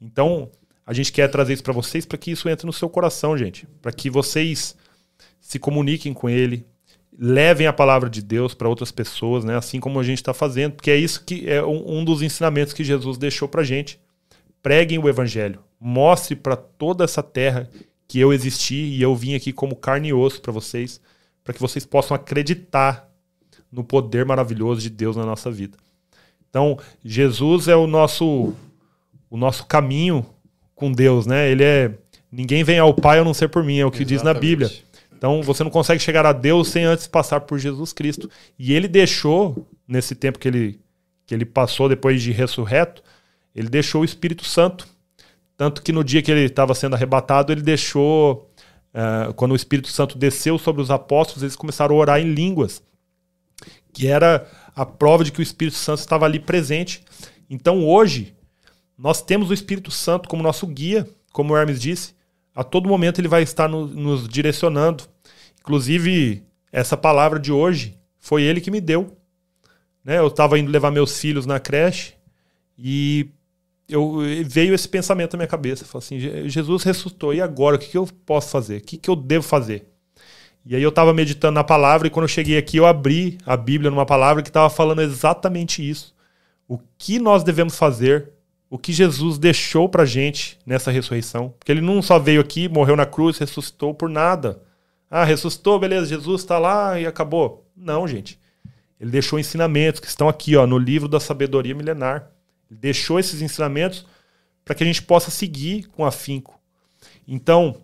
Então, 0.01 0.49
a 0.85 0.93
gente 0.93 1.11
quer 1.11 1.27
trazer 1.29 1.53
isso 1.53 1.63
para 1.63 1.73
vocês 1.73 2.05
para 2.05 2.17
que 2.17 2.31
isso 2.31 2.49
entre 2.49 2.65
no 2.65 2.73
seu 2.73 2.89
coração, 2.89 3.37
gente, 3.37 3.67
para 3.81 3.91
que 3.91 4.09
vocês 4.09 4.75
se 5.39 5.59
comuniquem 5.59 6.13
com 6.13 6.29
ele, 6.29 6.65
levem 7.17 7.67
a 7.67 7.73
palavra 7.73 8.09
de 8.09 8.21
Deus 8.21 8.53
para 8.53 8.67
outras 8.67 8.91
pessoas, 8.91 9.43
né? 9.43 9.55
Assim 9.55 9.79
como 9.79 9.99
a 9.99 10.03
gente 10.03 10.17
está 10.17 10.33
fazendo, 10.33 10.73
porque 10.73 10.89
é 10.89 10.97
isso 10.97 11.23
que 11.23 11.47
é 11.47 11.63
um, 11.63 11.99
um 11.99 12.05
dos 12.05 12.21
ensinamentos 12.21 12.73
que 12.73 12.83
Jesus 12.83 13.17
deixou 13.17 13.47
para 13.47 13.63
gente. 13.63 13.99
Preguem 14.63 14.97
o 14.97 15.07
evangelho, 15.07 15.59
mostre 15.79 16.35
para 16.35 16.55
toda 16.55 17.03
essa 17.03 17.21
terra 17.21 17.69
que 18.07 18.19
eu 18.19 18.33
existi 18.33 18.75
e 18.75 19.01
eu 19.01 19.15
vim 19.15 19.35
aqui 19.35 19.53
como 19.53 19.75
carne 19.75 20.07
e 20.07 20.13
osso 20.13 20.41
para 20.41 20.51
vocês, 20.51 20.99
para 21.43 21.53
que 21.53 21.59
vocês 21.59 21.85
possam 21.85 22.15
acreditar 22.15 23.09
no 23.71 23.83
poder 23.83 24.25
maravilhoso 24.25 24.81
de 24.81 24.89
Deus 24.89 25.15
na 25.15 25.25
nossa 25.25 25.51
vida. 25.51 25.77
Então, 26.49 26.79
Jesus 27.03 27.67
é 27.67 27.75
o 27.75 27.85
nosso 27.85 28.53
o 29.29 29.37
nosso 29.37 29.65
caminho 29.65 30.25
com 30.75 30.91
Deus, 30.91 31.25
né? 31.25 31.49
Ele 31.49 31.63
é 31.63 31.91
ninguém 32.31 32.63
vem 32.63 32.79
ao 32.79 32.93
Pai 32.93 33.19
a 33.19 33.23
não 33.23 33.33
ser 33.33 33.49
por 33.49 33.63
mim, 33.63 33.79
é 33.79 33.85
o 33.85 33.91
que 33.91 34.03
Exatamente. 34.03 34.15
diz 34.15 34.23
na 34.23 34.33
Bíblia. 34.33 34.71
Então 35.17 35.41
você 35.41 35.63
não 35.63 35.71
consegue 35.71 36.01
chegar 36.01 36.25
a 36.25 36.33
Deus 36.33 36.67
sem 36.67 36.83
antes 36.83 37.07
passar 37.07 37.41
por 37.41 37.57
Jesus 37.57 37.93
Cristo. 37.93 38.29
E 38.59 38.73
ele 38.73 38.87
deixou, 38.87 39.67
nesse 39.87 40.15
tempo 40.15 40.37
que 40.37 40.47
ele, 40.47 40.79
que 41.25 41.33
ele 41.33 41.45
passou 41.45 41.89
depois 41.89 42.21
de 42.21 42.31
ressurreto, 42.31 43.01
ele 43.55 43.69
deixou 43.69 44.01
o 44.01 44.05
Espírito 44.05 44.45
Santo. 44.45 44.87
Tanto 45.55 45.81
que 45.81 45.91
no 45.91 46.03
dia 46.03 46.21
que 46.21 46.31
ele 46.31 46.45
estava 46.45 46.73
sendo 46.73 46.95
arrebatado, 46.95 47.51
ele 47.51 47.61
deixou. 47.61 48.49
Uh, 48.93 49.33
quando 49.33 49.53
o 49.53 49.55
Espírito 49.55 49.87
Santo 49.87 50.17
desceu 50.17 50.59
sobre 50.59 50.81
os 50.81 50.91
apóstolos, 50.91 51.41
eles 51.41 51.55
começaram 51.55 51.95
a 51.95 51.97
orar 51.97 52.19
em 52.19 52.31
línguas, 52.31 52.83
que 53.91 54.07
era 54.07 54.47
a 54.75 54.85
prova 54.85 55.23
de 55.23 55.31
que 55.31 55.39
o 55.39 55.41
Espírito 55.41 55.77
Santo 55.77 55.99
estava 55.99 56.25
ali 56.25 56.39
presente. 56.39 57.03
Então 57.49 57.83
hoje, 57.83 58.35
nós 58.97 59.21
temos 59.21 59.49
o 59.49 59.53
Espírito 59.53 59.89
Santo 59.89 60.29
como 60.29 60.43
nosso 60.43 60.67
guia, 60.67 61.07
como 61.31 61.53
o 61.53 61.57
Hermes 61.57 61.81
disse. 61.81 62.13
A 62.55 62.63
todo 62.63 62.87
momento 62.87 63.19
ele 63.19 63.27
vai 63.27 63.41
estar 63.41 63.67
no, 63.67 63.87
nos 63.87 64.27
direcionando. 64.27 65.05
Inclusive, 65.59 66.43
essa 66.71 66.95
palavra 66.95 67.39
de 67.39 67.51
hoje 67.51 67.97
foi 68.19 68.43
ele 68.43 68.61
que 68.61 68.69
me 68.69 68.79
deu. 68.79 69.17
Né? 70.03 70.19
Eu 70.19 70.27
estava 70.27 70.59
indo 70.59 70.71
levar 70.71 70.91
meus 70.91 71.19
filhos 71.19 71.45
na 71.45 71.59
creche 71.59 72.13
e 72.77 73.29
eu 73.93 74.17
veio 74.45 74.73
esse 74.73 74.89
pensamento 74.89 75.33
na 75.33 75.37
minha 75.37 75.47
cabeça. 75.47 75.85
Falei 75.85 76.05
assim, 76.05 76.49
Jesus 76.49 76.83
ressuscitou, 76.83 77.33
e 77.33 77.39
agora? 77.39 77.75
O 77.75 77.79
que, 77.79 77.89
que 77.89 77.97
eu 77.97 78.07
posso 78.25 78.49
fazer? 78.49 78.77
O 78.77 78.81
que, 78.81 78.97
que 78.97 79.09
eu 79.09 79.15
devo 79.15 79.43
fazer? 79.43 79.87
E 80.65 80.75
aí 80.75 80.81
eu 80.81 80.89
estava 80.89 81.13
meditando 81.13 81.53
na 81.53 81.63
palavra 81.63 82.07
e 82.07 82.09
quando 82.09 82.23
eu 82.23 82.29
cheguei 82.29 82.57
aqui 82.57 82.77
eu 82.77 82.85
abri 82.85 83.37
a 83.45 83.55
Bíblia 83.55 83.91
numa 83.91 84.05
palavra 84.05 84.41
que 84.41 84.49
estava 84.49 84.69
falando 84.69 85.01
exatamente 85.01 85.87
isso. 85.87 86.15
O 86.67 86.79
que 86.97 87.19
nós 87.19 87.43
devemos 87.43 87.77
fazer, 87.77 88.31
o 88.69 88.77
que 88.77 88.93
Jesus 88.93 89.37
deixou 89.37 89.87
para 89.87 90.05
gente 90.05 90.57
nessa 90.65 90.89
ressurreição. 90.89 91.53
Porque 91.59 91.71
ele 91.71 91.81
não 91.81 92.01
só 92.01 92.17
veio 92.17 92.41
aqui, 92.41 92.69
morreu 92.69 92.95
na 92.95 93.05
cruz, 93.05 93.37
ressuscitou 93.37 93.93
por 93.93 94.09
nada. 94.09 94.61
Ah, 95.11 95.25
ressuscitou, 95.25 95.77
beleza, 95.77 96.07
Jesus 96.07 96.41
está 96.41 96.57
lá 96.57 96.99
e 96.99 97.05
acabou. 97.05 97.69
Não, 97.75 98.07
gente. 98.07 98.39
Ele 98.99 99.11
deixou 99.11 99.37
ensinamentos 99.37 99.99
que 99.99 100.07
estão 100.07 100.29
aqui, 100.29 100.55
ó, 100.55 100.65
no 100.65 100.77
livro 100.77 101.07
da 101.07 101.19
sabedoria 101.19 101.75
milenar. 101.75 102.32
Deixou 102.73 103.19
esses 103.19 103.41
ensinamentos 103.41 104.05
para 104.63 104.75
que 104.75 104.83
a 104.83 104.85
gente 104.85 105.01
possa 105.01 105.29
seguir 105.29 105.87
com 105.87 106.05
afinco. 106.05 106.59
Então, 107.27 107.77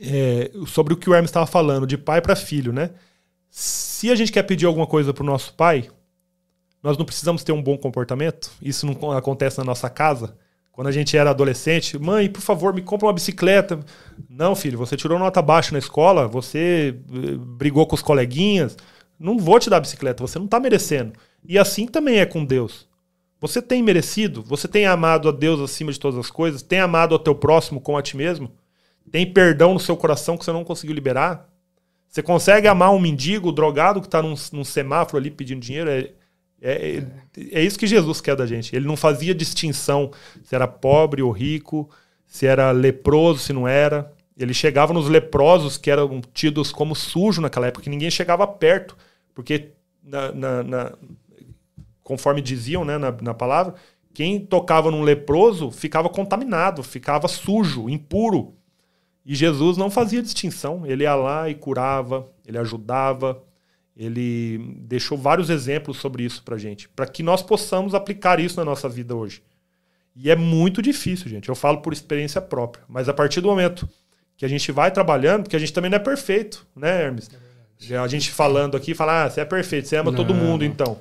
é, 0.00 0.50
sobre 0.66 0.94
o 0.94 0.96
que 0.96 1.08
o 1.08 1.14
Hermes 1.14 1.30
estava 1.30 1.46
falando, 1.46 1.86
de 1.86 1.98
pai 1.98 2.20
para 2.20 2.36
filho, 2.36 2.72
né? 2.72 2.90
Se 3.50 4.10
a 4.10 4.14
gente 4.14 4.32
quer 4.32 4.42
pedir 4.42 4.66
alguma 4.66 4.86
coisa 4.86 5.12
para 5.12 5.22
o 5.22 5.26
nosso 5.26 5.54
pai, 5.54 5.88
nós 6.82 6.96
não 6.98 7.04
precisamos 7.04 7.44
ter 7.44 7.52
um 7.52 7.62
bom 7.62 7.76
comportamento. 7.76 8.50
Isso 8.60 8.86
não 8.86 9.12
acontece 9.12 9.58
na 9.58 9.64
nossa 9.64 9.88
casa. 9.88 10.36
Quando 10.72 10.86
a 10.86 10.92
gente 10.92 11.16
era 11.16 11.30
adolescente, 11.30 11.98
mãe, 11.98 12.30
por 12.30 12.40
favor, 12.40 12.74
me 12.74 12.80
compra 12.80 13.06
uma 13.06 13.12
bicicleta. 13.12 13.78
Não, 14.28 14.56
filho, 14.56 14.78
você 14.78 14.96
tirou 14.96 15.18
nota 15.18 15.42
baixa 15.42 15.72
na 15.72 15.78
escola, 15.78 16.26
você 16.26 16.96
eh, 17.12 17.36
brigou 17.36 17.86
com 17.86 17.94
os 17.94 18.00
coleguinhas. 18.00 18.76
Não 19.18 19.38
vou 19.38 19.60
te 19.60 19.68
dar 19.68 19.80
bicicleta, 19.80 20.26
você 20.26 20.38
não 20.38 20.46
está 20.46 20.58
merecendo. 20.58 21.12
E 21.44 21.58
assim 21.58 21.86
também 21.86 22.18
é 22.18 22.26
com 22.26 22.42
Deus. 22.44 22.88
Você 23.42 23.60
tem 23.60 23.82
merecido? 23.82 24.40
Você 24.44 24.68
tem 24.68 24.86
amado 24.86 25.28
a 25.28 25.32
Deus 25.32 25.60
acima 25.60 25.90
de 25.90 25.98
todas 25.98 26.16
as 26.16 26.30
coisas? 26.30 26.62
Tem 26.62 26.78
amado 26.78 27.12
ao 27.12 27.18
teu 27.18 27.34
próximo 27.34 27.80
como 27.80 27.98
a 27.98 28.02
ti 28.02 28.16
mesmo? 28.16 28.52
Tem 29.10 29.30
perdão 29.30 29.74
no 29.74 29.80
seu 29.80 29.96
coração 29.96 30.38
que 30.38 30.44
você 30.44 30.52
não 30.52 30.62
conseguiu 30.62 30.94
liberar? 30.94 31.48
Você 32.08 32.22
consegue 32.22 32.68
amar 32.68 32.92
um 32.92 33.00
mendigo, 33.00 33.50
drogado 33.50 34.00
que 34.00 34.06
está 34.06 34.22
num, 34.22 34.36
num 34.52 34.62
semáforo 34.62 35.18
ali 35.18 35.28
pedindo 35.28 35.60
dinheiro? 35.60 35.90
É, 35.90 36.10
é, 36.62 36.98
é, 36.98 37.04
é, 37.50 37.62
isso 37.64 37.76
que 37.76 37.86
Jesus 37.88 38.20
quer 38.20 38.36
da 38.36 38.46
gente. 38.46 38.76
Ele 38.76 38.86
não 38.86 38.96
fazia 38.96 39.34
distinção 39.34 40.12
se 40.44 40.54
era 40.54 40.68
pobre 40.68 41.20
ou 41.20 41.32
rico, 41.32 41.90
se 42.24 42.46
era 42.46 42.70
leproso, 42.70 43.40
se 43.40 43.52
não 43.52 43.66
era. 43.66 44.12
Ele 44.38 44.54
chegava 44.54 44.92
nos 44.92 45.08
leprosos, 45.08 45.76
que 45.76 45.90
eram 45.90 46.20
tidos 46.32 46.70
como 46.70 46.94
sujos 46.94 47.42
naquela 47.42 47.66
época, 47.66 47.82
que 47.82 47.90
ninguém 47.90 48.10
chegava 48.10 48.46
perto, 48.46 48.96
porque, 49.34 49.70
na, 50.04 50.30
na, 50.30 50.62
na, 50.62 50.92
conforme 52.02 52.40
diziam 52.40 52.84
né, 52.84 52.98
na, 52.98 53.10
na 53.10 53.34
palavra, 53.34 53.74
quem 54.14 54.40
tocava 54.40 54.90
num 54.90 55.02
leproso 55.02 55.70
ficava 55.70 56.08
contaminado, 56.08 56.82
ficava 56.82 57.28
sujo, 57.28 57.88
impuro. 57.88 58.54
E 59.24 59.34
Jesus 59.34 59.76
não 59.76 59.90
fazia 59.90 60.22
distinção. 60.22 60.84
Ele 60.84 61.04
ia 61.04 61.14
lá 61.14 61.48
e 61.48 61.54
curava, 61.54 62.28
ele 62.46 62.58
ajudava, 62.58 63.42
ele 63.96 64.58
deixou 64.80 65.16
vários 65.16 65.48
exemplos 65.48 65.98
sobre 65.98 66.24
isso 66.24 66.42
pra 66.42 66.58
gente, 66.58 66.88
para 66.88 67.06
que 67.06 67.22
nós 67.22 67.42
possamos 67.42 67.94
aplicar 67.94 68.40
isso 68.40 68.56
na 68.56 68.64
nossa 68.64 68.88
vida 68.88 69.14
hoje. 69.14 69.42
E 70.14 70.30
é 70.30 70.36
muito 70.36 70.82
difícil, 70.82 71.30
gente. 71.30 71.48
Eu 71.48 71.54
falo 71.54 71.78
por 71.78 71.92
experiência 71.92 72.40
própria. 72.40 72.84
Mas 72.86 73.08
a 73.08 73.14
partir 73.14 73.40
do 73.40 73.48
momento 73.48 73.88
que 74.36 74.44
a 74.44 74.48
gente 74.48 74.70
vai 74.72 74.90
trabalhando, 74.90 75.44
porque 75.44 75.56
a 75.56 75.58
gente 75.58 75.72
também 75.72 75.90
não 75.90 75.96
é 75.96 76.00
perfeito, 76.00 76.66
né, 76.76 77.04
Hermes? 77.04 77.30
É 77.90 77.96
a 77.96 78.06
gente 78.06 78.30
falando 78.30 78.76
aqui, 78.76 78.94
fala, 78.94 79.24
ah, 79.24 79.30
você 79.30 79.40
é 79.40 79.44
perfeito, 79.44 79.88
você 79.88 79.96
ama 79.96 80.10
não. 80.10 80.16
todo 80.16 80.34
mundo, 80.34 80.64
então. 80.64 80.98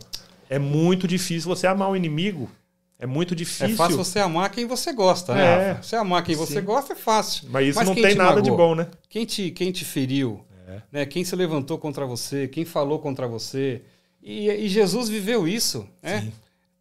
É 0.52 0.60
muito 0.60 1.08
difícil 1.08 1.48
você 1.48 1.66
amar 1.66 1.90
um 1.90 1.96
inimigo. 1.96 2.52
É 3.00 3.06
muito 3.06 3.34
difícil. 3.34 3.68
É 3.68 3.70
fácil 3.70 3.96
você 3.96 4.20
amar 4.20 4.52
quem 4.52 4.68
você 4.68 4.92
gosta, 4.92 5.34
né? 5.34 5.70
É. 5.70 5.74
Você 5.82 5.96
amar 5.96 6.26
quem 6.26 6.36
você 6.36 6.60
Sim. 6.60 6.66
gosta 6.66 6.92
é 6.92 6.96
fácil. 6.98 7.48
Mas 7.50 7.70
isso 7.70 7.80
Mas 7.80 7.88
não 7.88 7.96
tem 7.96 8.16
nada 8.16 8.42
de 8.42 8.52
bom, 8.52 8.76
né? 8.76 8.90
Quem 9.08 9.24
te, 9.24 9.50
quem 9.52 9.72
te 9.72 9.86
feriu, 9.86 10.44
é. 10.68 10.82
Né? 10.92 11.06
Quem 11.06 11.24
se 11.24 11.34
levantou 11.38 11.78
contra 11.78 12.06
você, 12.06 12.50
quem 12.50 12.66
falou 12.66 13.00
contra 13.00 13.30
você. 13.30 13.82
E, 14.22 14.50
e 14.50 14.68
Jesus 14.68 15.08
viveu 15.08 15.48
isso. 15.48 15.88
Né? 16.04 16.34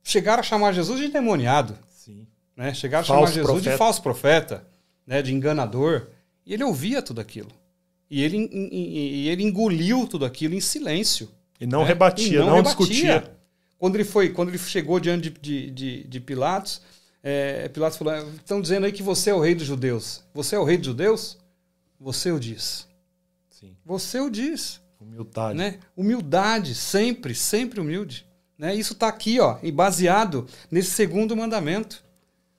Chegaram 0.02 0.40
a 0.40 0.42
chamar 0.42 0.72
Jesus 0.72 0.98
de 0.98 1.06
endemoniado. 1.06 1.78
Sim. 1.86 2.26
Né? 2.56 2.74
Chegaram 2.74 3.06
falso 3.06 3.22
a 3.22 3.26
chamar 3.26 3.34
Jesus 3.34 3.46
profeta. 3.52 3.70
de 3.70 3.78
falso 3.78 4.02
profeta, 4.02 4.66
né? 5.06 5.22
de 5.22 5.32
enganador. 5.32 6.08
E 6.44 6.52
ele 6.52 6.64
ouvia 6.64 7.00
tudo 7.00 7.20
aquilo. 7.20 7.52
E 8.10 8.20
ele, 8.20 8.36
e, 8.52 9.26
e 9.26 9.28
ele 9.28 9.44
engoliu 9.44 10.08
tudo 10.08 10.24
aquilo 10.24 10.56
em 10.56 10.60
silêncio. 10.60 11.30
E 11.60 11.66
não 11.68 11.82
né? 11.82 11.86
rebatia, 11.86 12.26
e 12.26 12.38
não, 12.40 12.46
não 12.46 12.56
rebatia. 12.56 12.76
discutia. 12.76 13.39
Quando 13.80 13.94
ele 13.94 14.04
foi, 14.04 14.28
quando 14.28 14.50
ele 14.50 14.58
chegou 14.58 15.00
diante 15.00 15.30
de, 15.30 15.70
de, 15.70 16.04
de, 16.04 16.20
Pilatos, 16.20 16.82
é, 17.22 17.66
Pilatos 17.70 17.96
falou: 17.96 18.14
estão 18.34 18.60
dizendo 18.60 18.84
aí 18.84 18.92
que 18.92 19.02
você 19.02 19.30
é 19.30 19.34
o 19.34 19.40
rei 19.40 19.54
dos 19.54 19.66
judeus. 19.66 20.22
Você 20.34 20.54
é 20.54 20.58
o 20.58 20.64
rei 20.64 20.76
dos 20.76 20.88
judeus? 20.88 21.38
Você 21.98 22.30
o 22.30 22.38
diz. 22.38 22.86
Sim. 23.48 23.74
Você 23.82 24.20
o 24.20 24.28
diz. 24.28 24.82
Humildade. 25.00 25.56
Né? 25.56 25.78
Humildade, 25.96 26.74
sempre, 26.74 27.34
sempre 27.34 27.80
humilde. 27.80 28.26
Né? 28.58 28.74
Isso 28.74 28.92
está 28.92 29.08
aqui, 29.08 29.40
ó, 29.40 29.58
e 29.62 29.72
baseado 29.72 30.46
nesse 30.70 30.90
segundo 30.90 31.34
mandamento. 31.34 32.04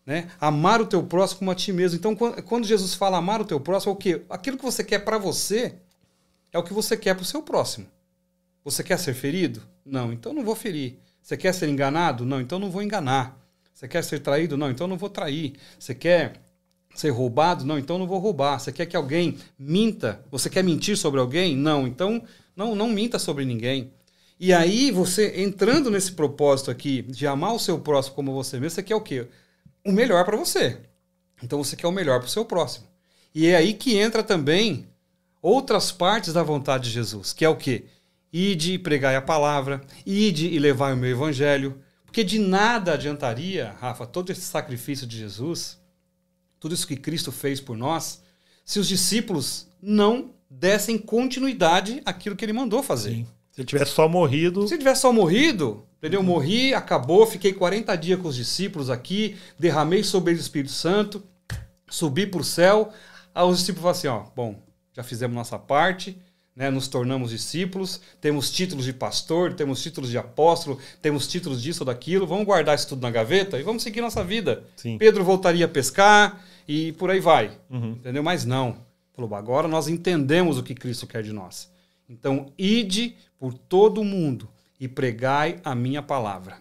Né? 0.04 0.28
Amar 0.40 0.82
o 0.82 0.88
teu 0.88 1.04
próximo 1.04 1.38
como 1.40 1.52
a 1.52 1.56
ti 1.56 1.72
mesmo. 1.72 2.00
Então, 2.00 2.16
quando 2.16 2.66
Jesus 2.66 2.96
fala 2.96 3.20
amar 3.20 3.40
o 3.40 3.46
teu 3.46 3.60
próximo, 3.60 3.92
é 3.92 3.94
o 3.94 3.98
quê? 3.98 4.24
Aquilo 4.28 4.58
que 4.58 4.66
você 4.66 4.84
quer 4.84 5.06
para 5.06 5.20
você 5.20 5.76
é 6.52 6.58
o 6.58 6.64
que 6.64 6.74
você 6.74 6.98
quer 6.98 7.14
para 7.14 7.22
o 7.22 7.26
seu 7.26 7.44
próximo. 7.44 7.86
Você 8.64 8.84
quer 8.84 8.98
ser 8.98 9.14
ferido? 9.14 9.62
Não, 9.86 10.12
então 10.12 10.34
não 10.34 10.44
vou 10.44 10.56
ferir. 10.56 10.98
Você 11.22 11.38
quer 11.38 11.54
ser 11.54 11.70
enganado? 11.70 12.26
Não, 12.26 12.42
então 12.42 12.60
não 12.60 12.70
vou 12.70 12.82
enganar. 12.82 13.38
Você 13.74 13.88
quer 13.88 14.04
ser 14.04 14.20
traído? 14.20 14.58
Não, 14.58 14.70
então 14.70 14.88
não 14.88 14.98
vou 14.98 15.10
trair. 15.10 15.54
Você 15.80 15.96
quer 15.96 16.42
ser 16.96 17.10
roubado? 17.10 17.66
Não, 17.66 17.80
então 17.80 17.98
não 17.98 18.08
vou 18.08 18.20
roubar. 18.20 18.60
Você 18.60 18.72
quer 18.72 18.86
que 18.86 18.96
alguém 18.96 19.38
minta? 19.58 20.24
Você 20.30 20.50
quer 20.50 20.64
mentir 20.64 20.98
sobre 20.98 21.20
alguém? 21.20 21.56
Não, 21.56 21.88
então 21.88 22.24
não, 22.56 22.76
não 22.76 22.90
minta 22.90 23.18
sobre 23.18 23.46
ninguém. 23.46 23.92
E 24.40 24.52
aí, 24.52 24.90
você 24.90 25.42
entrando 25.42 25.92
nesse 25.92 26.14
propósito 26.14 26.72
aqui 26.72 27.04
de 27.04 27.28
amar 27.28 27.54
o 27.54 27.60
seu 27.60 27.80
próximo 27.80 28.16
como 28.16 28.34
você 28.34 28.60
mesmo, 28.60 28.72
você 28.72 28.84
quer 28.84 28.96
o 28.96 29.02
quê? 29.02 29.28
O 29.86 29.92
melhor 29.92 30.26
para 30.26 30.36
você. 30.36 30.80
Então 31.44 31.64
você 31.64 31.76
quer 31.76 31.88
o 31.88 31.92
melhor 31.92 32.20
para 32.20 32.28
o 32.28 32.30
seu 32.30 32.44
próximo. 32.44 32.88
E 33.34 33.48
é 33.48 33.56
aí 33.56 33.74
que 33.74 33.98
entra 33.98 34.24
também 34.24 34.88
outras 35.42 35.92
partes 35.92 36.34
da 36.34 36.44
vontade 36.44 36.86
de 36.86 36.90
Jesus, 36.90 37.34
que 37.34 37.46
é 37.46 37.50
o 37.50 37.56
quê? 37.56 37.86
Ide 38.32 38.74
e 38.74 38.80
pregai 38.80 39.16
a 39.16 39.22
palavra, 39.22 39.82
ide 40.06 40.48
e 40.48 40.58
levai 40.58 40.94
o 40.94 40.98
meu 40.98 41.10
evangelho. 41.10 41.82
Porque 42.06 42.24
de 42.24 42.40
nada 42.40 42.94
adiantaria, 42.94 43.76
Rafa, 43.80 44.06
todo 44.06 44.32
esse 44.32 44.42
sacrifício 44.42 45.06
de 45.08 45.18
Jesus, 45.18 45.80
tudo 46.60 46.74
isso 46.74 46.88
que 46.88 46.96
Cristo 46.96 47.32
fez 47.32 47.60
por 47.60 47.78
nós, 47.78 48.22
se 48.64 48.80
os 48.80 48.88
discípulos 48.88 49.68
não 49.82 50.32
dessem 50.50 50.98
continuidade 50.98 52.02
àquilo 52.06 52.36
que 52.36 52.44
ele 52.44 52.54
mandou 52.54 52.84
fazer. 52.84 53.16
Sim. 53.16 53.28
Se 53.52 53.62
ele 53.62 53.68
tivesse 53.68 53.92
só 53.92 54.08
morrido. 54.08 54.68
Se 54.68 54.74
ele 54.74 54.80
tivesse 54.80 55.02
só 55.02 55.12
morrido, 55.12 55.86
entendeu? 55.98 56.24
Morri, 56.24 56.74
acabou, 56.74 57.28
fiquei 57.28 57.52
40 57.52 57.96
dias 57.98 58.20
com 58.20 58.30
os 58.30 58.36
discípulos 58.36 58.90
aqui, 58.90 59.36
derramei 59.60 60.04
sobre 60.04 60.32
eles 60.32 60.44
o 60.44 60.46
Espírito 60.46 60.72
Santo, 60.72 61.22
subi 61.90 62.26
para 62.26 62.42
o 62.42 62.44
céu. 62.46 62.94
Aí 63.36 63.46
os 63.46 63.60
discípulos 63.60 63.82
falam 63.82 63.98
assim: 63.98 64.08
ó, 64.08 64.32
bom, 64.34 64.62
já 64.94 65.04
fizemos 65.04 65.36
nossa 65.36 65.60
parte, 65.60 66.18
né, 66.56 66.70
nos 66.70 66.88
tornamos 66.88 67.32
discípulos, 67.32 68.02
temos 68.20 68.52
títulos 68.52 68.86
de 68.86 68.94
pastor, 68.94 69.54
temos 69.54 69.82
títulos 69.82 70.10
de 70.10 70.18
apóstolo, 70.18 70.78
temos 71.02 71.28
títulos 71.28 71.62
disso 71.62 71.84
ou 71.84 71.86
daquilo, 71.86 72.28
vamos 72.28 72.46
guardar 72.46 72.76
isso 72.76 72.90
tudo 72.90 73.02
na 73.02 73.10
gaveta 73.10 73.60
e 73.60 73.64
vamos 73.64 73.84
seguir 73.84 74.02
nossa 74.02 74.24
vida. 74.24 74.64
Sim. 74.76 74.98
Pedro 74.98 75.24
voltaria 75.24 75.66
a 75.66 75.70
pescar 75.70 76.44
e 76.68 76.92
por 76.94 77.10
aí 77.10 77.20
vai. 77.20 77.58
Uhum. 77.70 77.92
Entendeu? 77.92 78.24
Mas 78.24 78.46
não. 78.46 78.78
Falou, 79.14 79.34
agora 79.36 79.68
nós 79.68 79.88
entendemos 79.88 80.58
o 80.58 80.64
que 80.64 80.76
Cristo 80.76 81.08
quer 81.08 81.24
de 81.24 81.32
nós. 81.32 81.70
Então, 82.10 82.52
ide 82.58 83.16
por 83.40 83.54
todo 83.54 84.02
o 84.02 84.06
mundo 84.06 84.50
e 84.80 84.88
pregai 84.88 85.60
a 85.64 85.74
minha 85.74 86.02
palavra. 86.02 86.58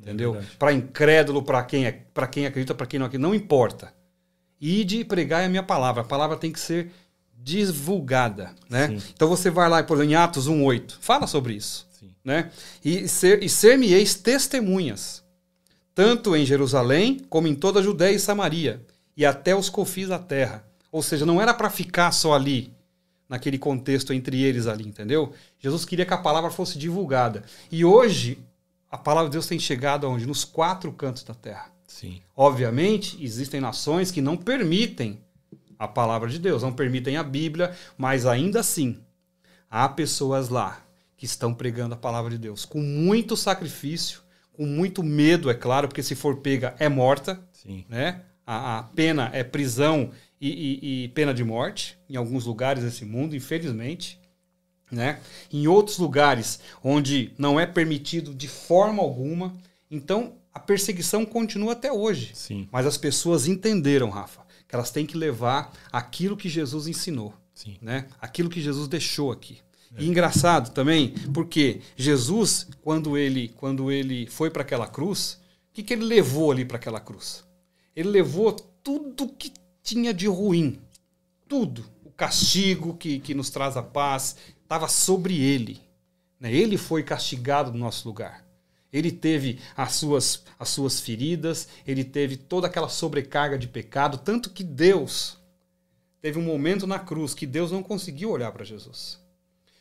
Entendeu? 0.00 0.36
É 0.36 0.42
para 0.58 0.72
incrédulo, 0.72 1.42
para 1.42 1.62
quem, 1.64 1.86
é, 1.86 2.04
quem 2.30 2.46
acredita, 2.46 2.74
para 2.74 2.86
quem 2.86 2.98
não 2.98 3.06
acredita, 3.06 3.28
não 3.28 3.34
importa. 3.34 3.92
Ide 4.60 5.00
e 5.00 5.04
pregai 5.04 5.44
a 5.44 5.48
minha 5.48 5.62
palavra. 5.62 6.02
A 6.02 6.04
palavra 6.04 6.36
tem 6.36 6.50
que 6.50 6.58
ser 6.58 6.90
divulgada, 7.42 8.54
né? 8.68 8.98
Então 9.14 9.28
você 9.28 9.50
vai 9.50 9.68
lá, 9.68 9.82
por 9.82 9.96
exemplo, 9.96 10.12
em 10.12 10.16
Atos 10.16 10.48
1:8, 10.48 10.98
fala 11.00 11.26
sobre 11.26 11.54
isso, 11.54 11.86
Sim. 11.98 12.10
né? 12.24 12.50
E 12.84 13.08
ser 13.08 13.42
e 13.42 13.48
ser-me-eis 13.48 14.14
testemunhas, 14.14 15.24
tanto 15.94 16.36
em 16.36 16.44
Jerusalém 16.44 17.20
como 17.30 17.46
em 17.46 17.54
toda 17.54 17.80
a 17.80 17.82
Judéia 17.82 18.14
e 18.14 18.20
Samaria, 18.20 18.84
e 19.16 19.24
até 19.24 19.54
os 19.54 19.68
confins 19.68 20.08
da 20.08 20.18
terra. 20.18 20.64
Ou 20.90 21.02
seja, 21.02 21.26
não 21.26 21.40
era 21.40 21.52
para 21.52 21.70
ficar 21.70 22.12
só 22.12 22.34
ali, 22.34 22.72
naquele 23.28 23.58
contexto 23.58 24.12
entre 24.12 24.42
eles 24.42 24.66
ali, 24.66 24.86
entendeu? 24.86 25.32
Jesus 25.58 25.84
queria 25.84 26.06
que 26.06 26.14
a 26.14 26.18
palavra 26.18 26.50
fosse 26.50 26.78
divulgada. 26.78 27.44
E 27.70 27.84
hoje 27.84 28.38
a 28.90 28.96
palavra 28.96 29.28
de 29.28 29.34
Deus 29.34 29.46
tem 29.46 29.58
chegado 29.58 30.06
aonde? 30.06 30.26
Nos 30.26 30.44
quatro 30.44 30.90
cantos 30.92 31.22
da 31.22 31.34
terra. 31.34 31.70
Sim. 31.86 32.20
Obviamente, 32.34 33.22
existem 33.22 33.60
nações 33.60 34.10
que 34.10 34.22
não 34.22 34.36
permitem 34.36 35.20
a 35.78 35.86
palavra 35.86 36.28
de 36.28 36.38
Deus, 36.38 36.62
não 36.62 36.72
permitem 36.72 37.16
a 37.16 37.22
Bíblia, 37.22 37.74
mas 37.96 38.26
ainda 38.26 38.60
assim 38.60 38.98
há 39.70 39.88
pessoas 39.88 40.48
lá 40.48 40.82
que 41.16 41.24
estão 41.24 41.52
pregando 41.54 41.94
a 41.94 41.98
palavra 41.98 42.30
de 42.30 42.38
Deus 42.38 42.64
com 42.64 42.80
muito 42.80 43.36
sacrifício, 43.36 44.22
com 44.52 44.66
muito 44.66 45.02
medo, 45.02 45.50
é 45.50 45.54
claro, 45.54 45.88
porque 45.88 46.02
se 46.02 46.14
for 46.14 46.38
pega 46.38 46.74
é 46.78 46.88
morta, 46.88 47.40
Sim. 47.52 47.84
né? 47.88 48.22
A, 48.46 48.78
a 48.78 48.82
pena 48.82 49.30
é 49.32 49.44
prisão 49.44 50.10
e, 50.40 50.48
e, 50.48 51.04
e, 51.04 51.08
pena 51.08 51.34
de 51.34 51.44
morte 51.44 51.98
em 52.08 52.16
alguns 52.16 52.46
lugares 52.46 52.82
desse 52.82 53.04
mundo, 53.04 53.36
infelizmente, 53.36 54.18
né? 54.90 55.20
Em 55.52 55.66
outros 55.66 55.98
lugares 55.98 56.60
onde 56.82 57.32
não 57.36 57.60
é 57.60 57.66
permitido 57.66 58.34
de 58.34 58.48
forma 58.48 59.02
alguma, 59.02 59.54
então 59.90 60.34
a 60.52 60.58
perseguição 60.58 61.24
continua 61.26 61.72
até 61.72 61.92
hoje. 61.92 62.32
Sim. 62.34 62.68
Mas 62.72 62.86
as 62.86 62.96
pessoas 62.96 63.46
entenderam, 63.46 64.08
Rafa, 64.08 64.47
que 64.68 64.74
elas 64.74 64.90
têm 64.90 65.06
que 65.06 65.16
levar 65.16 65.72
aquilo 65.90 66.36
que 66.36 66.48
Jesus 66.48 66.86
ensinou, 66.86 67.34
Sim. 67.54 67.78
né? 67.80 68.06
Aquilo 68.20 68.50
que 68.50 68.60
Jesus 68.60 68.86
deixou 68.86 69.32
aqui. 69.32 69.58
É. 69.96 70.02
E 70.02 70.08
engraçado 70.08 70.72
também, 70.72 71.14
porque 71.32 71.80
Jesus, 71.96 72.68
quando 72.82 73.16
ele, 73.16 73.48
quando 73.56 73.90
ele 73.90 74.26
foi 74.26 74.50
para 74.50 74.62
aquela 74.62 74.86
cruz, 74.86 75.40
o 75.70 75.74
que, 75.74 75.82
que 75.82 75.94
ele 75.94 76.04
levou 76.04 76.52
ali 76.52 76.64
para 76.64 76.76
aquela 76.76 77.00
cruz? 77.00 77.44
Ele 77.96 78.10
levou 78.10 78.52
tudo 78.52 79.28
que 79.28 79.52
tinha 79.82 80.12
de 80.12 80.26
ruim, 80.26 80.78
tudo. 81.48 81.84
O 82.04 82.10
castigo 82.10 82.94
que, 82.96 83.18
que 83.18 83.34
nos 83.34 83.48
traz 83.48 83.76
a 83.76 83.82
paz 83.82 84.36
estava 84.62 84.86
sobre 84.88 85.40
ele. 85.40 85.80
Né? 86.38 86.52
Ele 86.52 86.76
foi 86.76 87.02
castigado 87.02 87.72
no 87.72 87.78
nosso 87.78 88.06
lugar. 88.06 88.44
Ele 88.92 89.12
teve 89.12 89.58
as 89.76 89.92
suas, 89.92 90.44
as 90.58 90.68
suas 90.68 91.00
feridas, 91.00 91.68
ele 91.86 92.04
teve 92.04 92.36
toda 92.36 92.66
aquela 92.66 92.88
sobrecarga 92.88 93.58
de 93.58 93.68
pecado, 93.68 94.18
tanto 94.18 94.50
que 94.50 94.64
Deus 94.64 95.36
teve 96.20 96.38
um 96.38 96.42
momento 96.42 96.86
na 96.86 96.98
cruz 96.98 97.34
que 97.34 97.46
Deus 97.46 97.70
não 97.70 97.82
conseguiu 97.82 98.30
olhar 98.30 98.50
para 98.52 98.64
Jesus. 98.64 99.18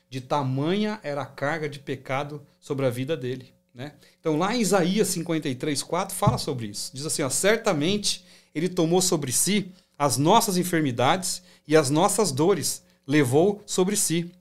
De 0.09 0.21
tamanha 0.21 0.99
era 1.03 1.21
a 1.21 1.25
carga 1.25 1.67
de 1.67 1.79
pecado 1.79 2.45
sobre 2.59 2.85
a 2.85 2.89
vida 2.89 3.15
dele. 3.15 3.53
Né? 3.73 3.93
Então, 4.19 4.37
lá 4.37 4.55
em 4.55 4.61
Isaías 4.61 5.07
53, 5.09 5.83
4, 5.83 6.15
fala 6.15 6.37
sobre 6.37 6.67
isso. 6.67 6.91
Diz 6.93 7.05
assim: 7.05 7.21
ó, 7.21 7.29
certamente 7.29 8.25
ele 8.53 8.67
tomou 8.67 9.01
sobre 9.01 9.31
si 9.31 9.71
as 9.97 10.17
nossas 10.17 10.57
enfermidades 10.57 11.41
e 11.67 11.75
as 11.75 11.89
nossas 11.89 12.31
dores, 12.31 12.83
levou 13.05 13.61
sobre 13.65 13.95
si. 13.95 14.31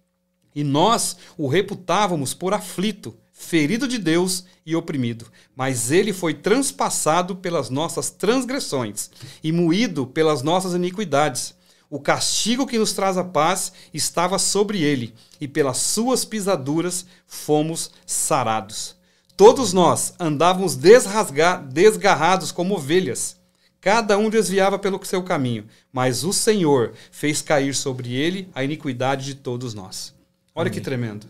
E 0.55 0.65
nós 0.65 1.17
o 1.37 1.47
reputávamos 1.47 2.35
por 2.35 2.53
aflito 2.53 3.17
ferido 3.39 3.87
de 3.87 3.99
Deus 3.99 4.45
e 4.65 4.75
oprimido. 4.75 5.27
Mas 5.55 5.93
ele 5.93 6.13
foi 6.13 6.33
transpassado 6.33 7.37
pelas 7.37 7.69
nossas 7.69 8.11
transgressões 8.11 9.11
e 9.45 9.53
moído 9.53 10.07
pelas 10.07 10.43
nossas 10.43 10.75
iniquidades. 10.75 11.55
O 11.89 12.01
castigo 12.01 12.67
que 12.67 12.79
nos 12.79 12.93
traz 12.93 13.17
a 13.17 13.23
paz 13.23 13.73
estava 13.95 14.39
sobre 14.39 14.83
ele, 14.83 15.15
e 15.41 15.47
pelas 15.47 15.77
suas 15.77 16.25
pisaduras 16.25 17.07
fomos 17.29 17.93
sarados. 18.05 18.97
Todos 19.37 19.73
nós 19.73 20.15
andávamos 20.19 20.75
desgarrados 20.75 22.51
como 22.51 22.75
ovelhas. 22.75 23.37
Cada 23.81 24.19
um 24.19 24.29
desviava 24.29 24.81
pelo 24.81 24.99
seu 25.05 25.23
caminho, 25.23 25.67
mas 25.93 26.25
o 26.25 26.33
Senhor 26.33 26.95
fez 27.13 27.41
cair 27.41 27.73
sobre 27.73 28.13
ele 28.15 28.49
a 28.53 28.65
iniquidade 28.65 29.27
de 29.27 29.35
todos 29.37 29.75
nós. 29.75 30.16
Olha 30.57 30.69
Amém. 30.69 30.73
que 30.73 30.81
tremendo. 30.81 31.27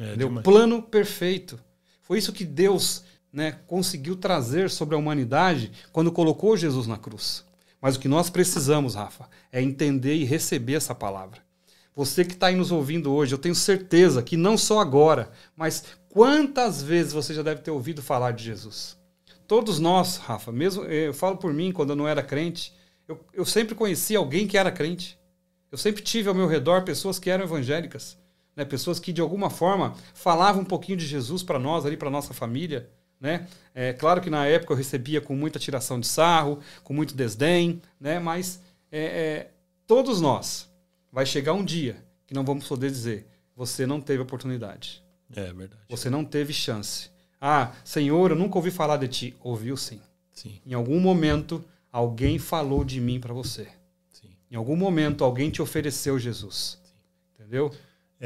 É, 0.00 0.16
Deu 0.16 0.42
plano 0.42 0.82
perfeito. 0.82 1.60
Foi 2.02 2.18
isso 2.18 2.32
que 2.32 2.44
Deus 2.44 3.04
né, 3.32 3.52
conseguiu 3.68 4.16
trazer 4.16 4.68
sobre 4.68 4.96
a 4.96 4.98
humanidade 4.98 5.70
quando 5.92 6.10
colocou 6.10 6.56
Jesus 6.56 6.88
na 6.88 6.98
cruz. 6.98 7.44
Mas 7.80 7.94
o 7.94 8.00
que 8.00 8.08
nós 8.08 8.28
precisamos, 8.28 8.96
Rafa, 8.96 9.28
é 9.52 9.62
entender 9.62 10.16
e 10.16 10.24
receber 10.24 10.74
essa 10.74 10.92
palavra. 10.92 11.38
Você 11.94 12.24
que 12.24 12.32
está 12.32 12.48
aí 12.48 12.56
nos 12.56 12.72
ouvindo 12.72 13.12
hoje, 13.12 13.32
eu 13.32 13.38
tenho 13.38 13.54
certeza 13.54 14.24
que 14.24 14.36
não 14.36 14.58
só 14.58 14.80
agora, 14.80 15.30
mas 15.56 15.84
quantas 16.08 16.82
vezes 16.82 17.12
você 17.12 17.32
já 17.32 17.42
deve 17.42 17.60
ter 17.60 17.70
ouvido 17.70 18.02
falar 18.02 18.32
de 18.32 18.42
Jesus? 18.42 18.96
Todos 19.46 19.78
nós, 19.78 20.16
Rafa, 20.16 20.50
mesmo 20.50 20.82
eu 20.82 21.14
falo 21.14 21.36
por 21.36 21.54
mim, 21.54 21.70
quando 21.70 21.90
eu 21.90 21.96
não 21.96 22.08
era 22.08 22.24
crente, 22.24 22.74
eu, 23.06 23.24
eu 23.32 23.44
sempre 23.44 23.76
conheci 23.76 24.16
alguém 24.16 24.48
que 24.48 24.58
era 24.58 24.72
crente. 24.72 25.16
Eu 25.70 25.78
sempre 25.78 26.02
tive 26.02 26.28
ao 26.28 26.34
meu 26.34 26.48
redor 26.48 26.82
pessoas 26.82 27.20
que 27.20 27.30
eram 27.30 27.44
evangélicas 27.44 28.18
né? 28.56 28.64
pessoas 28.64 28.98
que 28.98 29.12
de 29.12 29.20
alguma 29.20 29.50
forma 29.50 29.94
falavam 30.12 30.62
um 30.62 30.66
pouquinho 30.66 30.98
de 30.98 31.06
Jesus 31.06 31.42
para 31.42 31.58
nós, 31.58 31.84
ali 31.84 31.96
para 31.96 32.10
nossa 32.10 32.34
família. 32.34 32.88
Né? 33.20 33.46
É 33.74 33.92
claro 33.92 34.20
que 34.20 34.28
na 34.28 34.46
época 34.46 34.72
eu 34.72 34.76
recebia 34.76 35.20
com 35.20 35.34
muita 35.34 35.58
tiração 35.58 35.98
de 35.98 36.06
sarro, 36.06 36.58
com 36.82 36.92
muito 36.92 37.14
desdém, 37.14 37.80
né? 38.00 38.18
mas 38.18 38.60
é, 38.90 39.02
é, 39.02 39.50
todos 39.86 40.20
nós 40.20 40.68
vai 41.12 41.24
chegar 41.24 41.52
um 41.52 41.64
dia 41.64 41.96
que 42.26 42.34
não 42.34 42.44
vamos 42.44 42.66
poder 42.66 42.90
dizer 42.90 43.26
você 43.56 43.86
não 43.86 44.00
teve 44.00 44.22
oportunidade. 44.22 45.02
É 45.34 45.52
verdade. 45.52 45.82
Você 45.88 46.10
não 46.10 46.24
teve 46.24 46.52
chance. 46.52 47.10
Ah, 47.40 47.72
Senhor, 47.84 48.30
eu 48.30 48.36
nunca 48.36 48.56
ouvi 48.56 48.70
falar 48.70 48.96
de 48.96 49.08
ti. 49.08 49.36
Ouviu 49.42 49.76
sim. 49.76 50.00
Sim. 50.32 50.60
Em 50.66 50.74
algum 50.74 50.98
momento 50.98 51.64
alguém 51.92 52.38
falou 52.38 52.84
de 52.84 53.00
mim 53.00 53.20
para 53.20 53.32
você. 53.32 53.68
Sim. 54.10 54.30
Em 54.50 54.56
algum 54.56 54.76
momento 54.76 55.22
alguém 55.24 55.50
te 55.50 55.62
ofereceu 55.62 56.18
Jesus. 56.18 56.78
Sim. 56.82 57.42
Entendeu? 57.42 57.72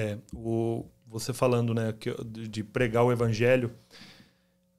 É, 0.01 0.17
o, 0.33 0.85
você 1.09 1.33
falando 1.33 1.75
né, 1.75 1.93
que, 1.99 2.15
de 2.25 2.63
pregar 2.63 3.03
o 3.03 3.11
evangelho, 3.11 3.73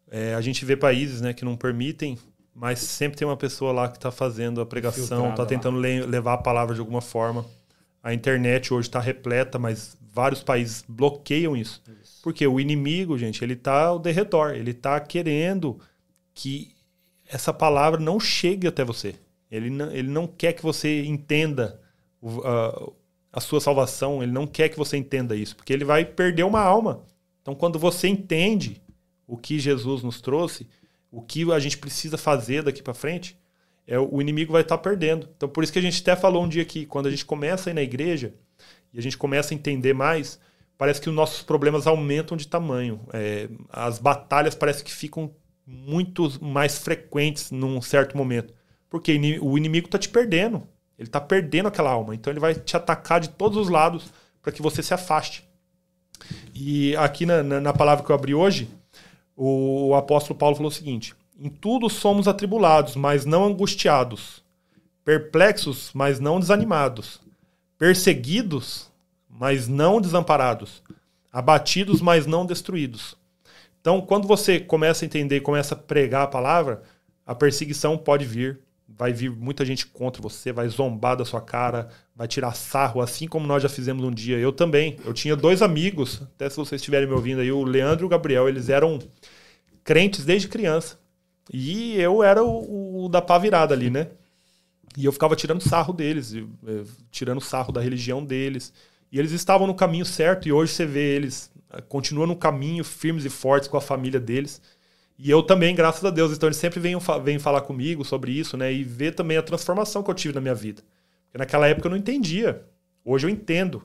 é, 0.09 0.33
a 0.33 0.39
gente 0.39 0.63
vê 0.63 0.77
países 0.77 1.19
né, 1.19 1.33
que 1.33 1.43
não 1.43 1.57
permitem, 1.57 2.17
mas 2.55 2.79
sempre 2.79 3.17
tem 3.17 3.27
uma 3.27 3.35
pessoa 3.35 3.73
lá 3.73 3.89
que 3.89 3.97
está 3.97 4.11
fazendo 4.11 4.61
a 4.61 4.65
pregação, 4.65 5.31
está 5.31 5.45
tentando 5.45 5.77
le 5.77 6.05
levar 6.05 6.35
a 6.35 6.37
palavra 6.37 6.73
de 6.73 6.79
alguma 6.79 7.01
forma. 7.01 7.45
A 8.01 8.13
internet 8.13 8.73
hoje 8.73 8.87
está 8.87 9.01
repleta, 9.01 9.59
mas 9.59 9.97
vários 10.13 10.41
países 10.41 10.85
bloqueiam 10.87 11.53
isso. 11.53 11.83
isso. 12.01 12.21
Porque 12.23 12.47
o 12.47 12.57
inimigo, 12.57 13.17
gente, 13.17 13.43
ele 13.43 13.55
está 13.55 13.87
ao 13.87 13.99
derredor, 13.99 14.51
ele 14.51 14.71
está 14.71 14.97
querendo 15.01 15.81
que 16.33 16.73
essa 17.27 17.51
palavra 17.51 17.99
não 17.99 18.21
chegue 18.21 18.67
até 18.67 18.85
você. 18.85 19.15
Ele 19.51 19.69
não, 19.69 19.91
ele 19.91 20.09
não 20.09 20.27
quer 20.27 20.53
que 20.53 20.63
você 20.63 21.03
entenda 21.03 21.77
o, 22.21 22.93
a 23.31 23.39
sua 23.39 23.61
salvação, 23.61 24.23
ele 24.23 24.31
não 24.31 24.47
quer 24.47 24.69
que 24.69 24.77
você 24.77 24.97
entenda 24.97 25.35
isso, 25.35 25.55
porque 25.55 25.71
ele 25.71 25.85
vai 25.85 26.03
perder 26.03 26.43
uma 26.43 26.61
alma. 26.61 27.03
Então, 27.41 27.53
quando 27.53 27.77
você 27.77 28.07
entende 28.07 28.81
o 29.27 29.37
que 29.37 29.59
Jesus 29.59 30.03
nos 30.03 30.19
trouxe, 30.21 30.67
o 31.11 31.21
que 31.21 31.51
a 31.51 31.59
gente 31.59 31.77
precisa 31.77 32.17
fazer 32.17 32.63
daqui 32.63 32.81
para 32.81 32.93
frente, 32.93 33.37
é, 33.87 33.97
o 33.99 34.21
inimigo 34.21 34.53
vai 34.53 34.61
estar 34.61 34.77
tá 34.77 34.83
perdendo. 34.83 35.27
Então, 35.35 35.49
por 35.49 35.63
isso 35.63 35.73
que 35.73 35.79
a 35.79 35.81
gente 35.81 36.01
até 36.01 36.15
falou 36.15 36.43
um 36.43 36.49
dia 36.49 36.61
aqui, 36.61 36.85
quando 36.85 37.07
a 37.07 37.11
gente 37.11 37.25
começa 37.25 37.69
a 37.69 37.71
ir 37.71 37.73
na 37.73 37.81
igreja 37.81 38.33
e 38.93 38.99
a 38.99 39.01
gente 39.01 39.17
começa 39.17 39.53
a 39.53 39.55
entender 39.55 39.93
mais, 39.93 40.39
parece 40.77 41.01
que 41.01 41.09
os 41.09 41.15
nossos 41.15 41.41
problemas 41.41 41.87
aumentam 41.87 42.37
de 42.37 42.47
tamanho. 42.47 42.99
É, 43.13 43.49
as 43.69 43.99
batalhas 43.99 44.55
parece 44.55 44.83
que 44.83 44.91
ficam 44.91 45.31
muito 45.65 46.43
mais 46.43 46.79
frequentes 46.79 47.51
num 47.51 47.81
certo 47.81 48.17
momento. 48.17 48.53
Porque 48.89 49.39
o 49.41 49.57
inimigo 49.57 49.87
está 49.87 49.99
te 49.99 50.09
perdendo. 50.09 50.67
Ele 50.99 51.07
está 51.07 51.21
perdendo 51.21 51.69
aquela 51.69 51.89
alma. 51.89 52.13
Então 52.13 52.31
ele 52.31 52.41
vai 52.41 52.53
te 52.53 52.75
atacar 52.75 53.21
de 53.21 53.29
todos 53.29 53.57
os 53.57 53.69
lados 53.69 54.11
para 54.41 54.51
que 54.51 54.61
você 54.61 54.83
se 54.83 54.93
afaste. 54.93 55.47
E 56.53 56.93
aqui 56.97 57.25
na, 57.25 57.41
na, 57.41 57.61
na, 57.61 57.73
palavra 57.73 58.03
que 58.05 58.11
eu 58.11 58.15
abri 58.15 58.35
hoje, 58.35 58.69
o, 59.33 59.87
o 59.87 59.95
apóstolo 59.95 60.37
Paulo 60.37 60.57
falou 60.57 60.69
o 60.69 60.75
seguinte: 60.75 61.15
Em 61.39 61.49
tudo 61.49 61.89
somos 61.89 62.27
atribulados, 62.27 62.97
mas 62.97 63.25
não 63.25 63.45
angustiados, 63.45 64.43
perplexos, 65.05 65.91
mas 65.93 66.19
não 66.19 66.37
desanimados, 66.37 67.21
perseguidos, 67.77 68.91
mas 69.29 69.69
não 69.69 70.01
desamparados, 70.01 70.83
abatidos, 71.31 72.01
mas 72.01 72.25
não 72.25 72.45
destruídos. 72.45 73.15
Então, 73.79 74.01
quando 74.01 74.27
você 74.27 74.59
começa 74.59 75.05
a 75.05 75.07
entender, 75.07 75.39
começa 75.39 75.73
a 75.73 75.77
pregar 75.77 76.23
a 76.23 76.27
palavra, 76.27 76.83
a 77.25 77.33
perseguição 77.33 77.97
pode 77.97 78.25
vir, 78.25 78.59
vai 78.99 79.13
vir 79.13 79.31
muita 79.31 79.63
gente 79.63 79.87
contra 79.87 80.21
você, 80.21 80.51
vai 80.51 80.67
zombar 80.67 81.15
da 81.15 81.23
sua 81.23 81.39
cara, 81.39 81.87
vai 82.13 82.27
tirar 82.27 82.53
sarro, 82.53 82.99
assim 82.99 83.29
como 83.29 83.47
nós 83.47 83.63
já 83.63 83.69
fizemos 83.69 84.03
um 84.03 84.11
dia. 84.11 84.37
Eu 84.37 84.51
também. 84.51 84.97
Eu 85.05 85.13
tinha 85.13 85.37
dois 85.37 85.61
amigos, 85.61 86.21
até 86.21 86.49
se 86.49 86.57
vocês 86.57 86.81
estiverem 86.81 87.07
me 87.07 87.13
ouvindo 87.13 87.39
aí, 87.39 87.49
o 87.49 87.63
Leandro 87.63 88.03
e 88.03 88.07
o 88.07 88.09
Gabriel, 88.09 88.49
eles 88.49 88.67
eram 88.67 88.99
crentes 89.85 90.25
desde 90.25 90.49
criança. 90.49 90.99
E 91.51 91.95
eu 91.95 92.21
era 92.21 92.43
o, 92.43 93.05
o 93.05 93.09
da 93.09 93.21
pá 93.21 93.37
virada 93.37 93.73
ali, 93.73 93.89
né? 93.89 94.09
E 94.97 95.05
eu 95.05 95.13
ficava 95.13 95.33
tirando 95.33 95.61
sarro 95.61 95.93
deles, 95.93 96.35
eh, 96.35 96.83
tirando 97.09 97.39
sarro 97.39 97.71
da 97.71 97.79
religião 97.79 98.23
deles. 98.23 98.73
E 99.09 99.17
eles 99.17 99.31
estavam 99.31 99.65
no 99.65 99.73
caminho 99.73 100.05
certo, 100.05 100.45
e 100.47 100.51
hoje 100.51 100.73
você 100.73 100.85
vê 100.85 101.15
eles 101.15 101.49
eh, 101.71 101.81
continuam 101.87 102.27
no 102.27 102.35
caminho, 102.35 102.83
firmes 102.83 103.23
e 103.23 103.29
fortes 103.29 103.69
com 103.69 103.77
a 103.77 103.81
família 103.81 104.19
deles. 104.19 104.61
E 105.21 105.29
eu 105.29 105.43
também, 105.43 105.75
graças 105.75 106.03
a 106.05 106.09
Deus. 106.09 106.31
Então 106.31 106.47
eles 106.47 106.55
sempre 106.55 106.79
vêm, 106.79 106.95
vêm 107.21 107.37
falar 107.37 107.59
comigo 107.61 108.05
sobre 108.05 108.31
isso, 108.31 108.55
né? 108.55 108.71
E 108.71 108.85
ver 108.85 109.13
também 109.13 109.35
a 109.35 109.43
transformação 109.43 110.01
que 110.01 110.09
eu 110.09 110.15
tive 110.15 110.33
na 110.33 110.39
minha 110.39 110.55
vida. 110.55 110.81
Porque 111.25 111.37
naquela 111.37 111.67
época 111.67 111.87
eu 111.87 111.91
não 111.91 111.97
entendia. 111.97 112.65
Hoje 113.03 113.27
eu 113.27 113.29
entendo. 113.29 113.83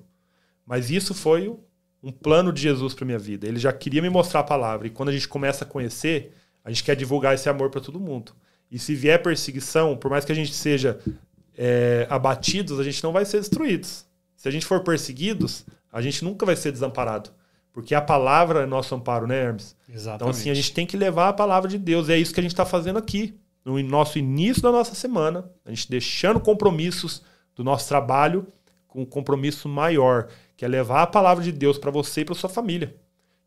Mas 0.64 0.90
isso 0.90 1.12
foi 1.12 1.52
um 2.00 2.12
plano 2.12 2.52
de 2.52 2.62
Jesus 2.62 2.94
para 2.94 3.04
minha 3.04 3.18
vida. 3.18 3.48
Ele 3.48 3.58
já 3.58 3.72
queria 3.72 4.00
me 4.00 4.08
mostrar 4.08 4.40
a 4.40 4.44
palavra. 4.44 4.86
E 4.86 4.90
quando 4.90 5.08
a 5.08 5.12
gente 5.12 5.26
começa 5.26 5.64
a 5.64 5.66
conhecer, 5.66 6.32
a 6.64 6.70
gente 6.70 6.84
quer 6.84 6.94
divulgar 6.94 7.34
esse 7.34 7.48
amor 7.48 7.68
para 7.68 7.80
todo 7.80 7.98
mundo. 7.98 8.32
E 8.70 8.78
se 8.78 8.94
vier 8.94 9.20
perseguição, 9.20 9.96
por 9.96 10.10
mais 10.10 10.24
que 10.24 10.30
a 10.30 10.34
gente 10.36 10.54
seja 10.54 11.00
é, 11.58 12.06
abatidos, 12.08 12.78
a 12.78 12.84
gente 12.84 13.02
não 13.02 13.12
vai 13.12 13.24
ser 13.24 13.40
destruídos. 13.40 14.06
Se 14.36 14.46
a 14.46 14.52
gente 14.52 14.64
for 14.64 14.84
perseguidos, 14.84 15.66
a 15.92 16.00
gente 16.00 16.22
nunca 16.22 16.46
vai 16.46 16.54
ser 16.54 16.70
desamparado. 16.70 17.30
Porque 17.74 17.92
a 17.92 18.00
palavra 18.00 18.62
é 18.62 18.66
nosso 18.66 18.94
amparo, 18.94 19.26
né, 19.26 19.46
Hermes? 19.46 19.76
Exatamente. 19.88 20.14
Então, 20.14 20.28
assim, 20.28 20.48
a 20.48 20.54
gente 20.54 20.72
tem 20.72 20.86
que 20.86 20.96
levar 20.96 21.28
a 21.28 21.32
palavra 21.32 21.68
de 21.68 21.76
Deus. 21.76 22.08
E 22.08 22.12
é 22.12 22.16
isso 22.16 22.32
que 22.32 22.38
a 22.38 22.42
gente 22.42 22.52
está 22.52 22.64
fazendo 22.64 23.00
aqui. 23.00 23.34
No 23.64 23.82
nosso 23.82 24.16
início 24.16 24.62
da 24.62 24.70
nossa 24.70 24.94
semana, 24.94 25.50
a 25.64 25.70
gente 25.70 25.90
deixando 25.90 26.38
compromissos 26.38 27.22
do 27.56 27.64
nosso 27.64 27.88
trabalho 27.88 28.46
com 28.86 29.02
um 29.02 29.04
compromisso 29.04 29.68
maior, 29.68 30.28
que 30.56 30.64
é 30.64 30.68
levar 30.68 31.02
a 31.02 31.06
palavra 31.06 31.42
de 31.42 31.50
Deus 31.50 31.76
para 31.76 31.90
você 31.90 32.20
e 32.20 32.24
para 32.24 32.36
sua 32.36 32.48
família. 32.48 32.94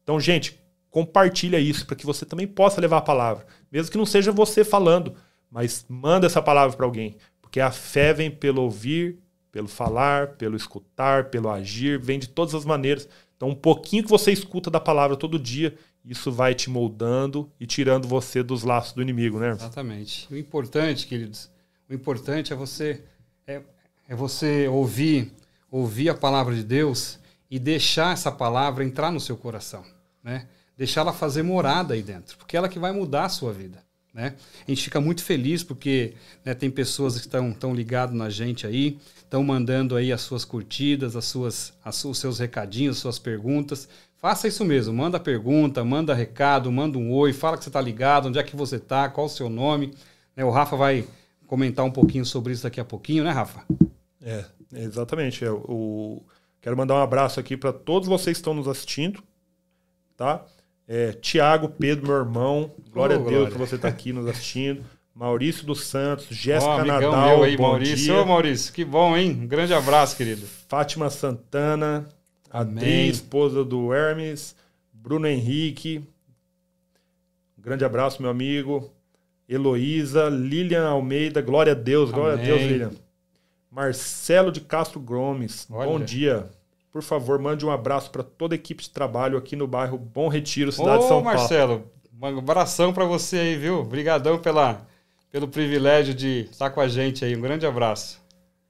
Então, 0.03 0.19
gente, 0.19 0.59
compartilha 0.89 1.57
isso 1.57 1.85
para 1.85 1.95
que 1.95 2.05
você 2.05 2.25
também 2.25 2.45
possa 2.45 2.81
levar 2.81 2.97
a 2.97 3.01
palavra, 3.01 3.45
mesmo 3.71 3.91
que 3.91 3.97
não 3.97 4.05
seja 4.05 4.31
você 4.31 4.65
falando, 4.65 5.13
mas 5.49 5.85
manda 5.87 6.27
essa 6.27 6.41
palavra 6.41 6.75
para 6.75 6.85
alguém, 6.85 7.15
porque 7.41 7.61
a 7.61 7.71
fé 7.71 8.13
vem 8.13 8.29
pelo 8.29 8.61
ouvir, 8.61 9.19
pelo 9.51 9.67
falar, 9.67 10.33
pelo 10.33 10.57
escutar, 10.57 11.25
pelo 11.29 11.49
agir, 11.49 11.97
vem 11.97 12.19
de 12.19 12.27
todas 12.27 12.53
as 12.53 12.65
maneiras. 12.65 13.07
Então, 13.37 13.49
um 13.49 13.55
pouquinho 13.55 14.03
que 14.03 14.09
você 14.09 14.31
escuta 14.31 14.69
da 14.69 14.79
palavra 14.79 15.15
todo 15.15 15.39
dia, 15.39 15.77
isso 16.03 16.31
vai 16.31 16.55
te 16.55 16.69
moldando 16.69 17.49
e 17.59 17.67
tirando 17.67 18.07
você 18.07 18.41
dos 18.41 18.63
laços 18.63 18.93
do 18.93 19.01
inimigo, 19.01 19.39
né? 19.39 19.51
Exatamente. 19.51 20.27
O 20.33 20.35
importante, 20.35 21.05
queridos, 21.05 21.49
o 21.87 21.93
importante 21.93 22.51
é 22.51 22.55
você 22.55 23.03
é, 23.45 23.61
é 24.07 24.15
você 24.15 24.67
ouvir, 24.67 25.31
ouvir 25.69 26.09
a 26.09 26.15
palavra 26.15 26.55
de 26.55 26.63
Deus 26.63 27.19
e 27.49 27.59
deixar 27.59 28.13
essa 28.13 28.31
palavra 28.31 28.83
entrar 28.83 29.11
no 29.11 29.19
seu 29.19 29.37
coração, 29.37 29.83
né? 30.23 30.47
Deixar 30.75 31.01
ela 31.01 31.13
fazer 31.13 31.43
morada 31.43 31.93
aí 31.93 32.01
dentro, 32.01 32.37
porque 32.37 32.55
é 32.55 32.59
ela 32.59 32.69
que 32.69 32.79
vai 32.79 32.91
mudar 32.91 33.25
a 33.25 33.29
sua 33.29 33.53
vida. 33.53 33.86
Né? 34.17 34.33
A 34.67 34.71
gente 34.71 34.83
fica 34.83 34.99
muito 34.99 35.23
feliz 35.23 35.63
porque 35.63 36.15
né, 36.43 36.55
tem 36.55 36.71
pessoas 36.71 37.13
que 37.13 37.19
estão 37.19 37.53
tão 37.53 37.75
ligadas 37.75 38.15
na 38.15 38.31
gente 38.31 38.65
aí, 38.65 38.97
estão 39.15 39.43
mandando 39.43 39.95
aí 39.95 40.11
as 40.11 40.21
suas 40.21 40.43
curtidas, 40.43 41.15
as 41.15 41.25
suas, 41.25 41.71
as, 41.85 42.03
os 42.03 42.17
seus 42.17 42.39
recadinhos, 42.39 42.95
as 42.95 43.01
suas 43.03 43.19
perguntas. 43.19 43.87
Faça 44.17 44.47
isso 44.47 44.65
mesmo, 44.65 44.91
manda 44.91 45.19
pergunta, 45.19 45.83
manda 45.85 46.15
recado, 46.15 46.71
manda 46.71 46.97
um 46.97 47.13
oi, 47.13 47.31
fala 47.31 47.57
que 47.57 47.63
você 47.63 47.69
está 47.69 47.79
ligado, 47.79 48.29
onde 48.29 48.39
é 48.39 48.43
que 48.43 48.55
você 48.55 48.77
está, 48.77 49.07
qual 49.07 49.27
o 49.27 49.29
seu 49.29 49.51
nome. 49.51 49.93
Né, 50.35 50.43
o 50.43 50.49
Rafa 50.49 50.75
vai 50.75 51.07
comentar 51.45 51.85
um 51.85 51.91
pouquinho 51.91 52.25
sobre 52.25 52.53
isso 52.53 52.63
daqui 52.63 52.79
a 52.79 52.85
pouquinho, 52.85 53.23
né, 53.23 53.29
Rafa? 53.29 53.63
É, 54.19 54.43
exatamente. 54.73 55.45
É, 55.45 55.51
o... 55.51 56.23
Quero 56.59 56.75
mandar 56.75 56.95
um 56.95 57.03
abraço 57.03 57.39
aqui 57.39 57.55
para 57.55 57.71
todos 57.71 58.09
vocês 58.09 58.35
que 58.35 58.41
estão 58.41 58.55
nos 58.55 58.67
assistindo, 58.67 59.23
tá? 60.17 60.43
É, 60.87 61.11
Tiago, 61.11 61.67
Pedro, 61.67 62.07
meu 62.07 62.15
irmão, 62.15 62.71
glória 62.91 63.19
oh, 63.19 63.25
a 63.25 63.29
Deus 63.29 63.51
que 63.51 63.57
você 63.57 63.75
está 63.75 63.89
aqui 63.89 64.13
nos 64.13 64.25
assistindo. 64.25 64.83
Maurício 65.13 65.65
dos 65.65 65.85
Santos, 65.85 66.27
Jéssica 66.29 66.75
oh, 66.75 66.85
Nadal. 66.85 67.37
Meu 67.37 67.43
aí, 67.43 67.57
bom 67.57 67.69
Maurício. 67.69 67.97
Dia. 67.97 68.21
Ô, 68.21 68.25
Maurício, 68.25 68.71
que 68.71 68.85
bom, 68.85 69.17
hein? 69.17 69.31
Um 69.41 69.47
grande 69.47 69.73
abraço, 69.73 70.15
querido. 70.15 70.45
Fátima 70.67 71.09
Santana, 71.09 72.07
Adri, 72.51 73.09
esposa 73.09 73.65
do 73.65 73.91
Hermes, 73.91 74.55
Bruno 74.93 75.27
Henrique. 75.27 76.03
Um 77.57 77.61
grande 77.61 77.83
abraço, 77.83 78.21
meu 78.21 78.29
amigo. 78.29 78.91
Heloísa, 79.49 80.29
Lilian 80.29 80.87
Almeida, 80.87 81.41
glória 81.41 81.71
a 81.71 81.75
Deus, 81.75 82.11
glória 82.11 82.35
Amém. 82.35 82.45
a 82.45 82.47
Deus, 82.47 82.61
Lilian. 82.61 82.91
Marcelo 83.71 84.51
de 84.51 84.61
Castro 84.61 84.99
Gomes, 84.99 85.67
Olha. 85.69 85.89
bom 85.89 85.99
dia. 85.99 86.49
Por 86.91 87.01
favor, 87.03 87.37
mande 87.39 87.65
um 87.65 87.71
abraço 87.71 88.09
para 88.11 88.23
toda 88.23 88.55
a 88.55 88.57
equipe 88.57 88.83
de 88.83 88.89
trabalho 88.89 89.37
aqui 89.37 89.55
no 89.55 89.67
bairro 89.67 89.97
Bom 89.97 90.27
Retiro, 90.27 90.71
cidade 90.71 90.97
Ô, 90.97 91.01
de 91.01 91.07
São 91.07 91.21
Marcelo, 91.21 91.79
Paulo. 91.79 91.91
Marcelo, 92.19 92.37
um 92.37 92.39
abração 92.39 92.93
para 92.93 93.05
você 93.05 93.37
aí, 93.37 93.55
viu? 93.55 93.79
Obrigadão 93.79 94.39
pela, 94.39 94.85
pelo 95.31 95.47
privilégio 95.47 96.13
de 96.13 96.47
estar 96.51 96.69
com 96.71 96.81
a 96.81 96.87
gente 96.87 97.23
aí. 97.23 97.35
Um 97.35 97.41
grande 97.41 97.65
abraço. 97.65 98.19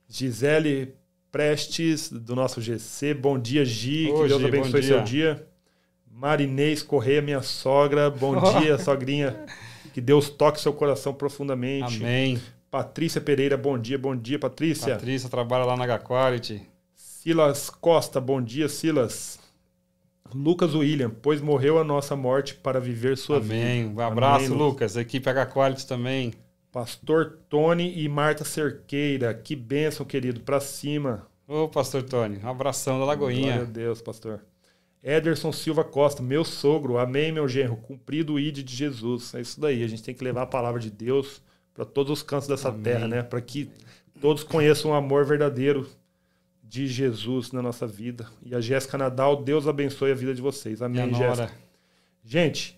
Gisele 0.07 0.95
Prestes, 1.31 2.09
do 2.11 2.35
nosso 2.35 2.61
GC. 2.61 3.13
Bom 3.13 3.37
dia, 3.37 3.63
Gi. 3.63 4.09
Ô, 4.11 4.23
que 4.23 4.27
Deus 4.29 4.41
Gi, 4.41 4.47
abençoe 4.47 4.81
dia. 4.81 4.83
seu 4.83 5.03
dia. 5.03 5.47
Marinês 6.11 6.81
Correia, 6.81 7.21
minha 7.21 7.41
sogra. 7.41 8.09
Bom 8.09 8.35
dia, 8.59 8.77
sogrinha. 8.79 9.45
Que 9.93 10.01
Deus 10.01 10.29
toque 10.29 10.59
seu 10.59 10.73
coração 10.73 11.13
profundamente. 11.13 11.97
Amém. 11.97 12.41
Patrícia 12.71 13.21
Pereira, 13.21 13.55
bom 13.55 13.77
dia, 13.77 13.97
bom 13.97 14.15
dia, 14.15 14.37
Patrícia. 14.37 14.95
Patrícia 14.95 15.29
trabalha 15.29 15.63
lá 15.63 15.77
na 15.77 15.83
H-Quality. 15.85 16.61
Silas 17.27 17.69
Costa, 17.69 18.21
bom 18.21 18.41
dia, 18.41 18.69
Silas. 18.69 19.37
Lucas 20.33 20.73
William, 20.73 21.09
pois 21.09 21.41
morreu 21.41 21.77
a 21.77 21.83
nossa 21.83 22.15
morte 22.15 22.55
para 22.55 22.79
viver 22.79 23.17
sua 23.17 23.35
Amém. 23.35 23.89
vida. 23.89 24.01
Um 24.01 24.05
abraço, 24.05 24.45
Amém, 24.45 24.57
Lucas. 24.57 24.95
Equipe 24.95 25.29
H-Quality 25.29 25.85
também. 25.85 26.33
Pastor 26.71 27.39
Tony 27.49 28.01
e 28.01 28.07
Marta 28.07 28.45
Cerqueira, 28.45 29.33
que 29.33 29.57
bênção, 29.57 30.05
querido, 30.05 30.39
para 30.39 30.61
cima. 30.61 31.27
Ô, 31.45 31.67
Pastor 31.67 32.01
Tony, 32.03 32.39
um 32.41 32.47
abração 32.47 32.97
da 32.97 33.03
Lagoinha. 33.03 33.55
Glória 33.55 33.61
a 33.63 33.71
Deus, 33.71 34.01
pastor. 34.01 34.45
Ederson 35.03 35.51
Silva 35.51 35.83
Costa, 35.83 36.23
meu 36.23 36.45
sogro, 36.45 36.97
amém, 36.97 37.33
meu 37.33 37.49
genro, 37.49 37.75
cumprido 37.75 38.35
o 38.35 38.39
ID 38.39 38.59
de 38.59 38.73
Jesus. 38.73 39.35
É 39.35 39.41
isso 39.41 39.59
daí, 39.59 39.83
a 39.83 39.87
gente 39.89 40.01
tem 40.01 40.15
que 40.15 40.23
levar 40.23 40.43
a 40.43 40.47
palavra 40.47 40.79
de 40.79 40.89
Deus 40.89 41.41
para 41.73 41.83
todos 41.83 42.09
os 42.09 42.23
cantos 42.23 42.47
dessa 42.47 42.69
amém. 42.69 42.83
terra, 42.83 43.05
né? 43.05 43.21
Para 43.21 43.41
que 43.41 43.69
todos 44.21 44.45
conheçam 44.45 44.91
o 44.91 44.93
amor 44.93 45.25
verdadeiro 45.25 45.85
de 46.67 46.85
Jesus 46.87 47.51
na 47.51 47.61
nossa 47.61 47.87
vida. 47.87 48.27
E 48.43 48.53
a 48.53 48.59
Jéssica 48.59 48.97
Nadal, 48.97 49.41
Deus 49.41 49.67
abençoe 49.67 50.11
a 50.11 50.15
vida 50.15 50.33
de 50.33 50.41
vocês. 50.41 50.81
Amém, 50.81 51.13
Jéssica. 51.13 51.51
Gente, 52.23 52.77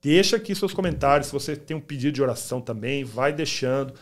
deixa 0.00 0.36
aqui 0.36 0.54
seus 0.54 0.72
comentários. 0.72 1.26
Se 1.26 1.32
você 1.32 1.56
tem 1.56 1.76
um 1.76 1.80
pedido 1.80 2.12
de 2.12 2.22
oração 2.22 2.60
também, 2.60 3.02
vai 3.02 3.32
deixando. 3.32 3.94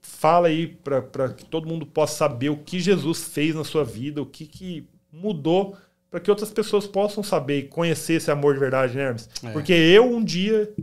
Fala 0.00 0.48
aí 0.48 0.66
para 0.66 1.32
que 1.32 1.44
todo 1.44 1.68
mundo 1.68 1.86
possa 1.86 2.16
saber 2.16 2.50
o 2.50 2.56
que 2.56 2.80
Jesus 2.80 3.24
fez 3.24 3.54
na 3.54 3.64
sua 3.64 3.84
vida, 3.84 4.20
o 4.20 4.26
que, 4.26 4.46
que 4.46 4.86
mudou, 5.10 5.76
para 6.10 6.20
que 6.20 6.30
outras 6.30 6.50
pessoas 6.50 6.86
possam 6.86 7.22
saber 7.22 7.58
e 7.58 7.62
conhecer 7.68 8.14
esse 8.14 8.30
amor 8.30 8.54
de 8.54 8.60
verdade, 8.60 8.96
né, 8.96 9.04
Hermes? 9.04 9.30
É. 9.42 9.52
Porque 9.52 9.72
eu, 9.72 10.04
um 10.04 10.22
dia, 10.22 10.74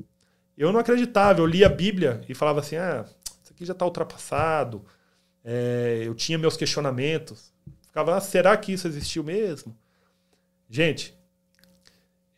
eu 0.57 0.71
não 0.71 0.79
acreditava. 0.79 1.41
Eu 1.41 1.45
lia 1.45 1.67
a 1.67 1.69
Bíblia 1.69 2.21
e 2.27 2.33
falava 2.33 2.61
assim: 2.61 2.77
ah, 2.77 3.05
aqui 3.49 3.65
já 3.65 3.73
está 3.73 3.85
ultrapassado. 3.85 4.83
É, 5.43 6.03
eu 6.05 6.15
tinha 6.15 6.37
meus 6.37 6.55
questionamentos. 6.55 7.51
Ficava, 7.91 8.15
ah, 8.15 8.21
será 8.21 8.55
que 8.55 8.71
isso 8.71 8.87
existiu 8.87 9.21
mesmo? 9.21 9.75
Gente, 10.69 11.13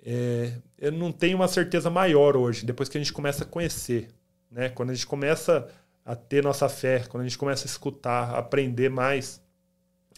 é, 0.03 0.53
eu 0.79 0.91
não 0.91 1.11
tenho 1.11 1.35
uma 1.35 1.47
certeza 1.47 1.91
maior 1.91 2.35
hoje, 2.35 2.65
depois 2.65 2.89
que 2.89 2.97
a 2.97 3.01
gente 3.01 3.13
começa 3.13 3.43
a 3.43 3.47
conhecer. 3.47 4.09
Né? 4.49 4.69
Quando 4.69 4.89
a 4.89 4.95
gente 4.95 5.05
começa 5.05 5.69
a 6.03 6.15
ter 6.15 6.43
nossa 6.43 6.67
fé, 6.67 7.05
quando 7.07 7.21
a 7.21 7.27
gente 7.27 7.37
começa 7.37 7.65
a 7.65 7.69
escutar, 7.69 8.31
a 8.31 8.39
aprender 8.39 8.89
mais, 8.89 9.39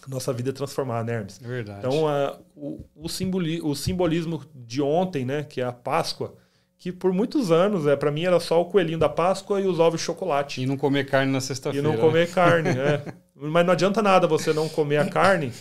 nossa 0.08 0.32
vida 0.32 0.52
é 0.52 0.54
transformar, 0.54 1.04
né, 1.04 1.16
Hermes? 1.16 1.42
É 1.44 1.48
verdade. 1.48 1.80
Então, 1.80 2.08
a, 2.08 2.40
o, 2.56 2.86
o, 2.96 3.10
simboli, 3.10 3.62
o 3.62 3.76
simbolismo 3.76 4.42
de 4.56 4.82
ontem, 4.82 5.26
né, 5.26 5.44
que 5.44 5.60
é 5.60 5.66
a 5.66 5.74
Páscoa, 5.74 6.34
que 6.78 6.94
por 6.94 7.12
muitos 7.12 7.52
anos, 7.52 7.86
é 7.88 7.98
para 7.98 8.10
mim, 8.10 8.24
era 8.24 8.40
só 8.40 8.62
o 8.62 8.66
coelhinho 8.66 9.00
da 9.00 9.10
Páscoa 9.10 9.60
e 9.60 9.68
os 9.68 9.82
ovos 9.82 10.00
de 10.00 10.06
chocolate. 10.06 10.62
E 10.62 10.66
não 10.66 10.78
comer 10.78 11.06
carne 11.06 11.30
na 11.30 11.42
sexta-feira. 11.42 11.86
E 11.86 11.92
não 11.92 12.00
comer 12.00 12.30
né? 12.30 12.34
carne, 12.34 12.70
é. 12.80 13.25
Mas 13.36 13.66
não 13.66 13.74
adianta 13.74 14.02
nada 14.02 14.28
você 14.28 14.54
não 14.54 14.70
comer 14.70 14.98
a 14.98 15.10
carne, 15.10 15.52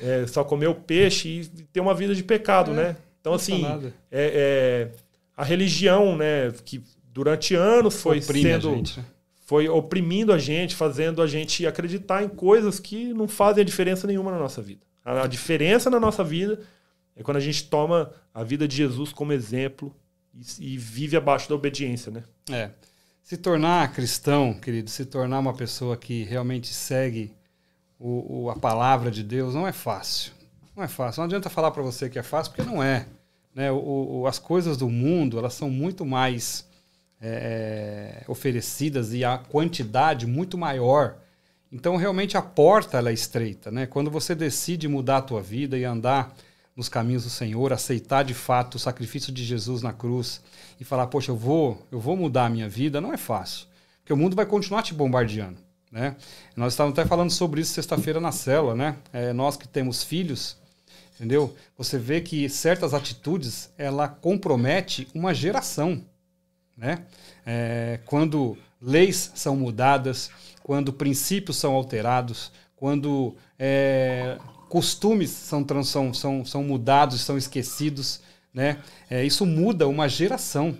é, 0.00 0.26
só 0.26 0.44
comer 0.44 0.66
o 0.66 0.74
peixe 0.74 1.28
e 1.28 1.46
ter 1.72 1.80
uma 1.80 1.94
vida 1.94 2.14
de 2.14 2.22
pecado, 2.22 2.72
é, 2.72 2.74
né? 2.74 2.96
Então, 3.20 3.32
assim, 3.32 3.64
é, 4.12 4.90
é, 4.90 4.90
a 5.34 5.42
religião, 5.42 6.16
né, 6.16 6.52
que 6.64 6.82
durante 7.10 7.54
anos 7.54 8.02
foi 8.02 8.18
Oprime 8.18 8.42
sendo 8.42 8.76
né? 8.76 9.04
foi 9.46 9.68
oprimindo 9.68 10.32
a 10.32 10.38
gente, 10.38 10.74
fazendo 10.74 11.22
a 11.22 11.26
gente 11.26 11.66
acreditar 11.66 12.22
em 12.22 12.28
coisas 12.28 12.80
que 12.80 13.12
não 13.12 13.28
fazem 13.28 13.62
a 13.62 13.64
diferença 13.64 14.06
nenhuma 14.06 14.30
na 14.30 14.38
nossa 14.38 14.60
vida. 14.62 14.80
A, 15.04 15.26
diferença 15.26 15.90
na 15.90 16.00
nossa 16.00 16.24
vida 16.24 16.60
é 17.14 17.22
quando 17.22 17.36
a 17.36 17.40
gente 17.40 17.64
toma 17.64 18.10
a 18.32 18.42
vida 18.42 18.66
de 18.66 18.74
Jesus 18.74 19.12
como 19.12 19.32
exemplo 19.32 19.94
e, 20.34 20.74
e 20.74 20.78
vive 20.78 21.16
abaixo 21.16 21.48
da 21.48 21.54
obediência, 21.54 22.10
né? 22.10 22.24
É. 22.50 22.70
Se 23.24 23.38
tornar 23.38 23.90
cristão, 23.94 24.52
querido, 24.52 24.90
se 24.90 25.06
tornar 25.06 25.38
uma 25.38 25.54
pessoa 25.54 25.96
que 25.96 26.24
realmente 26.24 26.66
segue 26.68 27.32
o, 27.98 28.42
o, 28.42 28.50
a 28.50 28.54
palavra 28.54 29.10
de 29.10 29.22
Deus 29.22 29.54
não 29.54 29.66
é 29.66 29.72
fácil. 29.72 30.30
Não 30.76 30.84
é 30.84 30.88
fácil. 30.88 31.20
Não 31.20 31.24
adianta 31.24 31.48
falar 31.48 31.70
para 31.70 31.82
você 31.82 32.10
que 32.10 32.18
é 32.18 32.22
fácil, 32.22 32.52
porque 32.52 32.70
não 32.70 32.82
é. 32.82 33.06
Né? 33.54 33.72
O, 33.72 34.20
o, 34.20 34.26
as 34.26 34.38
coisas 34.38 34.76
do 34.76 34.90
mundo 34.90 35.38
elas 35.38 35.54
são 35.54 35.70
muito 35.70 36.04
mais 36.04 36.68
é, 37.18 38.20
é, 38.26 38.30
oferecidas 38.30 39.14
e 39.14 39.24
a 39.24 39.38
quantidade 39.38 40.26
muito 40.26 40.58
maior. 40.58 41.16
Então, 41.72 41.96
realmente, 41.96 42.36
a 42.36 42.42
porta 42.42 42.98
ela 42.98 43.08
é 43.08 43.14
estreita. 43.14 43.70
Né? 43.70 43.86
Quando 43.86 44.10
você 44.10 44.34
decide 44.34 44.86
mudar 44.86 45.16
a 45.16 45.22
tua 45.22 45.40
vida 45.40 45.78
e 45.78 45.84
andar 45.84 46.36
nos 46.76 46.88
caminhos 46.88 47.24
do 47.24 47.30
Senhor, 47.30 47.72
aceitar 47.72 48.24
de 48.24 48.34
fato 48.34 48.74
o 48.74 48.78
sacrifício 48.78 49.32
de 49.32 49.44
Jesus 49.44 49.82
na 49.82 49.92
cruz 49.92 50.40
e 50.80 50.84
falar, 50.84 51.06
poxa, 51.06 51.30
eu 51.30 51.36
vou, 51.36 51.86
eu 51.90 52.00
vou 52.00 52.16
mudar 52.16 52.46
a 52.46 52.50
minha 52.50 52.68
vida, 52.68 53.00
não 53.00 53.12
é 53.12 53.16
fácil. 53.16 53.66
Porque 54.00 54.12
o 54.12 54.16
mundo 54.16 54.34
vai 54.34 54.44
continuar 54.44 54.82
te 54.82 54.92
bombardeando. 54.92 55.58
Né? 55.90 56.16
Nós 56.56 56.72
estávamos 56.72 56.98
até 56.98 57.08
falando 57.08 57.30
sobre 57.30 57.60
isso 57.60 57.72
sexta-feira 57.72 58.20
na 58.20 58.32
célula, 58.32 58.74
né? 58.74 58.96
É, 59.12 59.32
nós 59.32 59.56
que 59.56 59.68
temos 59.68 60.02
filhos, 60.02 60.56
entendeu? 61.14 61.54
Você 61.78 61.96
vê 61.96 62.20
que 62.20 62.48
certas 62.48 62.92
atitudes 62.92 63.70
ela 63.78 64.08
compromete 64.08 65.06
uma 65.14 65.32
geração. 65.32 66.04
Né? 66.76 67.04
É, 67.46 68.00
quando 68.06 68.58
leis 68.82 69.30
são 69.36 69.54
mudadas, 69.54 70.32
quando 70.64 70.92
princípios 70.92 71.56
são 71.56 71.74
alterados, 71.74 72.50
quando 72.74 73.36
é, 73.56 74.36
costumes 74.74 75.30
são, 75.30 75.64
são, 75.84 76.12
são, 76.12 76.44
são 76.44 76.64
mudados, 76.64 77.20
são 77.20 77.38
esquecidos, 77.38 78.18
né? 78.52 78.78
É, 79.08 79.24
isso 79.24 79.46
muda 79.46 79.86
uma 79.86 80.08
geração. 80.08 80.76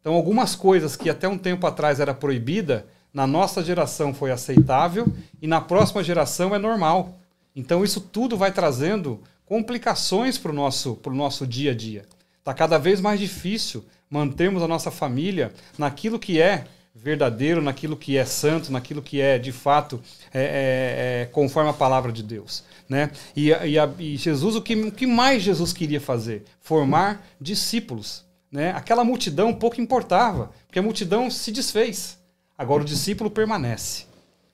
Então, 0.00 0.14
algumas 0.14 0.54
coisas 0.54 0.94
que 0.94 1.10
até 1.10 1.26
um 1.26 1.36
tempo 1.36 1.66
atrás 1.66 1.98
era 1.98 2.14
proibida, 2.14 2.86
na 3.12 3.26
nossa 3.26 3.60
geração 3.60 4.14
foi 4.14 4.30
aceitável 4.30 5.12
e 5.40 5.48
na 5.48 5.60
próxima 5.60 6.04
geração 6.04 6.54
é 6.54 6.58
normal. 6.58 7.18
Então, 7.56 7.82
isso 7.82 8.00
tudo 8.00 8.36
vai 8.36 8.52
trazendo 8.52 9.20
complicações 9.44 10.38
para 10.38 10.52
o 10.52 10.54
nosso, 10.54 10.96
nosso 11.06 11.44
dia 11.44 11.72
a 11.72 11.74
dia. 11.74 12.04
Está 12.38 12.54
cada 12.54 12.78
vez 12.78 13.00
mais 13.00 13.18
difícil 13.18 13.84
mantermos 14.08 14.62
a 14.62 14.68
nossa 14.68 14.92
família 14.92 15.52
naquilo 15.76 16.16
que 16.16 16.40
é 16.40 16.64
verdadeiro, 16.94 17.60
naquilo 17.60 17.96
que 17.96 18.16
é 18.16 18.24
santo, 18.24 18.70
naquilo 18.70 19.02
que 19.02 19.20
é 19.20 19.36
de 19.36 19.50
fato 19.50 20.00
é, 20.32 20.42
é, 20.42 21.22
é, 21.22 21.26
conforme 21.26 21.70
a 21.70 21.74
palavra 21.74 22.12
de 22.12 22.22
Deus. 22.22 22.62
Né? 22.92 23.10
E, 23.34 23.48
e, 23.48 23.78
a, 23.78 23.90
e 23.98 24.18
Jesus, 24.18 24.54
o 24.54 24.60
que, 24.60 24.74
o 24.74 24.92
que 24.92 25.06
mais 25.06 25.42
Jesus 25.42 25.72
queria 25.72 25.98
fazer? 25.98 26.44
Formar 26.60 27.26
discípulos. 27.40 28.22
Né? 28.50 28.70
Aquela 28.72 29.02
multidão 29.02 29.54
pouco 29.54 29.80
importava, 29.80 30.50
porque 30.66 30.78
a 30.78 30.82
multidão 30.82 31.30
se 31.30 31.50
desfez. 31.50 32.18
Agora 32.56 32.82
o 32.82 32.84
discípulo 32.84 33.30
permanece. 33.30 34.04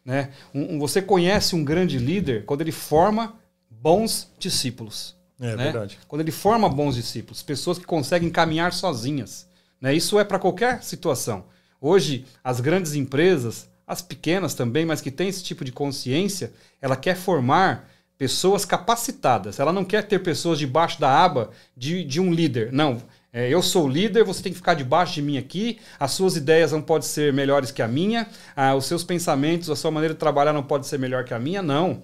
Né? 0.05 0.30
Um, 0.55 0.76
um, 0.76 0.78
você 0.78 1.03
conhece 1.03 1.57
um 1.57 1.64
grande 1.64 1.99
líder 1.99 2.45
quando 2.45 2.61
ele 2.61 2.70
forma 2.70 3.34
bons 3.68 4.30
discípulos. 4.39 5.16
É 5.41 5.57
né? 5.57 5.64
verdade. 5.64 5.99
Quando 6.07 6.20
ele 6.20 6.30
forma 6.30 6.68
bons 6.68 6.95
discípulos, 6.95 7.43
pessoas 7.43 7.76
que 7.76 7.86
conseguem 7.86 8.30
caminhar 8.30 8.72
sozinhas. 8.72 9.49
Né? 9.80 9.95
Isso 9.95 10.16
é 10.16 10.22
para 10.22 10.39
qualquer 10.39 10.80
situação. 10.84 11.47
Hoje, 11.80 12.24
as 12.45 12.61
grandes 12.61 12.95
empresas, 12.95 13.68
as 13.84 14.01
pequenas 14.01 14.55
também, 14.55 14.86
mas 14.86 15.01
que 15.01 15.11
têm 15.11 15.28
esse 15.28 15.43
tipo 15.43 15.64
de 15.64 15.72
consciência, 15.72 16.53
ela 16.80 16.95
quer 16.95 17.16
formar 17.16 17.89
pessoas 18.19 18.64
capacitadas. 18.64 19.61
Ela 19.61 19.73
não 19.73 19.85
quer 19.85 20.03
ter 20.03 20.19
pessoas 20.19 20.59
debaixo 20.59 21.01
da 21.01 21.25
aba 21.25 21.51
de, 21.77 22.03
de 22.05 22.21
um 22.21 22.33
líder. 22.33 22.73
Não. 22.73 23.01
É, 23.33 23.49
eu 23.49 23.62
sou 23.62 23.85
o 23.85 23.89
líder, 23.89 24.25
você 24.25 24.43
tem 24.43 24.53
que 24.53 24.59
ficar 24.59 24.75
debaixo 24.75 25.14
de 25.14 25.23
mim 25.23 25.39
aqui. 25.39 25.79
As 26.01 26.11
suas 26.11 26.35
ideias 26.35 26.73
não 26.73 26.83
podem 26.83 27.07
ser 27.07 27.33
melhores 27.33 27.71
que 27.71 27.81
a 27.81 27.87
minha. 27.87 28.27
Ah, 28.57 28.75
os 28.75 28.87
seus 28.87 29.05
pensamentos, 29.05 29.71
a 29.71 29.77
sua 29.77 29.91
maneira 29.91 30.14
de 30.14 30.21
trabalhar 30.21 30.53
não 30.53 30.62
pode 30.62 30.87
ser 30.87 30.99
melhor 30.99 31.25
que 31.25 31.33
a 31.33 31.39
minha. 31.39 31.62
Não. 31.62 32.03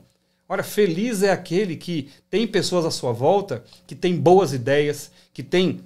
Ora, 0.48 0.62
feliz 0.62 1.22
é 1.22 1.32
aquele 1.32 1.74
que 1.74 2.10
tem 2.30 2.46
pessoas 2.46 2.84
à 2.84 2.90
sua 2.90 3.12
volta, 3.12 3.64
que 3.86 3.94
tem 3.94 4.14
boas 4.14 4.52
ideias, 4.52 5.10
que 5.32 5.42
tem 5.42 5.80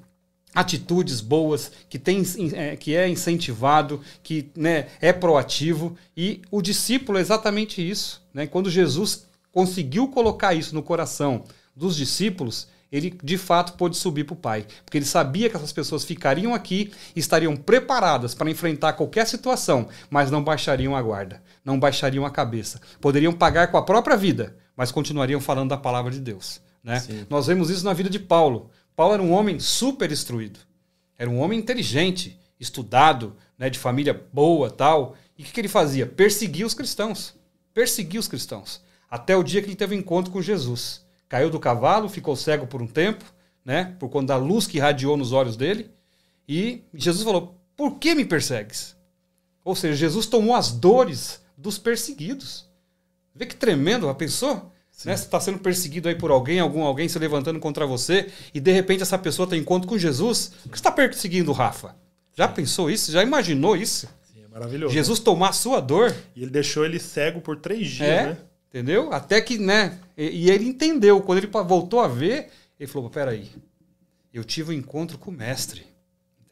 atitudes 0.55 1.21
boas, 1.21 1.71
que, 1.89 1.99
tem, 1.99 2.23
é, 2.55 2.75
que 2.75 2.97
é 2.97 3.09
incentivado, 3.09 4.01
que 4.23 4.51
né, 4.57 4.89
é 5.01 5.13
proativo. 5.13 5.97
E 6.17 6.43
o 6.51 6.61
discípulo 6.61 7.17
é 7.17 7.21
exatamente 7.21 7.89
isso. 7.89 8.21
Né? 8.35 8.47
Quando 8.47 8.69
Jesus 8.69 9.28
conseguiu 9.53 10.09
colocar 10.09 10.55
isso 10.55 10.75
no 10.75 10.83
coração 10.83 11.45
dos 11.75 11.97
discípulos, 11.97 12.69
ele 12.91 13.17
de 13.23 13.37
fato 13.37 13.75
pôde 13.75 13.97
subir 13.97 14.25
para 14.25 14.35
o 14.35 14.37
Pai. 14.37 14.67
Porque 14.85 14.99
ele 14.99 15.05
sabia 15.05 15.49
que 15.49 15.57
essas 15.57 15.73
pessoas 15.73 16.05
ficariam 16.05 16.55
aqui 16.55 16.91
e 17.15 17.21
estariam 17.21 17.57
preparadas 17.57 18.35
para 18.35 18.51
enfrentar 18.51 18.95
qualquer 18.95 19.27
situação, 19.27 19.89
mas 20.11 20.31
não 20.31 20.43
baixariam 20.43 20.97
a 20.97 21.03
guarda, 21.03 21.43
não 21.65 21.79
baixariam 21.79 22.25
a 22.25 22.31
cabeça. 22.31 22.81
Poderiam 23.01 23.33
pagar 23.33 23.71
com 23.71 23.77
a 23.77 23.85
própria 23.85 24.17
vida, 24.17 24.57
mas 24.77 24.91
continuariam 24.91 25.41
falando 25.41 25.71
da 25.71 25.77
palavra 25.77 26.11
de 26.11 26.21
Deus. 26.21 26.61
Né? 26.83 27.03
Nós 27.29 27.47
vemos 27.47 27.71
isso 27.71 27.85
na 27.85 27.93
vida 27.93 28.09
de 28.09 28.19
Paulo. 28.19 28.71
Paulo 28.97 29.15
era 29.15 29.23
um 29.23 29.33
homem 29.33 29.61
super 29.61 30.11
instruído. 30.11 30.59
Era 31.19 31.29
um 31.29 31.41
homem 31.41 31.59
inteligente, 31.59 32.39
estudado, 32.59 33.37
né, 33.59 33.69
de 33.69 33.79
família 33.79 34.27
boa 34.33 34.71
tal. 34.71 35.17
E 35.37 35.43
o 35.43 35.45
que, 35.45 35.53
que 35.53 35.61
ele 35.61 35.69
fazia? 35.69 36.07
Perseguia 36.07 36.67
os 36.67 36.75
cristãos. 36.75 37.35
Perseguia 37.75 38.21
os 38.21 38.29
cristãos. 38.29 38.81
Até 39.11 39.37
o 39.37 39.43
dia 39.43 39.61
que 39.61 39.69
ele 39.69 39.77
teve 39.77 39.95
um 39.95 39.99
encontro 39.99 40.33
com 40.33 40.43
Jesus. 40.43 41.05
Caiu 41.29 41.51
do 41.51 41.61
cavalo, 41.61 42.09
ficou 42.09 42.37
cego 42.37 42.67
por 42.67 42.83
um 42.83 42.87
tempo, 42.87 43.25
né, 43.65 43.97
por 43.99 44.09
conta 44.09 44.29
da 44.29 44.37
luz 44.37 44.67
que 44.67 44.79
irradiou 44.79 45.17
nos 45.17 45.33
olhos 45.33 45.57
dele. 45.57 45.91
E 46.49 46.83
Jesus 46.95 47.25
falou: 47.25 47.55
Por 47.77 47.99
que 47.99 48.15
me 48.15 48.25
persegues? 48.25 48.97
Ou 49.65 49.75
seja, 49.75 49.95
Jesus 49.95 50.27
tomou 50.27 50.55
as 50.55 50.73
dores 50.73 51.43
dos 51.57 51.79
perseguidos. 51.79 52.69
Vê 53.35 53.47
que 53.47 53.55
tremendo, 53.55 54.09
a 54.09 54.15
pessoa 54.15 54.73
né? 55.05 55.17
Você 55.17 55.25
está 55.25 55.39
sendo 55.39 55.59
perseguido 55.59 56.09
aí 56.09 56.15
por 56.15 56.31
alguém, 56.31 56.59
algum 56.59 56.83
alguém 56.83 57.09
se 57.09 57.19
levantando 57.19 57.61
contra 57.61 57.87
você, 57.87 58.29
e 58.53 58.59
de 58.59 58.73
repente 58.73 59.03
essa 59.03 59.19
pessoa 59.19 59.49
tem 59.49 59.61
encontro 59.61 59.89
com 59.89 59.97
Jesus. 59.97 60.53
Por 60.63 60.73
que 60.73 60.77
você 60.77 60.81
está 60.81 60.91
perseguindo 60.91 61.53
Rafa? 61.53 61.95
Já 62.35 62.49
pensou 62.49 62.91
isso? 62.91 63.13
Já 63.13 63.23
imaginou 63.23 63.77
isso? 63.77 64.09
Sim, 64.33 64.45
é 64.45 64.49
maravilhoso. 64.49 64.93
Jesus 64.93 65.21
tomar 65.21 65.51
a 65.51 65.53
sua 65.53 65.81
dor. 65.81 66.15
E 66.35 66.43
ele 66.43 66.51
deixou 66.51 66.85
ele 66.85 66.99
cego 66.99 67.41
por 67.41 67.57
três 67.57 67.89
dias, 67.89 68.09
é, 68.09 68.27
né? 68.27 68.39
Entendeu? 68.69 69.13
Até 69.13 69.41
que, 69.41 69.59
né? 69.59 69.99
E, 70.17 70.47
e, 70.47 70.51
ele 70.51 70.69
entendeu. 70.69 71.21
Quando 71.23 71.39
ele 71.39 71.47
voltou 71.47 72.01
a 72.01 72.09
ver, 72.09 72.51
ele 72.79 72.91
falou: 72.91 73.09
peraí, 73.09 73.51
eu 74.33 74.45
tive 74.45 74.71
um 74.71 74.79
encontro 74.79 75.19
com 75.19 75.31
o 75.31 75.35
mestre. 75.35 75.87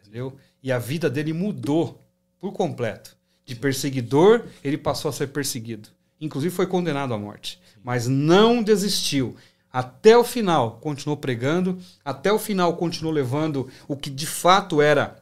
Entendeu? 0.01 0.37
E 0.62 0.73
a 0.73 0.79
vida 0.79 1.11
dele 1.11 1.33
mudou 1.33 2.03
por 2.39 2.53
completo. 2.53 3.17
De 3.45 3.55
perseguidor, 3.55 4.45
ele 4.64 4.77
passou 4.77 5.09
a 5.09 5.12
ser 5.12 5.29
perseguido. 5.29 5.91
Inclusive 6.21 6.55
foi 6.55 6.67
condenado 6.67 7.14
à 7.14 7.19
morte 7.19 7.61
mas 7.87 8.09
não 8.09 8.64
desistiu. 8.64 9.37
Até 9.73 10.19
o 10.19 10.25
final 10.25 10.81
continuou 10.81 11.17
pregando, 11.17 11.79
até 12.05 12.33
o 12.33 12.39
final 12.39 12.77
continuou 12.77 13.14
levando 13.14 13.71
o 13.87 13.97
que 13.97 14.11
de 14.11 14.27
fato 14.27 14.83
era 14.83 15.17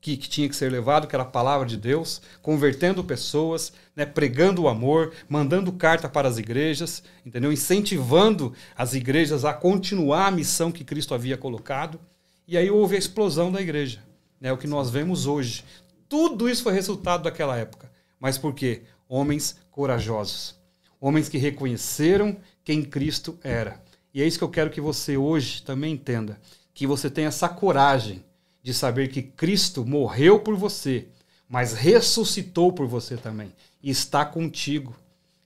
que, 0.00 0.16
que, 0.16 0.28
tinha 0.28 0.48
que 0.48 0.56
ser 0.56 0.72
levado, 0.72 1.06
que 1.06 1.14
era 1.14 1.22
a 1.22 1.26
palavra 1.26 1.66
de 1.66 1.76
Deus, 1.76 2.22
convertendo 2.40 3.04
pessoas, 3.04 3.72
né, 3.94 4.06
pregando 4.06 4.62
o 4.62 4.68
amor, 4.68 5.12
mandando 5.28 5.72
carta 5.72 6.08
para 6.08 6.28
as 6.28 6.38
igrejas, 6.38 7.02
entendeu? 7.24 7.52
Incentivando 7.52 8.54
as 8.74 8.94
igrejas 8.94 9.44
a 9.44 9.52
continuar 9.52 10.26
a 10.28 10.30
missão 10.30 10.72
que 10.72 10.84
Cristo 10.84 11.14
havia 11.14 11.36
colocado. 11.36 12.00
E 12.48 12.56
aí 12.56 12.70
houve 12.70 12.96
a 12.96 12.98
explosão 12.98 13.52
da 13.52 13.60
igreja, 13.60 14.02
né, 14.40 14.52
o 14.52 14.56
que 14.56 14.66
nós 14.66 14.90
vemos 14.90 15.26
hoje. 15.26 15.64
Tudo 16.08 16.48
isso 16.48 16.62
foi 16.62 16.72
resultado 16.72 17.24
daquela 17.24 17.56
época. 17.56 17.90
Mas 18.18 18.38
por 18.38 18.54
quê? 18.54 18.82
Homens 19.08 19.56
corajosos. 19.70 20.58
Homens 21.00 21.28
que 21.28 21.38
reconheceram 21.38 22.36
quem 22.64 22.82
Cristo 22.82 23.38
era. 23.42 23.82
E 24.12 24.20
é 24.20 24.26
isso 24.26 24.38
que 24.38 24.44
eu 24.44 24.50
quero 24.50 24.70
que 24.70 24.80
você 24.80 25.16
hoje 25.16 25.62
também 25.62 25.94
entenda. 25.94 26.40
Que 26.74 26.86
você 26.86 27.08
tenha 27.08 27.28
essa 27.28 27.48
coragem 27.48 28.24
de 28.62 28.74
saber 28.74 29.08
que 29.08 29.22
Cristo 29.22 29.84
morreu 29.84 30.40
por 30.40 30.56
você, 30.56 31.08
mas 31.48 31.72
ressuscitou 31.72 32.72
por 32.72 32.86
você 32.86 33.16
também. 33.16 33.52
E 33.82 33.90
está 33.90 34.24
contigo. 34.24 34.94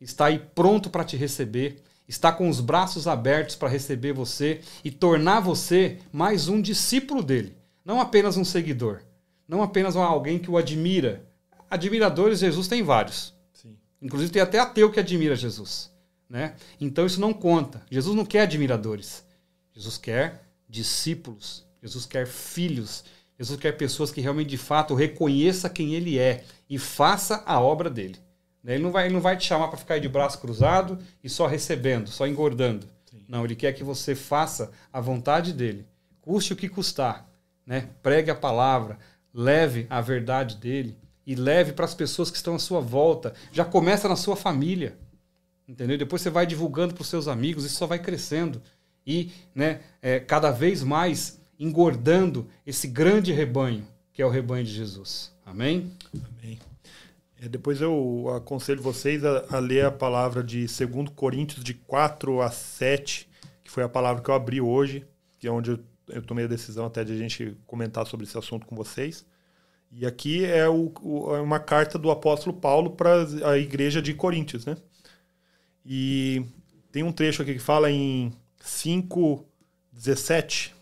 Está 0.01 0.27
aí 0.27 0.39
pronto 0.39 0.91
para 0.91 1.05
te 1.05 1.17
receber. 1.17 1.83
Está 2.07 2.31
com 2.31 2.49
os 2.49 2.61
braços 2.61 3.07
abertos 3.07 3.57
para 3.57 3.69
receber 3.69 4.13
você 4.13 4.61
e 4.85 4.91
tornar 4.91 5.41
você 5.41 5.99
mais 6.13 6.49
um 6.49 6.61
discípulo 6.61 7.23
dele. 7.23 7.57
Não 7.85 8.01
apenas 8.01 8.37
um 8.37 8.45
seguidor. 8.45 9.01
Não 9.49 9.63
apenas 9.63 9.97
alguém 9.97 10.39
que 10.39 10.51
o 10.51 10.59
admira. 10.59 11.25
Admiradores, 11.71 12.41
Jesus 12.41 12.69
tem 12.69 12.83
vários. 12.83 13.35
Sim. 13.53 13.77
Inclusive 14.03 14.31
tem 14.31 14.43
até 14.43 14.59
ateu 14.59 14.91
que 14.91 15.01
admira 15.01 15.35
Jesus. 15.35 15.91
Né? 16.29 16.55
Então 16.81 17.07
isso 17.07 17.21
não 17.21 17.33
conta. 17.33 17.83
Jesus 17.91 18.15
não 18.15 18.25
quer 18.25 18.43
admiradores. 18.43 19.25
Jesus 19.73 19.97
quer 19.97 20.45
discípulos. 20.69 21.64
Jesus 21.85 22.07
quer 22.07 22.27
filhos. 22.27 23.05
Jesus 23.39 23.61
quer 23.61 23.73
pessoas 23.73 24.11
que 24.11 24.23
realmente, 24.23 24.49
de 24.49 24.57
fato, 24.57 24.95
reconheça 24.95 25.69
quem 25.69 25.95
ele 25.95 26.19
é 26.19 26.43
e 26.69 26.79
faça 26.79 27.43
a 27.45 27.61
obra 27.61 27.91
dele. 27.91 28.17
Né? 28.63 28.75
Ele 28.75 28.83
não 28.83 28.91
vai, 28.91 29.05
ele 29.05 29.15
não 29.15 29.21
vai 29.21 29.37
te 29.37 29.45
chamar 29.45 29.69
para 29.69 29.77
ficar 29.77 29.99
de 29.99 30.09
braço 30.09 30.39
cruzado 30.39 30.99
e 31.23 31.29
só 31.29 31.47
recebendo, 31.47 32.09
só 32.09 32.27
engordando. 32.27 32.87
Sim. 33.05 33.23
Não, 33.29 33.45
ele 33.45 33.55
quer 33.55 33.75
que 33.75 33.85
você 33.85 34.15
faça 34.15 34.73
a 34.91 34.99
vontade 34.99 35.53
dele, 35.53 35.87
custe 36.23 36.55
o 36.55 36.57
que 36.57 36.71
custar. 36.71 37.29
Né? 37.67 37.91
Pregue 38.03 38.31
a 38.31 38.35
palavra, 38.35 38.99
leve 39.33 39.87
a 39.91 40.01
verdade 40.01 40.57
dele 40.57 40.97
e 41.27 41.35
leve 41.35 41.73
para 41.73 41.85
as 41.85 41.95
pessoas 41.95 42.31
que 42.31 42.37
estão 42.39 42.55
à 42.55 42.59
sua 42.59 42.81
volta. 42.81 43.35
Já 43.53 43.65
começa 43.65 44.09
na 44.09 44.17
sua 44.17 44.37
família. 44.37 44.97
Entendeu? 45.69 45.99
Depois 45.99 46.23
você 46.23 46.31
vai 46.31 46.47
divulgando 46.47 46.95
para 46.95 47.03
os 47.03 47.09
seus 47.09 47.29
amigos, 47.29 47.65
isso 47.65 47.77
só 47.77 47.87
vai 47.87 47.99
crescendo. 47.99 48.63
E 49.07 49.33
né, 49.55 49.81
é, 50.01 50.21
cada 50.21 50.51
vez 50.51 50.83
mais 50.83 51.44
engordando 51.59 52.49
esse 52.67 52.87
grande 52.87 53.33
rebanho, 53.33 53.87
que 54.13 54.23
é 54.23 54.27
o 54.27 54.31
rebanho 54.31 54.65
de 54.65 54.73
Jesus. 54.73 55.33
Amém? 55.45 55.93
Amém. 56.13 56.59
É, 57.41 57.49
depois 57.49 57.81
eu 57.81 58.33
aconselho 58.37 58.81
vocês 58.81 59.25
a, 59.25 59.45
a, 59.51 59.59
ler 59.59 59.85
a 59.85 59.91
palavra 59.91 60.43
de 60.43 60.67
2 60.67 61.11
Coríntios 61.15 61.63
de 61.63 61.75
4 61.75 62.41
a 62.41 62.51
7, 62.51 63.29
que 63.63 63.71
foi 63.71 63.83
a 63.83 63.89
palavra 63.89 64.23
que 64.23 64.31
eu 64.31 64.35
abri 64.35 64.61
hoje, 64.61 65.07
que 65.39 65.47
é 65.47 65.51
onde 65.51 65.73
eu, 65.73 65.79
eu 66.09 66.23
tomei 66.23 66.45
a 66.45 66.49
decisão 66.49 66.87
até 66.87 67.05
de 67.05 67.13
a 67.13 67.17
gente 67.17 67.57
comentar 67.67 68.07
sobre 68.07 68.25
esse 68.25 68.39
assunto 68.39 68.67
com 68.67 68.75
vocês. 68.75 69.27
E 69.93 70.05
aqui 70.07 70.45
é 70.45 70.69
o, 70.69 70.93
o, 71.03 71.37
é 71.37 71.41
uma 71.41 71.61
carta 71.61 71.99
do 71.99 72.11
apóstolo 72.11 72.57
Paulo 72.57 72.91
para 72.91 73.27
a 73.45 73.59
igreja 73.59 74.03
de 74.03 74.13
Coríntios, 74.13 74.67
né? 74.67 74.77
E 75.87 76.45
tem 76.91 77.03
um 77.03 77.13
trecho 77.13 77.43
aqui 77.43 77.55
que 77.55 77.61
fala 77.61 77.91
em 77.91 78.33
5, 78.61 79.45
17. 79.93 80.74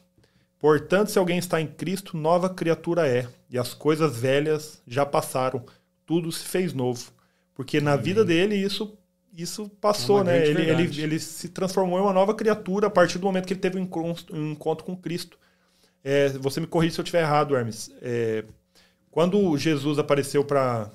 Portanto, 0.62 1.10
se 1.10 1.18
alguém 1.18 1.38
está 1.38 1.60
em 1.60 1.66
Cristo, 1.66 2.16
nova 2.16 2.48
criatura 2.48 3.04
é, 3.08 3.26
e 3.50 3.58
as 3.58 3.74
coisas 3.74 4.16
velhas 4.16 4.80
já 4.86 5.04
passaram, 5.04 5.64
tudo 6.06 6.30
se 6.30 6.44
fez 6.44 6.72
novo. 6.72 7.10
Porque 7.52 7.80
na 7.80 7.94
Amém. 7.94 8.04
vida 8.04 8.24
dele 8.24 8.54
isso 8.54 8.96
isso 9.36 9.68
passou, 9.80 10.20
é 10.20 10.24
né? 10.24 10.46
Ele, 10.46 10.62
ele, 10.62 11.02
ele, 11.02 11.18
se 11.18 11.48
transformou 11.48 11.98
em 11.98 12.02
uma 12.02 12.12
nova 12.12 12.32
criatura 12.32 12.86
a 12.86 12.90
partir 12.90 13.18
do 13.18 13.26
momento 13.26 13.46
que 13.46 13.54
ele 13.54 13.60
teve 13.60 13.76
um 13.76 13.82
encontro, 13.82 14.36
um 14.36 14.52
encontro 14.52 14.84
com 14.84 14.94
Cristo. 14.94 15.36
É, 16.04 16.28
você 16.28 16.60
me 16.60 16.66
corrija 16.68 16.94
se 16.94 17.00
eu 17.00 17.02
estiver 17.02 17.22
errado, 17.22 17.56
Hermes. 17.56 17.90
É, 18.00 18.44
quando 19.10 19.56
Jesus 19.58 19.98
apareceu 19.98 20.44
para 20.44 20.92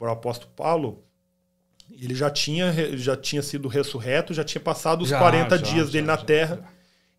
o 0.00 0.06
apóstolo 0.06 0.50
Paulo, 0.56 1.04
ele 1.90 2.14
já 2.14 2.30
tinha, 2.30 2.72
já 2.96 3.16
tinha 3.18 3.42
sido 3.42 3.68
ressurreto, 3.68 4.32
já 4.32 4.44
tinha 4.44 4.62
passado 4.62 5.02
os 5.02 5.10
já, 5.10 5.18
40 5.18 5.58
já, 5.58 5.62
dias 5.62 5.86
já, 5.88 5.92
dele 5.92 6.06
na 6.06 6.16
terra. 6.16 6.72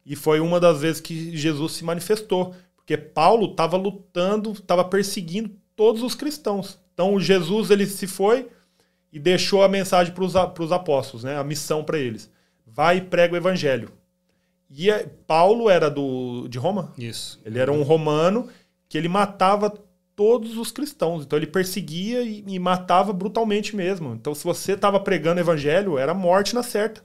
E 0.05 0.15
foi 0.15 0.39
uma 0.39 0.59
das 0.59 0.81
vezes 0.81 1.01
que 1.01 1.35
Jesus 1.35 1.73
se 1.73 1.83
manifestou. 1.83 2.53
Porque 2.75 2.95
Paulo 2.95 3.51
estava 3.51 3.75
lutando, 3.75 4.51
estava 4.51 4.83
perseguindo 4.83 5.49
todos 5.75 6.03
os 6.03 6.13
cristãos. 6.13 6.79
Então 6.93 7.19
Jesus 7.19 7.71
ele 7.71 7.85
se 7.87 8.05
foi 8.05 8.47
e 9.11 9.19
deixou 9.19 9.63
a 9.63 9.69
mensagem 9.69 10.13
para 10.13 10.23
os 10.23 10.71
apóstolos, 10.71 11.23
né? 11.23 11.37
a 11.37 11.43
missão 11.43 11.83
para 11.83 11.97
eles. 11.97 12.29
Vai 12.65 12.97
e 12.97 13.01
prega 13.01 13.33
o 13.33 13.37
evangelho. 13.37 13.91
E 14.69 14.89
é, 14.89 15.07
Paulo 15.25 15.69
era 15.69 15.89
do, 15.89 16.47
de 16.47 16.57
Roma? 16.57 16.93
Isso. 16.97 17.39
Ele 17.45 17.57
era 17.57 17.71
um 17.71 17.81
romano 17.81 18.47
que 18.87 18.97
ele 18.97 19.07
matava 19.07 19.73
todos 20.15 20.57
os 20.57 20.71
cristãos. 20.71 21.23
Então 21.23 21.37
ele 21.37 21.47
perseguia 21.47 22.23
e, 22.23 22.43
e 22.45 22.59
matava 22.59 23.11
brutalmente 23.11 23.75
mesmo. 23.75 24.13
Então 24.13 24.35
se 24.35 24.43
você 24.43 24.73
estava 24.73 24.99
pregando 24.99 25.39
o 25.39 25.43
evangelho, 25.43 25.97
era 25.97 26.13
morte 26.13 26.53
na 26.53 26.61
certa. 26.63 27.03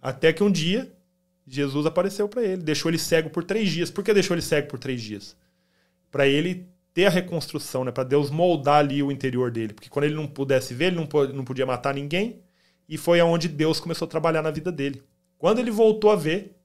Até 0.00 0.32
que 0.32 0.42
um 0.42 0.50
dia 0.50 0.92
Jesus 1.46 1.86
apareceu 1.86 2.28
para 2.28 2.42
ele, 2.42 2.62
deixou 2.62 2.90
ele 2.90 2.98
cego 2.98 3.30
por 3.30 3.44
três 3.44 3.70
dias. 3.70 3.90
Por 3.90 4.02
que 4.02 4.12
deixou 4.12 4.34
ele 4.34 4.42
cego 4.42 4.68
por 4.68 4.78
três 4.78 5.00
dias? 5.00 5.36
Para 6.10 6.26
ele 6.26 6.66
ter 6.92 7.06
a 7.06 7.10
reconstrução, 7.10 7.84
né? 7.84 7.92
Para 7.92 8.04
Deus 8.04 8.30
moldar 8.30 8.80
ali 8.80 9.02
o 9.02 9.12
interior 9.12 9.50
dele. 9.50 9.74
Porque 9.74 9.88
quando 9.88 10.06
ele 10.06 10.14
não 10.14 10.26
pudesse 10.26 10.74
ver, 10.74 10.86
ele 10.86 10.96
não 10.96 11.44
podia 11.44 11.66
matar 11.66 11.94
ninguém. 11.94 12.40
E 12.88 12.96
foi 12.96 13.20
aonde 13.20 13.48
Deus 13.48 13.80
começou 13.80 14.06
a 14.06 14.08
trabalhar 14.08 14.42
na 14.42 14.50
vida 14.50 14.72
dele. 14.72 15.02
Quando 15.38 15.58
ele 15.58 15.70
voltou 15.70 16.10
a 16.10 16.16
ver, 16.16 16.56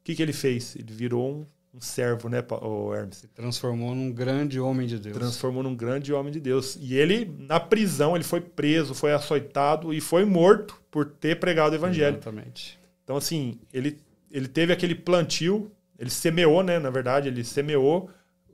o 0.00 0.04
que, 0.04 0.14
que 0.14 0.22
ele 0.22 0.32
fez? 0.32 0.74
Ele 0.76 0.92
virou 0.92 1.30
um 1.30 1.46
um 1.74 1.80
servo, 1.80 2.28
né, 2.28 2.44
o 2.60 2.94
Hermes? 2.94 3.16
Se 3.18 3.28
transformou 3.28 3.94
num 3.94 4.12
grande 4.12 4.60
homem 4.60 4.86
de 4.86 4.98
Deus. 4.98 5.16
Transformou 5.16 5.62
num 5.62 5.74
grande 5.74 6.12
homem 6.12 6.30
de 6.30 6.38
Deus. 6.38 6.76
E 6.78 6.94
ele, 6.94 7.34
na 7.38 7.58
prisão, 7.58 8.14
ele 8.14 8.24
foi 8.24 8.40
preso, 8.40 8.94
foi 8.94 9.12
açoitado 9.12 9.92
e 9.92 10.00
foi 10.00 10.24
morto 10.24 10.80
por 10.90 11.06
ter 11.06 11.40
pregado 11.40 11.72
o 11.72 11.76
evangelho. 11.76 12.16
Exatamente. 12.16 12.78
Então, 13.04 13.16
assim, 13.16 13.58
ele, 13.72 13.98
ele 14.30 14.48
teve 14.48 14.72
aquele 14.72 14.94
plantio, 14.94 15.70
ele 15.98 16.10
semeou, 16.10 16.62
né, 16.62 16.78
na 16.78 16.90
verdade, 16.90 17.28
ele 17.28 17.44
semeou 17.44 18.10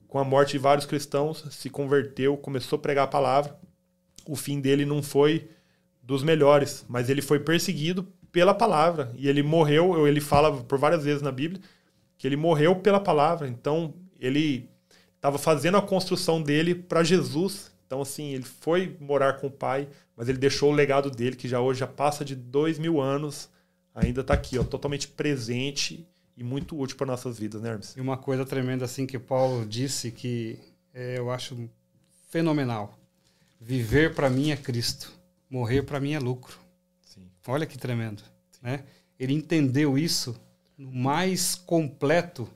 com 0.07 0.19
a 0.19 0.25
morte 0.25 0.53
de 0.53 0.59
vários 0.59 0.87
cristãos, 0.87 1.45
se 1.51 1.69
converteu, 1.69 2.37
começou 2.37 2.79
a 2.79 2.83
pregar 2.83 3.05
a 3.05 3.09
palavra. 3.09 3.59
O 4.27 4.35
fim 4.35 4.61
dele 4.61 4.85
não 4.85 5.03
foi 5.03 5.49
dos 6.03 6.23
melhores, 6.23 6.85
mas 6.89 7.11
ele 7.11 7.21
foi 7.21 7.39
perseguido 7.39 8.05
pela 8.33 8.55
palavra. 8.55 9.13
E 9.17 9.29
ele 9.29 9.43
morreu, 9.43 10.07
ele 10.07 10.21
fala 10.21 10.63
por 10.65 10.79
várias 10.79 11.05
vezes 11.05 11.23
na 11.23 11.31
Bíblia, 11.31 11.61
que 12.17 12.27
ele 12.27 12.37
morreu 12.37 12.77
pela 12.77 12.99
palavra. 12.99 13.47
Então, 13.47 13.95
ele 14.19 14.69
estava 15.15 15.39
fazendo 15.39 15.77
a 15.77 15.83
construção 15.83 16.43
dele 16.43 16.75
para 16.75 17.05
Jesus. 17.05 17.71
Então, 17.87 18.01
assim, 18.01 18.33
ele 18.33 18.45
foi 18.45 18.97
morar 19.01 19.35
com 19.35 19.49
o 19.49 19.51
pai, 19.51 19.89
mas 20.17 20.29
ele 20.29 20.39
deixou 20.39 20.73
o 20.73 20.75
legado 20.75 21.11
dele, 21.11 21.37
que 21.37 21.49
já 21.49 21.61
hoje 21.61 21.81
já 21.81 21.87
passa 21.87 22.25
de 22.25 22.35
dois 22.35 22.79
mil 22.79 23.01
anos, 23.01 23.51
ainda 24.01 24.21
está 24.21 24.35
aqui, 24.35 24.59
ó, 24.59 24.65
totalmente 24.65 25.09
presente 25.09 26.07
e 26.37 26.45
muito 26.45 26.79
útil 26.79 26.97
para 26.97 27.07
nossas 27.07 27.39
vidas, 27.39 27.61
né, 27.61 27.71
Hermes? 27.71 27.95
E 27.97 28.01
uma 28.01 28.17
coisa 28.17 28.45
tremenda, 28.45 28.85
assim, 28.85 29.07
que 29.07 29.19
Paulo 29.19 29.67
disse 29.67 30.11
que 30.11 30.59
é, 30.95 31.19
eu 31.19 31.31
acho 31.31 31.69
fenomenal. 32.31 32.99
Viver 33.61 34.15
para 34.15 34.31
mim 34.31 34.51
é 34.51 34.57
Cristo, 34.57 35.13
morrer 35.51 35.83
para 35.83 35.99
mim 35.99 36.13
é 36.13 36.19
lucro. 36.19 36.59
Sim. 37.03 37.29
Olha 37.47 37.67
que 37.67 37.77
tremendo, 37.77 38.23
Sim. 38.51 38.61
né? 38.63 38.85
Ele 39.19 39.33
entendeu 39.33 39.99
isso 39.99 40.41
no 40.77 40.93
mais 40.93 41.57
completo, 41.57 42.49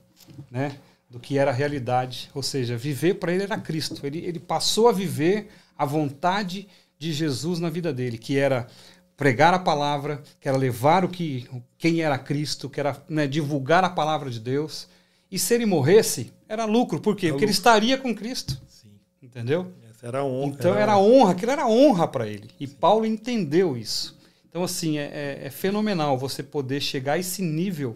né, 0.49 0.79
do 1.09 1.19
que 1.19 1.37
era 1.37 1.51
a 1.51 1.53
realidade. 1.53 2.29
Ou 2.33 2.41
seja, 2.41 2.77
viver 2.77 3.15
para 3.15 3.33
ele 3.33 3.43
era 3.43 3.59
Cristo. 3.59 4.05
Ele, 4.05 4.19
ele 4.19 4.39
passou 4.39 4.87
a 4.87 4.93
viver 4.93 5.49
a 5.77 5.85
vontade 5.85 6.69
de 6.97 7.11
Jesus 7.11 7.59
na 7.59 7.69
vida 7.69 7.93
dele, 7.93 8.17
que 8.17 8.37
era 8.37 8.67
pregar 9.15 9.53
a 9.53 9.59
palavra, 9.59 10.21
que 10.39 10.47
era 10.47 10.57
levar 10.57 11.05
o 11.05 11.09
que 11.09 11.47
quem 11.77 12.01
era 12.01 12.17
Cristo, 12.17 12.69
que 12.69 12.79
era 12.79 13.01
né, 13.07 13.27
divulgar 13.27 13.83
a 13.83 13.89
palavra 13.89 14.29
de 14.29 14.39
Deus. 14.39 14.87
E 15.31 15.39
se 15.39 15.53
ele 15.53 15.65
morresse, 15.65 16.31
era 16.47 16.65
lucro. 16.65 16.99
Por 16.99 17.15
quê? 17.15 17.27
Era 17.27 17.33
Porque 17.33 17.45
lucro. 17.45 17.45
ele 17.45 17.51
estaria 17.51 17.97
com 17.97 18.13
Cristo. 18.13 18.59
Sim. 18.67 18.91
Entendeu? 19.21 19.71
Essa 19.89 20.07
era 20.07 20.23
honra. 20.23 20.55
Então 20.59 20.75
era, 20.75 20.97
honra, 20.97 21.31
aquilo 21.31 21.51
era 21.51 21.67
honra 21.67 22.07
para 22.07 22.27
ele. 22.27 22.49
E 22.59 22.67
Sim. 22.67 22.75
Paulo 22.79 23.05
entendeu 23.05 23.77
isso. 23.77 24.17
Então, 24.49 24.63
assim, 24.63 24.99
é, 24.99 25.05
é, 25.05 25.47
é, 25.47 25.49
fenomenal 25.49 26.15
você 26.15 26.43
poder 26.43 26.79
chegar 26.79 27.13
a 27.13 27.17
esse 27.17 27.41
nível 27.41 27.95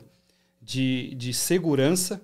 de, 0.60 1.14
de 1.16 1.32
segurança 1.32 2.20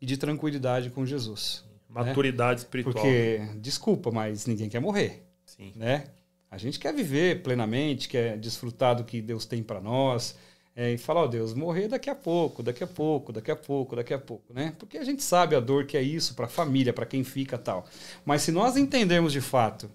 e 0.00 0.06
de 0.06 0.16
tranquilidade 0.16 0.90
com 0.90 1.06
Jesus. 1.06 1.64
Né? 1.88 2.02
Maturidade 2.02 2.60
né? 2.60 2.64
espiritual. 2.64 2.94
Porque, 2.94 3.40
desculpa, 3.60 4.10
mas 4.10 4.44
ninguém 4.46 4.68
quer 4.68 4.80
morrer. 4.80 5.22
Sim. 5.44 5.72
Né? 5.76 6.04
A 6.50 6.58
gente 6.58 6.78
quer 6.78 6.94
viver 6.94 7.42
plenamente, 7.42 8.08
quer 8.08 8.38
desfrutar 8.38 8.96
do 8.96 9.04
que 9.04 9.20
Deus 9.20 9.44
tem 9.44 9.62
para 9.62 9.80
nós. 9.80 10.36
É, 10.74 10.92
e 10.92 10.98
falar, 10.98 11.22
ó 11.22 11.24
oh, 11.24 11.28
Deus, 11.28 11.54
morrer 11.54 11.88
daqui 11.88 12.10
a 12.10 12.14
pouco, 12.14 12.62
daqui 12.62 12.84
a 12.84 12.86
pouco, 12.86 13.32
daqui 13.32 13.50
a 13.50 13.56
pouco, 13.56 13.96
daqui 13.96 14.12
a 14.12 14.18
pouco, 14.18 14.52
né? 14.52 14.74
Porque 14.78 14.98
a 14.98 15.04
gente 15.04 15.22
sabe 15.22 15.56
a 15.56 15.60
dor 15.60 15.86
que 15.86 15.96
é 15.96 16.02
isso 16.02 16.34
para 16.34 16.44
a 16.44 16.48
família, 16.50 16.92
para 16.92 17.06
quem 17.06 17.24
fica 17.24 17.56
tal. 17.56 17.86
Mas 18.26 18.42
se 18.42 18.52
nós 18.52 18.76
entendemos 18.76 19.32
de 19.32 19.40
fato 19.40 19.90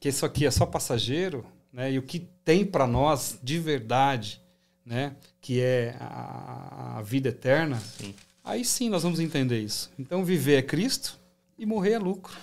que 0.00 0.08
isso 0.08 0.26
aqui 0.26 0.44
é 0.44 0.50
só 0.50 0.66
passageiro, 0.66 1.46
né? 1.72 1.92
E 1.92 1.98
o 1.98 2.02
que 2.02 2.28
tem 2.44 2.64
para 2.64 2.84
nós 2.84 3.38
de 3.40 3.60
verdade 3.60 4.42
né, 4.84 5.14
que 5.40 5.60
é 5.60 5.96
a, 6.00 6.98
a 6.98 7.02
vida 7.02 7.28
eterna, 7.28 7.78
sim. 7.78 8.14
aí 8.44 8.64
sim 8.64 8.88
nós 8.88 9.02
vamos 9.02 9.20
entender 9.20 9.60
isso. 9.60 9.90
Então, 9.98 10.24
viver 10.24 10.56
é 10.56 10.62
Cristo 10.62 11.18
e 11.58 11.64
morrer 11.64 11.92
é 11.92 11.98
lucro. 11.98 12.36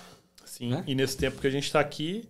Sim, 0.44 0.70
né? 0.70 0.84
e 0.86 0.94
nesse 0.94 1.16
tempo 1.16 1.40
que 1.40 1.46
a 1.46 1.50
gente 1.50 1.64
está 1.64 1.80
aqui, 1.80 2.28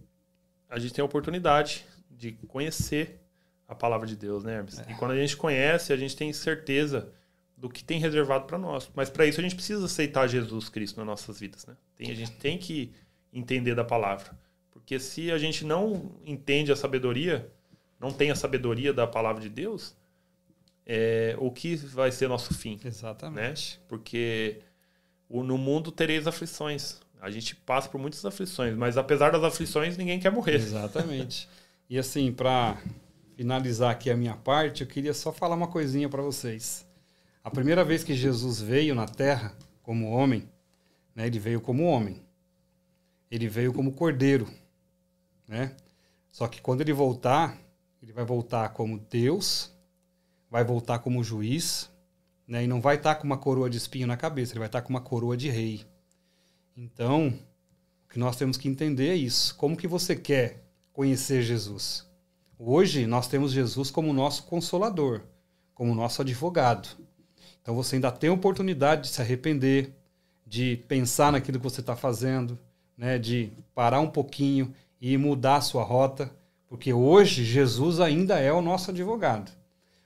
a 0.70 0.78
gente 0.78 0.94
tem 0.94 1.02
a 1.02 1.04
oportunidade 1.04 1.84
de 2.10 2.32
conhecer 2.48 3.20
a 3.66 3.74
palavra 3.74 4.06
de 4.06 4.16
Deus, 4.16 4.44
né, 4.44 4.56
Hermes? 4.56 4.78
É. 4.78 4.92
E 4.92 4.94
quando 4.94 5.10
a 5.10 5.16
gente 5.16 5.36
conhece, 5.36 5.92
a 5.92 5.96
gente 5.96 6.16
tem 6.16 6.32
certeza 6.32 7.12
do 7.56 7.68
que 7.68 7.84
tem 7.84 8.00
reservado 8.00 8.46
para 8.46 8.56
nós. 8.56 8.90
Mas 8.94 9.10
para 9.10 9.26
isso 9.26 9.40
a 9.40 9.42
gente 9.42 9.54
precisa 9.54 9.84
aceitar 9.84 10.26
Jesus 10.28 10.68
Cristo 10.68 10.96
nas 10.96 11.06
nossas 11.06 11.38
vidas, 11.38 11.66
né? 11.66 11.76
Tem, 11.96 12.10
a 12.10 12.14
gente 12.14 12.32
tem 12.32 12.56
que 12.56 12.92
entender 13.32 13.74
da 13.74 13.84
palavra. 13.84 14.30
Porque 14.70 14.98
se 14.98 15.30
a 15.30 15.38
gente 15.38 15.64
não 15.64 16.12
entende 16.24 16.72
a 16.72 16.76
sabedoria, 16.76 17.52
não 17.98 18.10
tem 18.10 18.30
a 18.30 18.34
sabedoria 18.34 18.92
da 18.92 19.06
palavra 19.06 19.42
de 19.42 19.48
Deus, 19.48 19.94
é, 20.86 21.36
o 21.38 21.50
que 21.50 21.76
vai 21.76 22.10
ser 22.10 22.28
nosso 22.28 22.54
fim? 22.54 22.80
Exatamente. 22.84 23.78
Né? 23.78 23.84
Porque 23.88 24.62
no 25.28 25.58
mundo 25.58 25.92
tereis 25.92 26.26
aflições. 26.26 27.00
A 27.20 27.30
gente 27.30 27.54
passa 27.54 27.88
por 27.88 28.00
muitas 28.00 28.24
aflições, 28.24 28.74
mas 28.74 28.96
apesar 28.96 29.30
das 29.30 29.44
aflições, 29.44 29.96
ninguém 29.96 30.18
quer 30.18 30.32
morrer. 30.32 30.54
Exatamente. 30.54 31.48
e 31.88 31.98
assim, 31.98 32.32
para 32.32 32.78
finalizar 33.36 33.90
aqui 33.90 34.10
a 34.10 34.16
minha 34.16 34.34
parte, 34.34 34.82
eu 34.82 34.86
queria 34.86 35.12
só 35.12 35.32
falar 35.32 35.54
uma 35.54 35.68
coisinha 35.68 36.08
para 36.08 36.22
vocês. 36.22 36.86
A 37.42 37.50
primeira 37.50 37.84
vez 37.84 38.02
que 38.02 38.14
Jesus 38.14 38.60
veio 38.60 38.94
na 38.94 39.06
Terra 39.06 39.54
como 39.82 40.10
homem, 40.10 40.48
né, 41.14 41.26
ele 41.26 41.38
veio 41.38 41.60
como 41.60 41.84
homem. 41.84 42.22
Ele 43.30 43.48
veio 43.48 43.72
como 43.72 43.92
cordeiro, 43.92 44.48
né? 45.46 45.76
Só 46.30 46.48
que 46.48 46.60
quando 46.60 46.80
ele 46.80 46.92
voltar, 46.92 47.56
ele 48.02 48.12
vai 48.12 48.24
voltar 48.24 48.68
como 48.70 48.98
Deus, 48.98 49.72
vai 50.50 50.64
voltar 50.64 50.98
como 50.98 51.22
juiz, 51.22 51.90
né? 52.46 52.64
E 52.64 52.66
não 52.66 52.80
vai 52.80 52.96
estar 52.96 53.14
tá 53.14 53.20
com 53.20 53.26
uma 53.26 53.38
coroa 53.38 53.70
de 53.70 53.76
espinho 53.76 54.06
na 54.06 54.16
cabeça, 54.16 54.52
ele 54.52 54.58
vai 54.58 54.68
estar 54.68 54.80
tá 54.80 54.86
com 54.86 54.92
uma 54.92 55.00
coroa 55.00 55.36
de 55.36 55.48
rei. 55.48 55.86
Então, 56.82 57.28
o 58.06 58.08
que 58.10 58.18
nós 58.18 58.36
temos 58.36 58.56
que 58.56 58.66
entender 58.66 59.10
é 59.10 59.14
isso. 59.14 59.54
Como 59.56 59.76
que 59.76 59.86
você 59.86 60.16
quer 60.16 60.64
conhecer 60.94 61.42
Jesus? 61.42 62.06
Hoje 62.58 63.06
nós 63.06 63.28
temos 63.28 63.52
Jesus 63.52 63.90
como 63.90 64.14
nosso 64.14 64.44
consolador, 64.44 65.20
como 65.74 65.94
nosso 65.94 66.22
advogado. 66.22 66.88
Então 67.60 67.74
você 67.74 67.96
ainda 67.96 68.10
tem 68.10 68.30
a 68.30 68.32
oportunidade 68.32 69.02
de 69.02 69.08
se 69.08 69.20
arrepender, 69.20 69.92
de 70.46 70.78
pensar 70.88 71.30
naquilo 71.30 71.58
que 71.58 71.64
você 71.64 71.82
está 71.82 71.94
fazendo, 71.94 72.58
né, 72.96 73.18
de 73.18 73.52
parar 73.74 74.00
um 74.00 74.08
pouquinho 74.08 74.74
e 74.98 75.18
mudar 75.18 75.56
a 75.56 75.60
sua 75.60 75.84
rota, 75.84 76.34
porque 76.66 76.94
hoje 76.94 77.44
Jesus 77.44 78.00
ainda 78.00 78.38
é 78.38 78.50
o 78.50 78.62
nosso 78.62 78.90
advogado. 78.90 79.52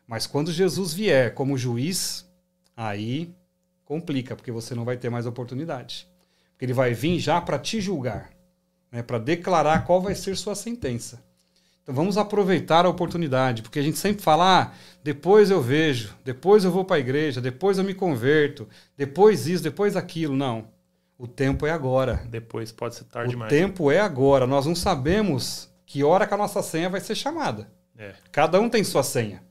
Mas 0.08 0.26
quando 0.26 0.50
Jesus 0.50 0.92
vier 0.92 1.34
como 1.34 1.56
juiz, 1.56 2.28
aí 2.76 3.32
complica, 3.84 4.34
porque 4.34 4.50
você 4.50 4.74
não 4.74 4.84
vai 4.84 4.96
ter 4.96 5.08
mais 5.08 5.24
oportunidade. 5.24 6.12
Ele 6.64 6.72
vai 6.72 6.94
vir 6.94 7.18
já 7.18 7.40
para 7.40 7.58
te 7.58 7.80
julgar, 7.80 8.30
né, 8.90 9.02
para 9.02 9.18
declarar 9.18 9.84
qual 9.84 10.00
vai 10.00 10.14
ser 10.14 10.36
sua 10.36 10.54
sentença. 10.54 11.22
Então 11.82 11.94
vamos 11.94 12.16
aproveitar 12.16 12.86
a 12.86 12.88
oportunidade, 12.88 13.60
porque 13.60 13.78
a 13.78 13.82
gente 13.82 13.98
sempre 13.98 14.22
fala, 14.22 14.62
ah, 14.62 14.72
depois 15.02 15.50
eu 15.50 15.60
vejo, 15.60 16.16
depois 16.24 16.64
eu 16.64 16.70
vou 16.70 16.82
para 16.82 16.96
a 16.96 17.00
igreja, 17.00 17.42
depois 17.42 17.76
eu 17.76 17.84
me 17.84 17.92
converto, 17.92 18.66
depois 18.96 19.46
isso, 19.46 19.62
depois 19.62 19.94
aquilo. 19.94 20.34
Não. 20.34 20.66
O 21.18 21.28
tempo 21.28 21.66
é 21.66 21.70
agora. 21.70 22.24
Depois 22.30 22.72
pode 22.72 22.94
ser 22.94 23.04
tarde 23.04 23.28
o 23.28 23.30
demais. 23.32 23.52
O 23.52 23.54
tempo 23.54 23.90
é 23.90 24.00
agora. 24.00 24.46
Nós 24.46 24.64
não 24.64 24.74
sabemos 24.74 25.68
que 25.84 26.02
hora 26.02 26.26
que 26.26 26.32
a 26.32 26.38
nossa 26.38 26.62
senha 26.62 26.88
vai 26.88 27.02
ser 27.02 27.14
chamada. 27.14 27.70
É. 27.98 28.14
Cada 28.32 28.58
um 28.58 28.70
tem 28.70 28.82
sua 28.82 29.02
senha. 29.02 29.42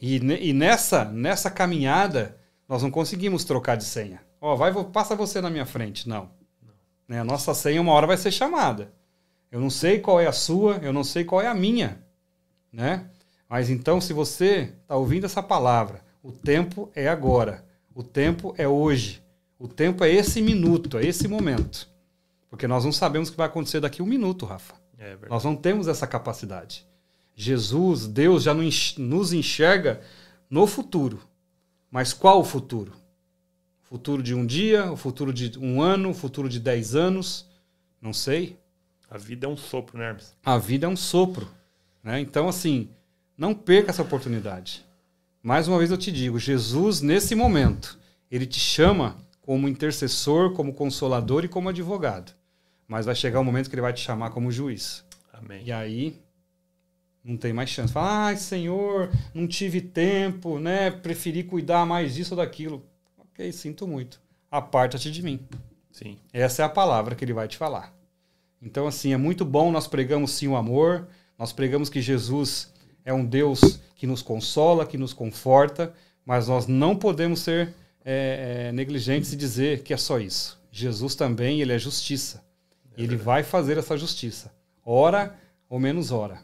E, 0.00 0.16
e 0.16 0.52
nessa, 0.54 1.04
nessa 1.04 1.50
caminhada, 1.50 2.38
nós 2.66 2.82
não 2.82 2.90
conseguimos 2.90 3.44
trocar 3.44 3.76
de 3.76 3.84
senha. 3.84 4.22
Ó, 4.40 4.54
oh, 4.54 4.56
vai, 4.56 4.72
passa 4.84 5.14
você 5.14 5.42
na 5.42 5.50
minha 5.50 5.66
frente. 5.66 6.08
Não. 6.08 6.30
Né? 7.08 7.20
A 7.20 7.24
nossa 7.24 7.54
senha 7.54 7.80
uma 7.80 7.92
hora 7.92 8.06
vai 8.06 8.16
ser 8.16 8.30
chamada. 8.30 8.92
Eu 9.50 9.60
não 9.60 9.70
sei 9.70 10.00
qual 10.00 10.20
é 10.20 10.26
a 10.26 10.32
sua, 10.32 10.76
eu 10.82 10.92
não 10.92 11.04
sei 11.04 11.24
qual 11.24 11.40
é 11.40 11.46
a 11.46 11.54
minha, 11.54 12.02
né? 12.72 13.08
Mas 13.48 13.70
então, 13.70 14.00
se 14.00 14.12
você 14.12 14.72
está 14.82 14.96
ouvindo 14.96 15.24
essa 15.24 15.42
palavra, 15.42 16.02
o 16.22 16.32
tempo 16.32 16.90
é 16.94 17.08
agora, 17.08 17.64
o 17.94 18.02
tempo 18.02 18.54
é 18.58 18.66
hoje, 18.66 19.22
o 19.58 19.68
tempo 19.68 20.02
é 20.02 20.10
esse 20.10 20.42
minuto, 20.42 20.98
é 20.98 21.04
esse 21.06 21.28
momento. 21.28 21.88
Porque 22.50 22.66
nós 22.66 22.84
não 22.84 22.92
sabemos 22.92 23.28
o 23.28 23.32
que 23.32 23.38
vai 23.38 23.46
acontecer 23.46 23.80
daqui 23.80 24.00
a 24.00 24.04
um 24.04 24.08
minuto, 24.08 24.44
Rafa. 24.44 24.74
É 24.98 25.16
nós 25.28 25.44
não 25.44 25.54
temos 25.54 25.88
essa 25.88 26.06
capacidade. 26.06 26.86
Jesus, 27.34 28.06
Deus 28.06 28.42
já 28.42 28.54
nos 28.54 29.32
enxerga 29.32 30.00
no 30.50 30.66
futuro. 30.66 31.20
Mas 31.90 32.12
qual 32.12 32.40
o 32.40 32.44
futuro? 32.44 32.92
Futuro 33.88 34.22
de 34.22 34.34
um 34.34 34.44
dia, 34.44 34.90
o 34.90 34.96
futuro 34.96 35.32
de 35.32 35.56
um 35.58 35.80
ano, 35.80 36.10
o 36.10 36.14
futuro 36.14 36.48
de 36.48 36.58
dez 36.58 36.96
anos? 36.96 37.46
Não 38.02 38.12
sei. 38.12 38.58
A 39.08 39.16
vida 39.16 39.46
é 39.46 39.48
um 39.48 39.56
sopro, 39.56 39.96
né, 39.96 40.08
Hermes? 40.08 40.36
A 40.44 40.58
vida 40.58 40.86
é 40.86 40.88
um 40.88 40.96
sopro. 40.96 41.48
Né? 42.02 42.20
Então, 42.20 42.48
assim, 42.48 42.90
não 43.38 43.54
perca 43.54 43.90
essa 43.90 44.02
oportunidade. 44.02 44.84
Mais 45.40 45.68
uma 45.68 45.78
vez 45.78 45.90
eu 45.90 45.96
te 45.96 46.10
digo, 46.10 46.38
Jesus, 46.38 47.00
nesse 47.00 47.36
momento, 47.36 47.96
ele 48.28 48.46
te 48.46 48.58
chama 48.58 49.16
como 49.40 49.68
intercessor, 49.68 50.52
como 50.52 50.74
consolador 50.74 51.44
e 51.44 51.48
como 51.48 51.68
advogado. 51.68 52.32
Mas 52.88 53.06
vai 53.06 53.14
chegar 53.14 53.38
o 53.38 53.42
um 53.42 53.44
momento 53.44 53.70
que 53.70 53.76
ele 53.76 53.82
vai 53.82 53.92
te 53.92 54.00
chamar 54.00 54.30
como 54.30 54.50
juiz. 54.50 55.04
Amém. 55.32 55.62
E 55.64 55.70
aí 55.70 56.20
não 57.24 57.36
tem 57.36 57.52
mais 57.52 57.70
chance. 57.70 57.92
Fala, 57.92 58.26
ai, 58.26 58.36
Senhor, 58.36 59.10
não 59.32 59.46
tive 59.46 59.80
tempo, 59.80 60.58
né? 60.58 60.90
Preferi 60.90 61.44
cuidar 61.44 61.86
mais 61.86 62.14
disso 62.14 62.34
ou 62.34 62.38
daquilo. 62.38 62.84
Ok, 63.36 63.52
sinto 63.52 63.86
muito. 63.86 64.18
Aparta-te 64.50 65.10
de 65.10 65.22
mim. 65.22 65.38
Sim. 65.92 66.16
Essa 66.32 66.62
é 66.62 66.64
a 66.64 66.70
palavra 66.70 67.14
que 67.14 67.22
ele 67.22 67.34
vai 67.34 67.46
te 67.46 67.58
falar. 67.58 67.94
Então, 68.62 68.86
assim, 68.86 69.12
é 69.12 69.16
muito 69.18 69.44
bom, 69.44 69.70
nós 69.70 69.86
pregamos 69.86 70.30
sim 70.30 70.48
o 70.48 70.56
amor, 70.56 71.06
nós 71.38 71.52
pregamos 71.52 71.90
que 71.90 72.00
Jesus 72.00 72.72
é 73.04 73.12
um 73.12 73.26
Deus 73.26 73.78
que 73.94 74.06
nos 74.06 74.22
consola, 74.22 74.86
que 74.86 74.96
nos 74.96 75.12
conforta, 75.12 75.92
mas 76.24 76.48
nós 76.48 76.66
não 76.66 76.96
podemos 76.96 77.40
ser 77.40 77.74
é, 78.02 78.68
é, 78.68 78.72
negligentes 78.72 79.34
e 79.34 79.36
dizer 79.36 79.82
que 79.82 79.92
é 79.92 79.98
só 79.98 80.18
isso. 80.18 80.58
Jesus 80.72 81.14
também, 81.14 81.60
ele 81.60 81.74
é 81.74 81.78
justiça. 81.78 82.42
É 82.96 83.02
ele 83.02 83.16
vai 83.16 83.42
fazer 83.42 83.76
essa 83.76 83.98
justiça, 83.98 84.50
hora 84.82 85.38
ou 85.68 85.78
menos 85.78 86.10
hora. 86.10 86.40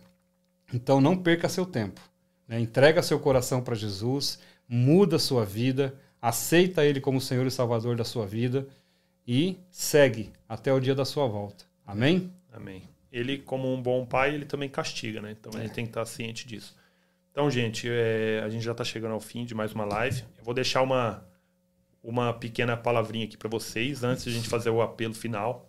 Então, 0.74 1.00
não 1.00 1.16
perca 1.16 1.48
seu 1.48 1.64
tempo. 1.64 2.02
Né? 2.46 2.60
Entrega 2.60 3.02
seu 3.02 3.18
coração 3.18 3.62
para 3.62 3.74
Jesus, 3.74 4.38
muda 4.68 5.18
sua 5.18 5.42
vida, 5.42 5.98
aceita 6.22 6.84
Ele 6.86 7.00
como 7.00 7.20
Senhor 7.20 7.44
e 7.44 7.50
Salvador 7.50 7.96
da 7.96 8.04
sua 8.04 8.24
vida 8.24 8.68
e 9.26 9.58
segue 9.68 10.32
até 10.48 10.72
o 10.72 10.78
dia 10.78 10.94
da 10.94 11.04
sua 11.04 11.26
volta. 11.26 11.64
Amém? 11.84 12.32
Amém. 12.52 12.84
Ele, 13.10 13.38
como 13.38 13.72
um 13.72 13.82
bom 13.82 14.06
pai, 14.06 14.34
ele 14.34 14.46
também 14.46 14.68
castiga, 14.68 15.20
né? 15.20 15.32
Então 15.38 15.52
é. 15.54 15.58
a 15.58 15.62
gente 15.62 15.74
tem 15.74 15.84
que 15.84 15.90
estar 15.90 16.04
ciente 16.06 16.46
disso. 16.46 16.74
Então, 17.30 17.50
gente, 17.50 17.88
é, 17.90 18.40
a 18.44 18.48
gente 18.48 18.62
já 18.62 18.72
está 18.72 18.84
chegando 18.84 19.12
ao 19.12 19.20
fim 19.20 19.44
de 19.44 19.54
mais 19.54 19.72
uma 19.72 19.84
live. 19.84 20.22
Eu 20.38 20.44
vou 20.44 20.54
deixar 20.54 20.82
uma, 20.82 21.26
uma 22.02 22.32
pequena 22.32 22.76
palavrinha 22.76 23.24
aqui 23.24 23.36
para 23.36 23.48
vocês 23.48 24.04
antes 24.04 24.24
de 24.24 24.30
a 24.30 24.32
gente 24.32 24.48
fazer 24.48 24.70
o 24.70 24.80
apelo 24.80 25.14
final. 25.14 25.68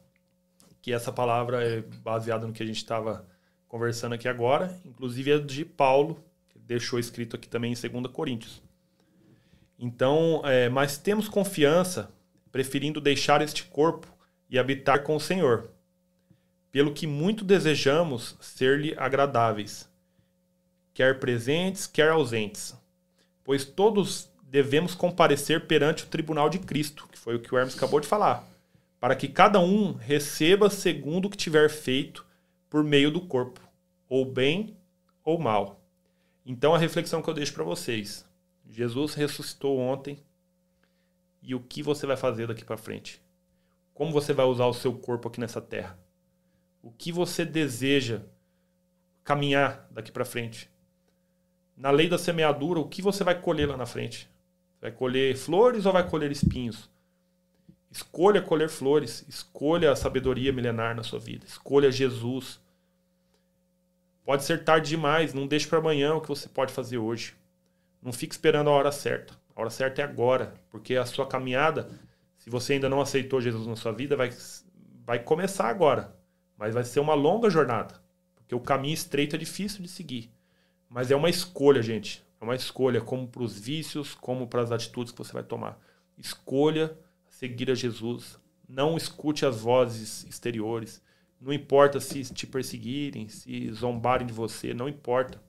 Que 0.81 0.93
essa 0.93 1.11
palavra 1.11 1.63
é 1.63 1.81
baseada 1.81 2.45
no 2.45 2.53
que 2.53 2.61
a 2.61 2.65
gente 2.65 2.77
estava 2.77 3.25
conversando 3.67 4.13
aqui 4.13 4.27
agora, 4.27 4.79
inclusive 4.85 5.31
é 5.31 5.39
de 5.39 5.65
Paulo, 5.65 6.23
que 6.49 6.59
deixou 6.59 6.99
escrito 6.99 7.35
aqui 7.35 7.49
também 7.49 7.73
em 7.73 7.89
2 7.89 8.07
Coríntios. 8.13 8.61
Então, 9.85 10.41
é, 10.45 10.69
mas 10.69 10.97
temos 10.97 11.27
confiança, 11.27 12.09
preferindo 12.53 13.01
deixar 13.01 13.41
este 13.41 13.65
corpo 13.65 14.07
e 14.49 14.57
habitar 14.57 15.03
com 15.03 15.13
o 15.13 15.19
Senhor 15.19 15.69
pelo 16.71 16.93
que 16.93 17.05
muito 17.05 17.43
desejamos 17.43 18.37
ser-lhe 18.39 18.95
agradáveis, 18.97 19.89
quer 20.93 21.19
presentes, 21.19 21.85
quer 21.85 22.11
ausentes, 22.11 22.73
pois 23.43 23.65
todos 23.65 24.29
devemos 24.43 24.95
comparecer 24.95 25.67
perante 25.67 26.05
o 26.05 26.07
tribunal 26.07 26.49
de 26.49 26.59
Cristo, 26.59 27.05
que 27.11 27.19
foi 27.19 27.35
o 27.35 27.39
que 27.41 27.53
o 27.53 27.57
Hermes 27.57 27.75
acabou 27.75 27.99
de 27.99 28.07
falar, 28.07 28.47
para 29.01 29.17
que 29.17 29.27
cada 29.27 29.59
um 29.59 29.91
receba 29.91 30.69
segundo 30.69 31.25
o 31.25 31.29
que 31.29 31.35
tiver 31.35 31.69
feito 31.69 32.25
por 32.69 32.85
meio 32.85 33.11
do 33.11 33.19
corpo, 33.19 33.59
ou 34.07 34.23
bem 34.23 34.77
ou 35.25 35.37
mal. 35.37 35.81
Então 36.45 36.73
a 36.73 36.77
reflexão 36.77 37.21
que 37.21 37.29
eu 37.29 37.33
deixo 37.33 37.53
para 37.53 37.65
vocês: 37.65 38.25
Jesus 38.73 39.13
ressuscitou 39.13 39.79
ontem, 39.79 40.17
e 41.41 41.53
o 41.53 41.59
que 41.59 41.83
você 41.83 42.05
vai 42.05 42.17
fazer 42.17 42.47
daqui 42.47 42.65
para 42.65 42.77
frente? 42.77 43.21
Como 43.93 44.11
você 44.11 44.33
vai 44.33 44.45
usar 44.45 44.65
o 44.65 44.73
seu 44.73 44.93
corpo 44.93 45.27
aqui 45.27 45.39
nessa 45.39 45.61
terra? 45.61 45.97
o 46.83 46.91
que 46.91 47.13
você 47.13 47.45
deseja 47.45 48.21
caminhar 49.23 49.87
daqui 49.89 50.11
para 50.11 50.25
frente. 50.25 50.69
Na 51.77 51.89
lei 51.89 52.09
da 52.09 52.17
semeadura, 52.17 52.81
o 52.81 52.87
que 52.87 53.01
você 53.01 53.23
vai 53.23 53.39
colher 53.39 53.69
lá 53.69 53.77
na 53.77 53.85
frente? 53.85 54.29
Vai 54.81 54.91
colher 54.91 55.35
flores 55.37 55.85
ou 55.85 55.93
vai 55.93 56.07
colher 56.07 56.29
espinhos? 56.29 56.91
Escolha 57.89 58.41
colher 58.41 58.69
flores, 58.69 59.25
escolha 59.29 59.91
a 59.91 59.95
sabedoria 59.95 60.51
milenar 60.51 60.93
na 60.93 61.03
sua 61.03 61.19
vida, 61.19 61.45
escolha 61.45 61.89
Jesus. 61.89 62.59
Pode 64.25 64.43
ser 64.43 64.65
tarde 64.65 64.89
demais, 64.89 65.33
não 65.33 65.47
deixe 65.47 65.67
para 65.67 65.79
amanhã 65.79 66.13
o 66.13 66.21
que 66.21 66.27
você 66.27 66.49
pode 66.49 66.73
fazer 66.73 66.97
hoje. 66.97 67.33
Não 68.03 68.11
fique 68.11 68.33
esperando 68.33 68.69
a 68.69 68.73
hora 68.73 68.91
certa. 68.91 69.33
A 69.55 69.61
hora 69.61 69.69
certa 69.69 70.01
é 70.01 70.03
agora, 70.03 70.53
porque 70.69 70.95
a 70.95 71.05
sua 71.05 71.25
caminhada, 71.25 71.89
se 72.37 72.49
você 72.49 72.73
ainda 72.73 72.89
não 72.89 72.99
aceitou 72.99 73.39
Jesus 73.39 73.65
na 73.65 73.75
sua 73.75 73.93
vida, 73.93 74.17
vai, 74.17 74.29
vai 75.05 75.19
começar 75.19 75.69
agora. 75.69 76.13
Mas 76.57 76.73
vai 76.73 76.83
ser 76.83 76.99
uma 76.99 77.13
longa 77.13 77.49
jornada. 77.49 78.03
Porque 78.35 78.53
o 78.53 78.59
caminho 78.59 78.93
estreito 78.93 79.35
é 79.35 79.39
difícil 79.39 79.81
de 79.81 79.87
seguir. 79.87 80.29
Mas 80.89 81.11
é 81.11 81.15
uma 81.15 81.29
escolha, 81.29 81.81
gente. 81.81 82.23
É 82.41 82.43
uma 82.43 82.55
escolha, 82.55 82.99
como 82.99 83.27
para 83.27 83.43
os 83.43 83.57
vícios, 83.57 84.13
como 84.13 84.47
para 84.47 84.61
as 84.61 84.71
atitudes 84.71 85.13
que 85.13 85.17
você 85.17 85.31
vai 85.31 85.43
tomar. 85.43 85.79
Escolha 86.17 86.97
seguir 87.29 87.71
a 87.71 87.75
Jesus. 87.75 88.37
Não 88.67 88.97
escute 88.97 89.45
as 89.45 89.61
vozes 89.61 90.25
exteriores. 90.25 91.01
Não 91.39 91.53
importa 91.53 91.99
se 91.99 92.23
te 92.33 92.45
perseguirem, 92.45 93.27
se 93.29 93.71
zombarem 93.71 94.27
de 94.27 94.33
você, 94.33 94.73
não 94.73 94.89
importa. 94.89 95.41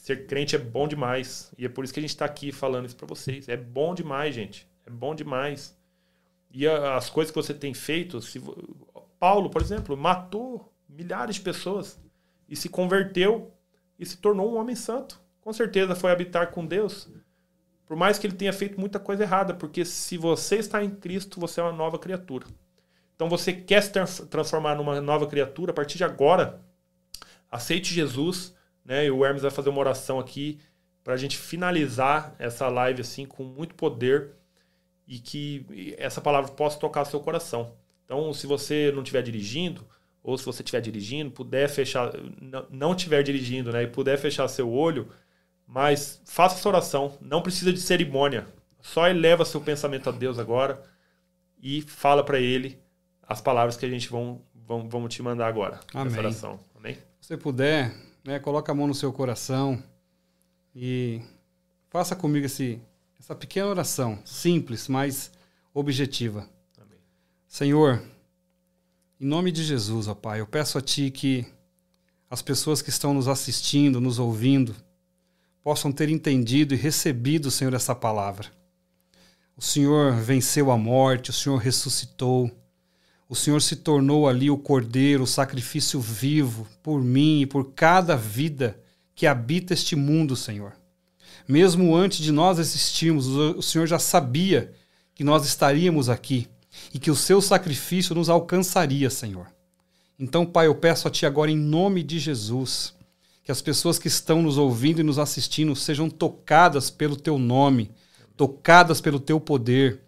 Ser 0.00 0.26
crente 0.26 0.56
é 0.56 0.58
bom 0.58 0.88
demais. 0.88 1.52
E 1.58 1.66
é 1.66 1.68
por 1.68 1.84
isso 1.84 1.92
que 1.92 2.00
a 2.00 2.02
gente 2.02 2.08
está 2.08 2.24
aqui 2.24 2.50
falando 2.50 2.86
isso 2.86 2.96
para 2.96 3.06
vocês. 3.06 3.50
É 3.50 3.56
bom 3.56 3.94
demais, 3.94 4.34
gente. 4.34 4.66
É 4.86 4.90
bom 4.90 5.14
demais. 5.14 5.78
E 6.50 6.66
as 6.66 7.10
coisas 7.10 7.30
que 7.30 7.36
você 7.36 7.52
tem 7.52 7.74
feito, 7.74 8.18
se, 8.22 8.40
Paulo, 9.18 9.50
por 9.50 9.60
exemplo, 9.60 9.94
matou 9.98 10.72
milhares 10.88 11.36
de 11.36 11.42
pessoas 11.42 12.00
e 12.48 12.56
se 12.56 12.70
converteu 12.70 13.52
e 13.98 14.06
se 14.06 14.16
tornou 14.16 14.50
um 14.50 14.56
homem 14.56 14.74
santo. 14.74 15.20
Com 15.42 15.52
certeza 15.52 15.94
foi 15.94 16.10
habitar 16.10 16.50
com 16.50 16.64
Deus. 16.64 17.06
Por 17.84 17.94
mais 17.94 18.18
que 18.18 18.26
ele 18.26 18.34
tenha 18.34 18.54
feito 18.54 18.80
muita 18.80 18.98
coisa 18.98 19.22
errada, 19.22 19.52
porque 19.52 19.84
se 19.84 20.16
você 20.16 20.56
está 20.56 20.82
em 20.82 20.88
Cristo, 20.90 21.38
você 21.38 21.60
é 21.60 21.62
uma 21.62 21.72
nova 21.72 21.98
criatura. 21.98 22.46
Então 23.14 23.28
você 23.28 23.52
quer 23.52 23.82
se 23.82 24.24
transformar 24.28 24.76
numa 24.76 24.98
nova 24.98 25.26
criatura 25.26 25.72
a 25.72 25.74
partir 25.74 25.98
de 25.98 26.04
agora, 26.04 26.58
aceite 27.50 27.92
Jesus, 27.92 28.54
né? 28.84 29.06
E 29.06 29.10
o 29.10 29.24
Hermes 29.24 29.42
vai 29.42 29.50
fazer 29.50 29.68
uma 29.68 29.80
oração 29.80 30.18
aqui 30.18 30.58
para 31.02 31.14
a 31.14 31.16
gente 31.16 31.36
finalizar 31.36 32.34
essa 32.38 32.68
live 32.68 33.00
assim 33.00 33.24
com 33.26 33.42
muito 33.42 33.74
poder 33.74 34.30
e 35.06 35.18
que 35.18 35.94
essa 35.98 36.20
palavra 36.20 36.52
possa 36.52 36.78
tocar 36.78 37.04
seu 37.04 37.20
coração. 37.20 37.74
Então, 38.04 38.32
se 38.32 38.46
você 38.46 38.92
não 38.94 39.02
estiver 39.02 39.22
dirigindo, 39.22 39.86
ou 40.22 40.36
se 40.36 40.44
você 40.44 40.62
estiver 40.62 40.80
dirigindo, 40.80 41.30
puder 41.30 41.68
fechar, 41.68 42.12
não 42.70 42.92
estiver 42.92 43.22
dirigindo, 43.22 43.72
né, 43.72 43.84
e 43.84 43.86
puder 43.86 44.18
fechar 44.18 44.46
seu 44.48 44.70
olho, 44.70 45.08
mas 45.66 46.20
faça 46.24 46.56
essa 46.56 46.68
oração, 46.68 47.16
não 47.20 47.42
precisa 47.42 47.72
de 47.72 47.80
cerimônia, 47.80 48.46
só 48.80 49.08
eleva 49.08 49.44
seu 49.44 49.60
pensamento 49.60 50.08
a 50.08 50.12
Deus 50.12 50.38
agora 50.38 50.82
e 51.62 51.82
fala 51.82 52.24
para 52.24 52.38
Ele 52.38 52.78
as 53.22 53.40
palavras 53.40 53.76
que 53.76 53.86
a 53.86 53.88
gente 53.88 54.08
vão, 54.08 54.42
vão, 54.54 54.88
vamos 54.88 55.14
te 55.14 55.22
mandar 55.22 55.46
agora. 55.46 55.80
Amém. 55.94 56.18
oração. 56.18 56.58
Amém? 56.76 56.94
Se 57.20 57.28
você 57.28 57.36
puder, 57.36 57.94
né, 58.30 58.38
coloca 58.38 58.70
a 58.70 58.74
mão 58.74 58.86
no 58.86 58.94
seu 58.94 59.12
coração 59.12 59.82
e 60.72 61.20
faça 61.88 62.14
comigo 62.14 62.46
esse, 62.46 62.80
essa 63.18 63.34
pequena 63.34 63.66
oração, 63.66 64.20
simples, 64.24 64.86
mas 64.86 65.32
objetiva. 65.74 66.48
Amém. 66.80 67.00
Senhor, 67.48 68.00
em 69.20 69.26
nome 69.26 69.50
de 69.50 69.64
Jesus, 69.64 70.06
ó 70.06 70.14
Pai, 70.14 70.38
eu 70.38 70.46
peço 70.46 70.78
a 70.78 70.80
Ti 70.80 71.10
que 71.10 71.44
as 72.30 72.40
pessoas 72.40 72.80
que 72.80 72.90
estão 72.90 73.12
nos 73.12 73.26
assistindo, 73.26 74.00
nos 74.00 74.20
ouvindo, 74.20 74.76
possam 75.60 75.90
ter 75.90 76.08
entendido 76.08 76.72
e 76.72 76.76
recebido, 76.76 77.50
Senhor, 77.50 77.74
essa 77.74 77.96
palavra. 77.96 78.46
O 79.56 79.60
Senhor 79.60 80.14
venceu 80.14 80.70
a 80.70 80.78
morte, 80.78 81.30
o 81.30 81.32
Senhor 81.32 81.56
ressuscitou, 81.56 82.48
o 83.30 83.36
Senhor 83.36 83.62
se 83.62 83.76
tornou 83.76 84.28
ali 84.28 84.50
o 84.50 84.58
cordeiro, 84.58 85.22
o 85.22 85.26
sacrifício 85.26 86.00
vivo 86.00 86.66
por 86.82 87.00
mim 87.00 87.42
e 87.42 87.46
por 87.46 87.72
cada 87.74 88.16
vida 88.16 88.76
que 89.14 89.24
habita 89.24 89.72
este 89.72 89.94
mundo, 89.94 90.34
Senhor. 90.34 90.72
Mesmo 91.46 91.94
antes 91.94 92.18
de 92.18 92.32
nós 92.32 92.58
existirmos, 92.58 93.28
o 93.28 93.62
Senhor 93.62 93.86
já 93.86 94.00
sabia 94.00 94.72
que 95.14 95.22
nós 95.22 95.46
estaríamos 95.46 96.08
aqui 96.08 96.48
e 96.92 96.98
que 96.98 97.08
o 97.08 97.14
seu 97.14 97.40
sacrifício 97.40 98.16
nos 98.16 98.28
alcançaria, 98.28 99.08
Senhor. 99.08 99.46
Então, 100.18 100.44
Pai, 100.44 100.66
eu 100.66 100.74
peço 100.74 101.06
a 101.06 101.10
Ti 101.10 101.24
agora, 101.24 101.52
em 101.52 101.56
nome 101.56 102.02
de 102.02 102.18
Jesus, 102.18 102.96
que 103.44 103.52
as 103.52 103.62
pessoas 103.62 103.96
que 103.96 104.08
estão 104.08 104.42
nos 104.42 104.58
ouvindo 104.58 105.02
e 105.02 105.04
nos 105.04 105.20
assistindo 105.20 105.76
sejam 105.76 106.10
tocadas 106.10 106.90
pelo 106.90 107.14
Teu 107.14 107.38
nome, 107.38 107.92
tocadas 108.36 109.00
pelo 109.00 109.20
Teu 109.20 109.38
poder 109.38 110.00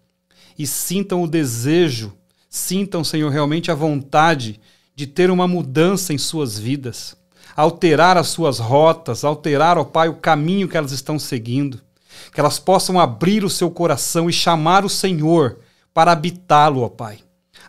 e 0.59 0.67
sintam 0.67 1.23
o 1.23 1.27
desejo, 1.27 2.13
sintam, 2.53 3.03
Senhor, 3.03 3.31
realmente 3.31 3.71
a 3.71 3.75
vontade 3.75 4.59
de 4.95 5.07
ter 5.07 5.31
uma 5.31 5.47
mudança 5.47 6.13
em 6.13 6.19
suas 6.19 6.59
vidas, 6.59 7.17
alterar 7.55 8.15
as 8.15 8.27
suas 8.27 8.59
rotas, 8.59 9.23
alterar, 9.23 9.75
ó 9.75 9.83
Pai, 9.83 10.07
o 10.07 10.17
caminho 10.17 10.67
que 10.67 10.77
elas 10.77 10.91
estão 10.91 11.17
seguindo, 11.17 11.81
que 12.31 12.39
elas 12.39 12.59
possam 12.59 12.99
abrir 12.99 13.43
o 13.43 13.49
seu 13.49 13.71
coração 13.71 14.29
e 14.29 14.33
chamar 14.33 14.85
o 14.85 14.89
Senhor 14.89 15.61
para 15.95 16.11
habitá-lo, 16.11 16.81
ó 16.81 16.89
Pai. 16.89 17.17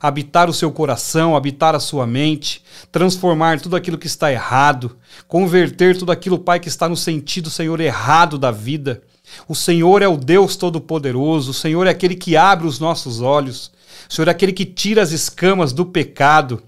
Habitar 0.03 0.51
o 0.51 0.53
seu 0.53 0.71
coração, 0.71 1.35
habitar 1.35 1.75
a 1.75 1.81
sua 1.81 2.07
mente, 2.07 2.63
transformar 2.93 3.59
tudo 3.59 3.77
aquilo 3.77 3.97
que 3.97 4.07
está 4.07 4.31
errado, 4.31 4.99
converter 5.27 5.97
tudo 5.97 6.13
aquilo, 6.13 6.39
Pai, 6.39 6.61
que 6.61 6.69
está 6.69 6.91
no 6.91 6.97
sentido, 6.97 7.49
Senhor, 7.49 7.81
errado 7.81 8.39
da 8.39 8.51
vida. 8.51 9.03
O 9.49 9.55
Senhor 9.55 10.03
é 10.03 10.09
o 10.09 10.17
Deus 10.17 10.57
Todo-Poderoso, 10.57 11.51
o 11.51 11.55
Senhor 11.55 11.87
é 11.87 11.91
aquele 11.91 12.15
que 12.15 12.37
abre 12.37 12.67
os 12.67 12.79
nossos 12.79 13.21
olhos, 13.21 13.71
o 14.09 14.13
Senhor 14.13 14.29
é 14.29 14.31
aquele 14.31 14.53
que 14.53 14.65
tira 14.65 15.03
as 15.03 15.13
escamas 15.13 15.73
do 15.73 15.87
pecado, 15.87 16.63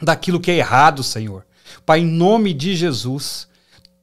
daquilo 0.00 0.40
que 0.40 0.50
é 0.50 0.56
errado, 0.56 1.02
Senhor. 1.02 1.44
Pai, 1.86 2.00
em 2.00 2.06
nome 2.06 2.52
de 2.52 2.74
Jesus, 2.74 3.48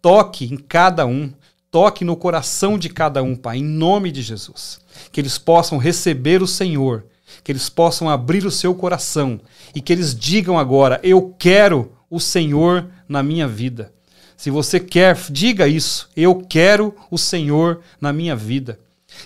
toque 0.01 0.45
em 0.45 0.57
cada 0.57 1.05
um, 1.05 1.32
toque 1.70 2.03
no 2.03 2.16
coração 2.16 2.78
de 2.78 2.89
cada 2.89 3.22
um, 3.22 3.36
Pai, 3.36 3.57
em 3.57 3.64
nome 3.64 4.12
de 4.12 4.22
Jesus 4.22 4.80
que 5.12 5.22
eles 5.22 5.38
possam 5.38 5.78
receber 5.78 6.41
o 6.41 6.47
Senhor, 6.47 7.05
que 7.43 7.51
eles 7.51 7.70
possam 7.70 8.10
abrir 8.10 8.45
o 8.45 8.51
seu 8.51 8.76
coração 8.76 9.39
e 9.74 9.82
que 9.82 9.93
eles 9.93 10.14
digam 10.14 10.57
agora: 10.57 10.99
Eu 11.03 11.34
quero 11.38 11.93
o 12.10 12.20
Senhor 12.20 12.89
na 13.07 13.24
minha 13.24 13.47
vida. 13.47 13.93
Se 14.39 14.49
você 14.49 14.79
quer, 14.79 15.17
diga 15.29 15.67
isso. 15.67 16.07
Eu 16.15 16.33
quero 16.33 16.95
o 17.11 17.17
Senhor 17.17 17.81
na 17.99 18.13
minha 18.13 18.37
vida. 18.37 18.79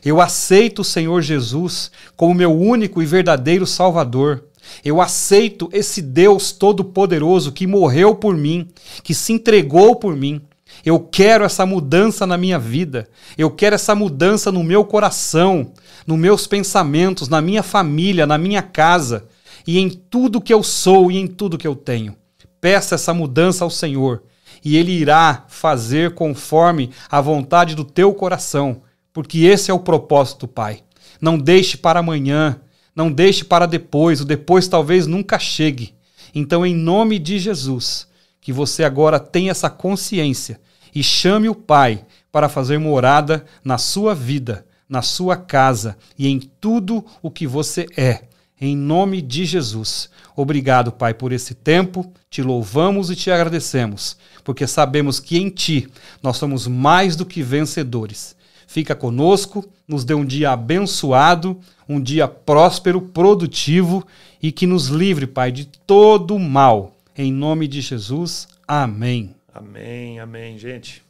Eu 0.03 0.20
aceito 0.20 0.80
o 0.80 0.84
Senhor 0.84 1.22
Jesus 1.22 1.91
como 2.16 2.34
meu 2.34 2.51
único 2.51 2.99
e 2.99 3.05
verdadeiro 3.05 3.68
Salvador. 3.68 4.45
Eu 4.84 4.99
aceito 4.99 5.70
esse 5.72 6.01
Deus 6.01 6.51
Todo-Poderoso 6.51 7.51
que 7.51 7.68
morreu 7.68 8.16
por 8.16 8.36
mim, 8.36 8.68
que 9.03 9.14
se 9.14 9.32
entregou 9.34 9.95
por 9.95 10.16
mim. 10.16 10.41
Eu 10.84 10.99
quero 10.99 11.45
essa 11.45 11.64
mudança 11.64 12.26
na 12.26 12.36
minha 12.36 12.57
vida. 12.57 13.07
Eu 13.38 13.51
quero 13.51 13.76
essa 13.76 13.93
mudança 13.93 14.51
no 14.51 14.64
meu 14.64 14.84
coração, 14.84 15.74
nos 16.07 16.18
meus 16.18 16.47
pensamentos, 16.47 17.30
na 17.30 17.39
minha 17.39 17.61
família, 17.61 18.26
na 18.26 18.39
minha 18.39 18.64
casa 18.64 19.28
e 19.68 19.78
em 19.78 19.91
tudo 19.91 20.41
que 20.41 20.51
eu 20.51 20.64
sou 20.64 21.11
e 21.11 21.18
em 21.18 21.28
tudo 21.28 21.55
que 21.55 21.68
eu 21.68 21.76
tenho. 21.76 22.16
Peça 22.59 22.95
essa 22.95 23.14
mudança 23.14 23.64
ao 23.64 23.70
Senhor 23.70 24.24
e 24.64 24.78
Ele 24.78 24.91
irá 24.91 25.45
fazer 25.47 26.14
conforme 26.14 26.91
a 27.09 27.20
vontade 27.20 27.76
do 27.76 27.84
teu 27.84 28.14
coração, 28.14 28.82
porque 29.11 29.39
esse 29.39 29.70
é 29.70 29.74
o 29.74 29.80
propósito, 29.80 30.47
Pai. 30.47 30.82
Não 31.20 31.38
deixe 31.38 31.78
para 31.78 31.99
amanhã, 31.99 32.59
não 32.95 33.11
deixe 33.11 33.43
para 33.43 33.66
depois, 33.66 34.22
o 34.22 34.26
depois 34.26 34.68
talvez 34.68 35.07
nunca 35.07 35.38
chegue. 35.38 35.93
Então, 36.34 36.66
em 36.66 36.76
nome 36.76 37.20
de 37.20 37.38
Jesus, 37.39 38.07
que 38.41 38.51
você 38.51 38.84
agora 38.84 39.20
tenha 39.20 39.51
essa 39.51 39.70
consciência 39.70 40.59
e 40.93 41.03
chame 41.03 41.49
o 41.49 41.55
Pai 41.55 42.05
para 42.32 42.49
fazer 42.49 42.78
morada 42.78 43.45
na 43.64 43.78
sua 43.78 44.16
vida, 44.16 44.66
na 44.88 45.01
sua 45.01 45.36
casa 45.36 45.97
e 46.18 46.28
em 46.28 46.39
tudo 46.39 47.05
o 47.22 47.30
que 47.30 47.47
você 47.47 47.86
é. 47.95 48.24
Em 48.66 48.78
nome 48.78 49.22
de 49.22 49.43
Jesus. 49.43 50.09
Obrigado, 50.38 50.89
Pai, 50.89 51.14
por 51.14 51.34
esse 51.34 51.53
tempo. 51.53 52.09
Te 52.30 52.41
louvamos 52.41 53.11
e 53.11 53.16
te 53.18 53.30
agradecemos, 53.30 54.16
porque 54.41 54.66
sabemos 54.66 55.20
que 55.20 55.38
em 55.38 55.49
Ti 55.49 55.89
nós 56.22 56.38
somos 56.38 56.66
mais 56.66 57.18
do 57.18 57.26
que 57.26 57.43
vencedores. 57.43 58.38
Fica 58.66 58.95
conosco, 58.95 59.70
nos 59.86 60.05
dê 60.05 60.14
um 60.14 60.24
dia 60.24 60.51
abençoado, 60.51 61.59
um 61.89 61.99
dia 61.99 62.26
próspero, 62.26 63.01
produtivo 63.01 64.07
e 64.41 64.49
que 64.49 64.66
nos 64.66 64.88
livre, 64.88 65.28
Pai, 65.28 65.51
de 65.51 65.66
todo 65.66 66.39
mal. 66.39 66.95
Em 67.18 67.34
nome 67.34 67.68
de 67.68 67.82
Jesus. 67.82 68.47
Amém. 68.66 69.36
Amém, 69.53 70.22
amém, 70.22 70.57
gente. 70.57 71.03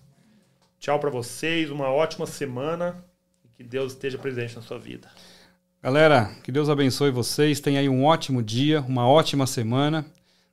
Tchau 0.79 0.97
para 0.97 1.11
vocês, 1.11 1.69
uma 1.69 1.91
ótima 1.91 2.25
semana 2.25 2.95
e 3.45 3.47
que 3.49 3.63
Deus 3.63 3.91
esteja 3.91 4.17
presente 4.17 4.55
na 4.55 4.63
sua 4.63 4.79
vida. 4.79 5.07
Galera, 5.83 6.31
que 6.41 6.49
Deus 6.49 6.69
abençoe 6.69 7.11
vocês, 7.11 7.59
tenha 7.59 7.81
aí 7.81 7.89
um 7.89 8.05
ótimo 8.05 8.41
dia, 8.41 8.79
uma 8.87 9.05
ótima 9.05 9.45
semana. 9.45 10.05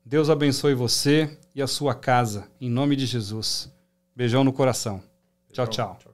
Deus 0.05 0.28
abençoe 0.28 0.74
você 0.74 1.39
e 1.55 1.62
a 1.62 1.68
sua 1.68 1.95
casa, 1.95 2.49
em 2.61 2.68
nome 2.68 2.97
de 2.97 3.07
Jesus. 3.07 3.72
Beijão 4.16 4.43
no 4.43 4.53
coração. 4.53 5.01
Tchau, 5.53 5.68
tchau. 5.68 6.10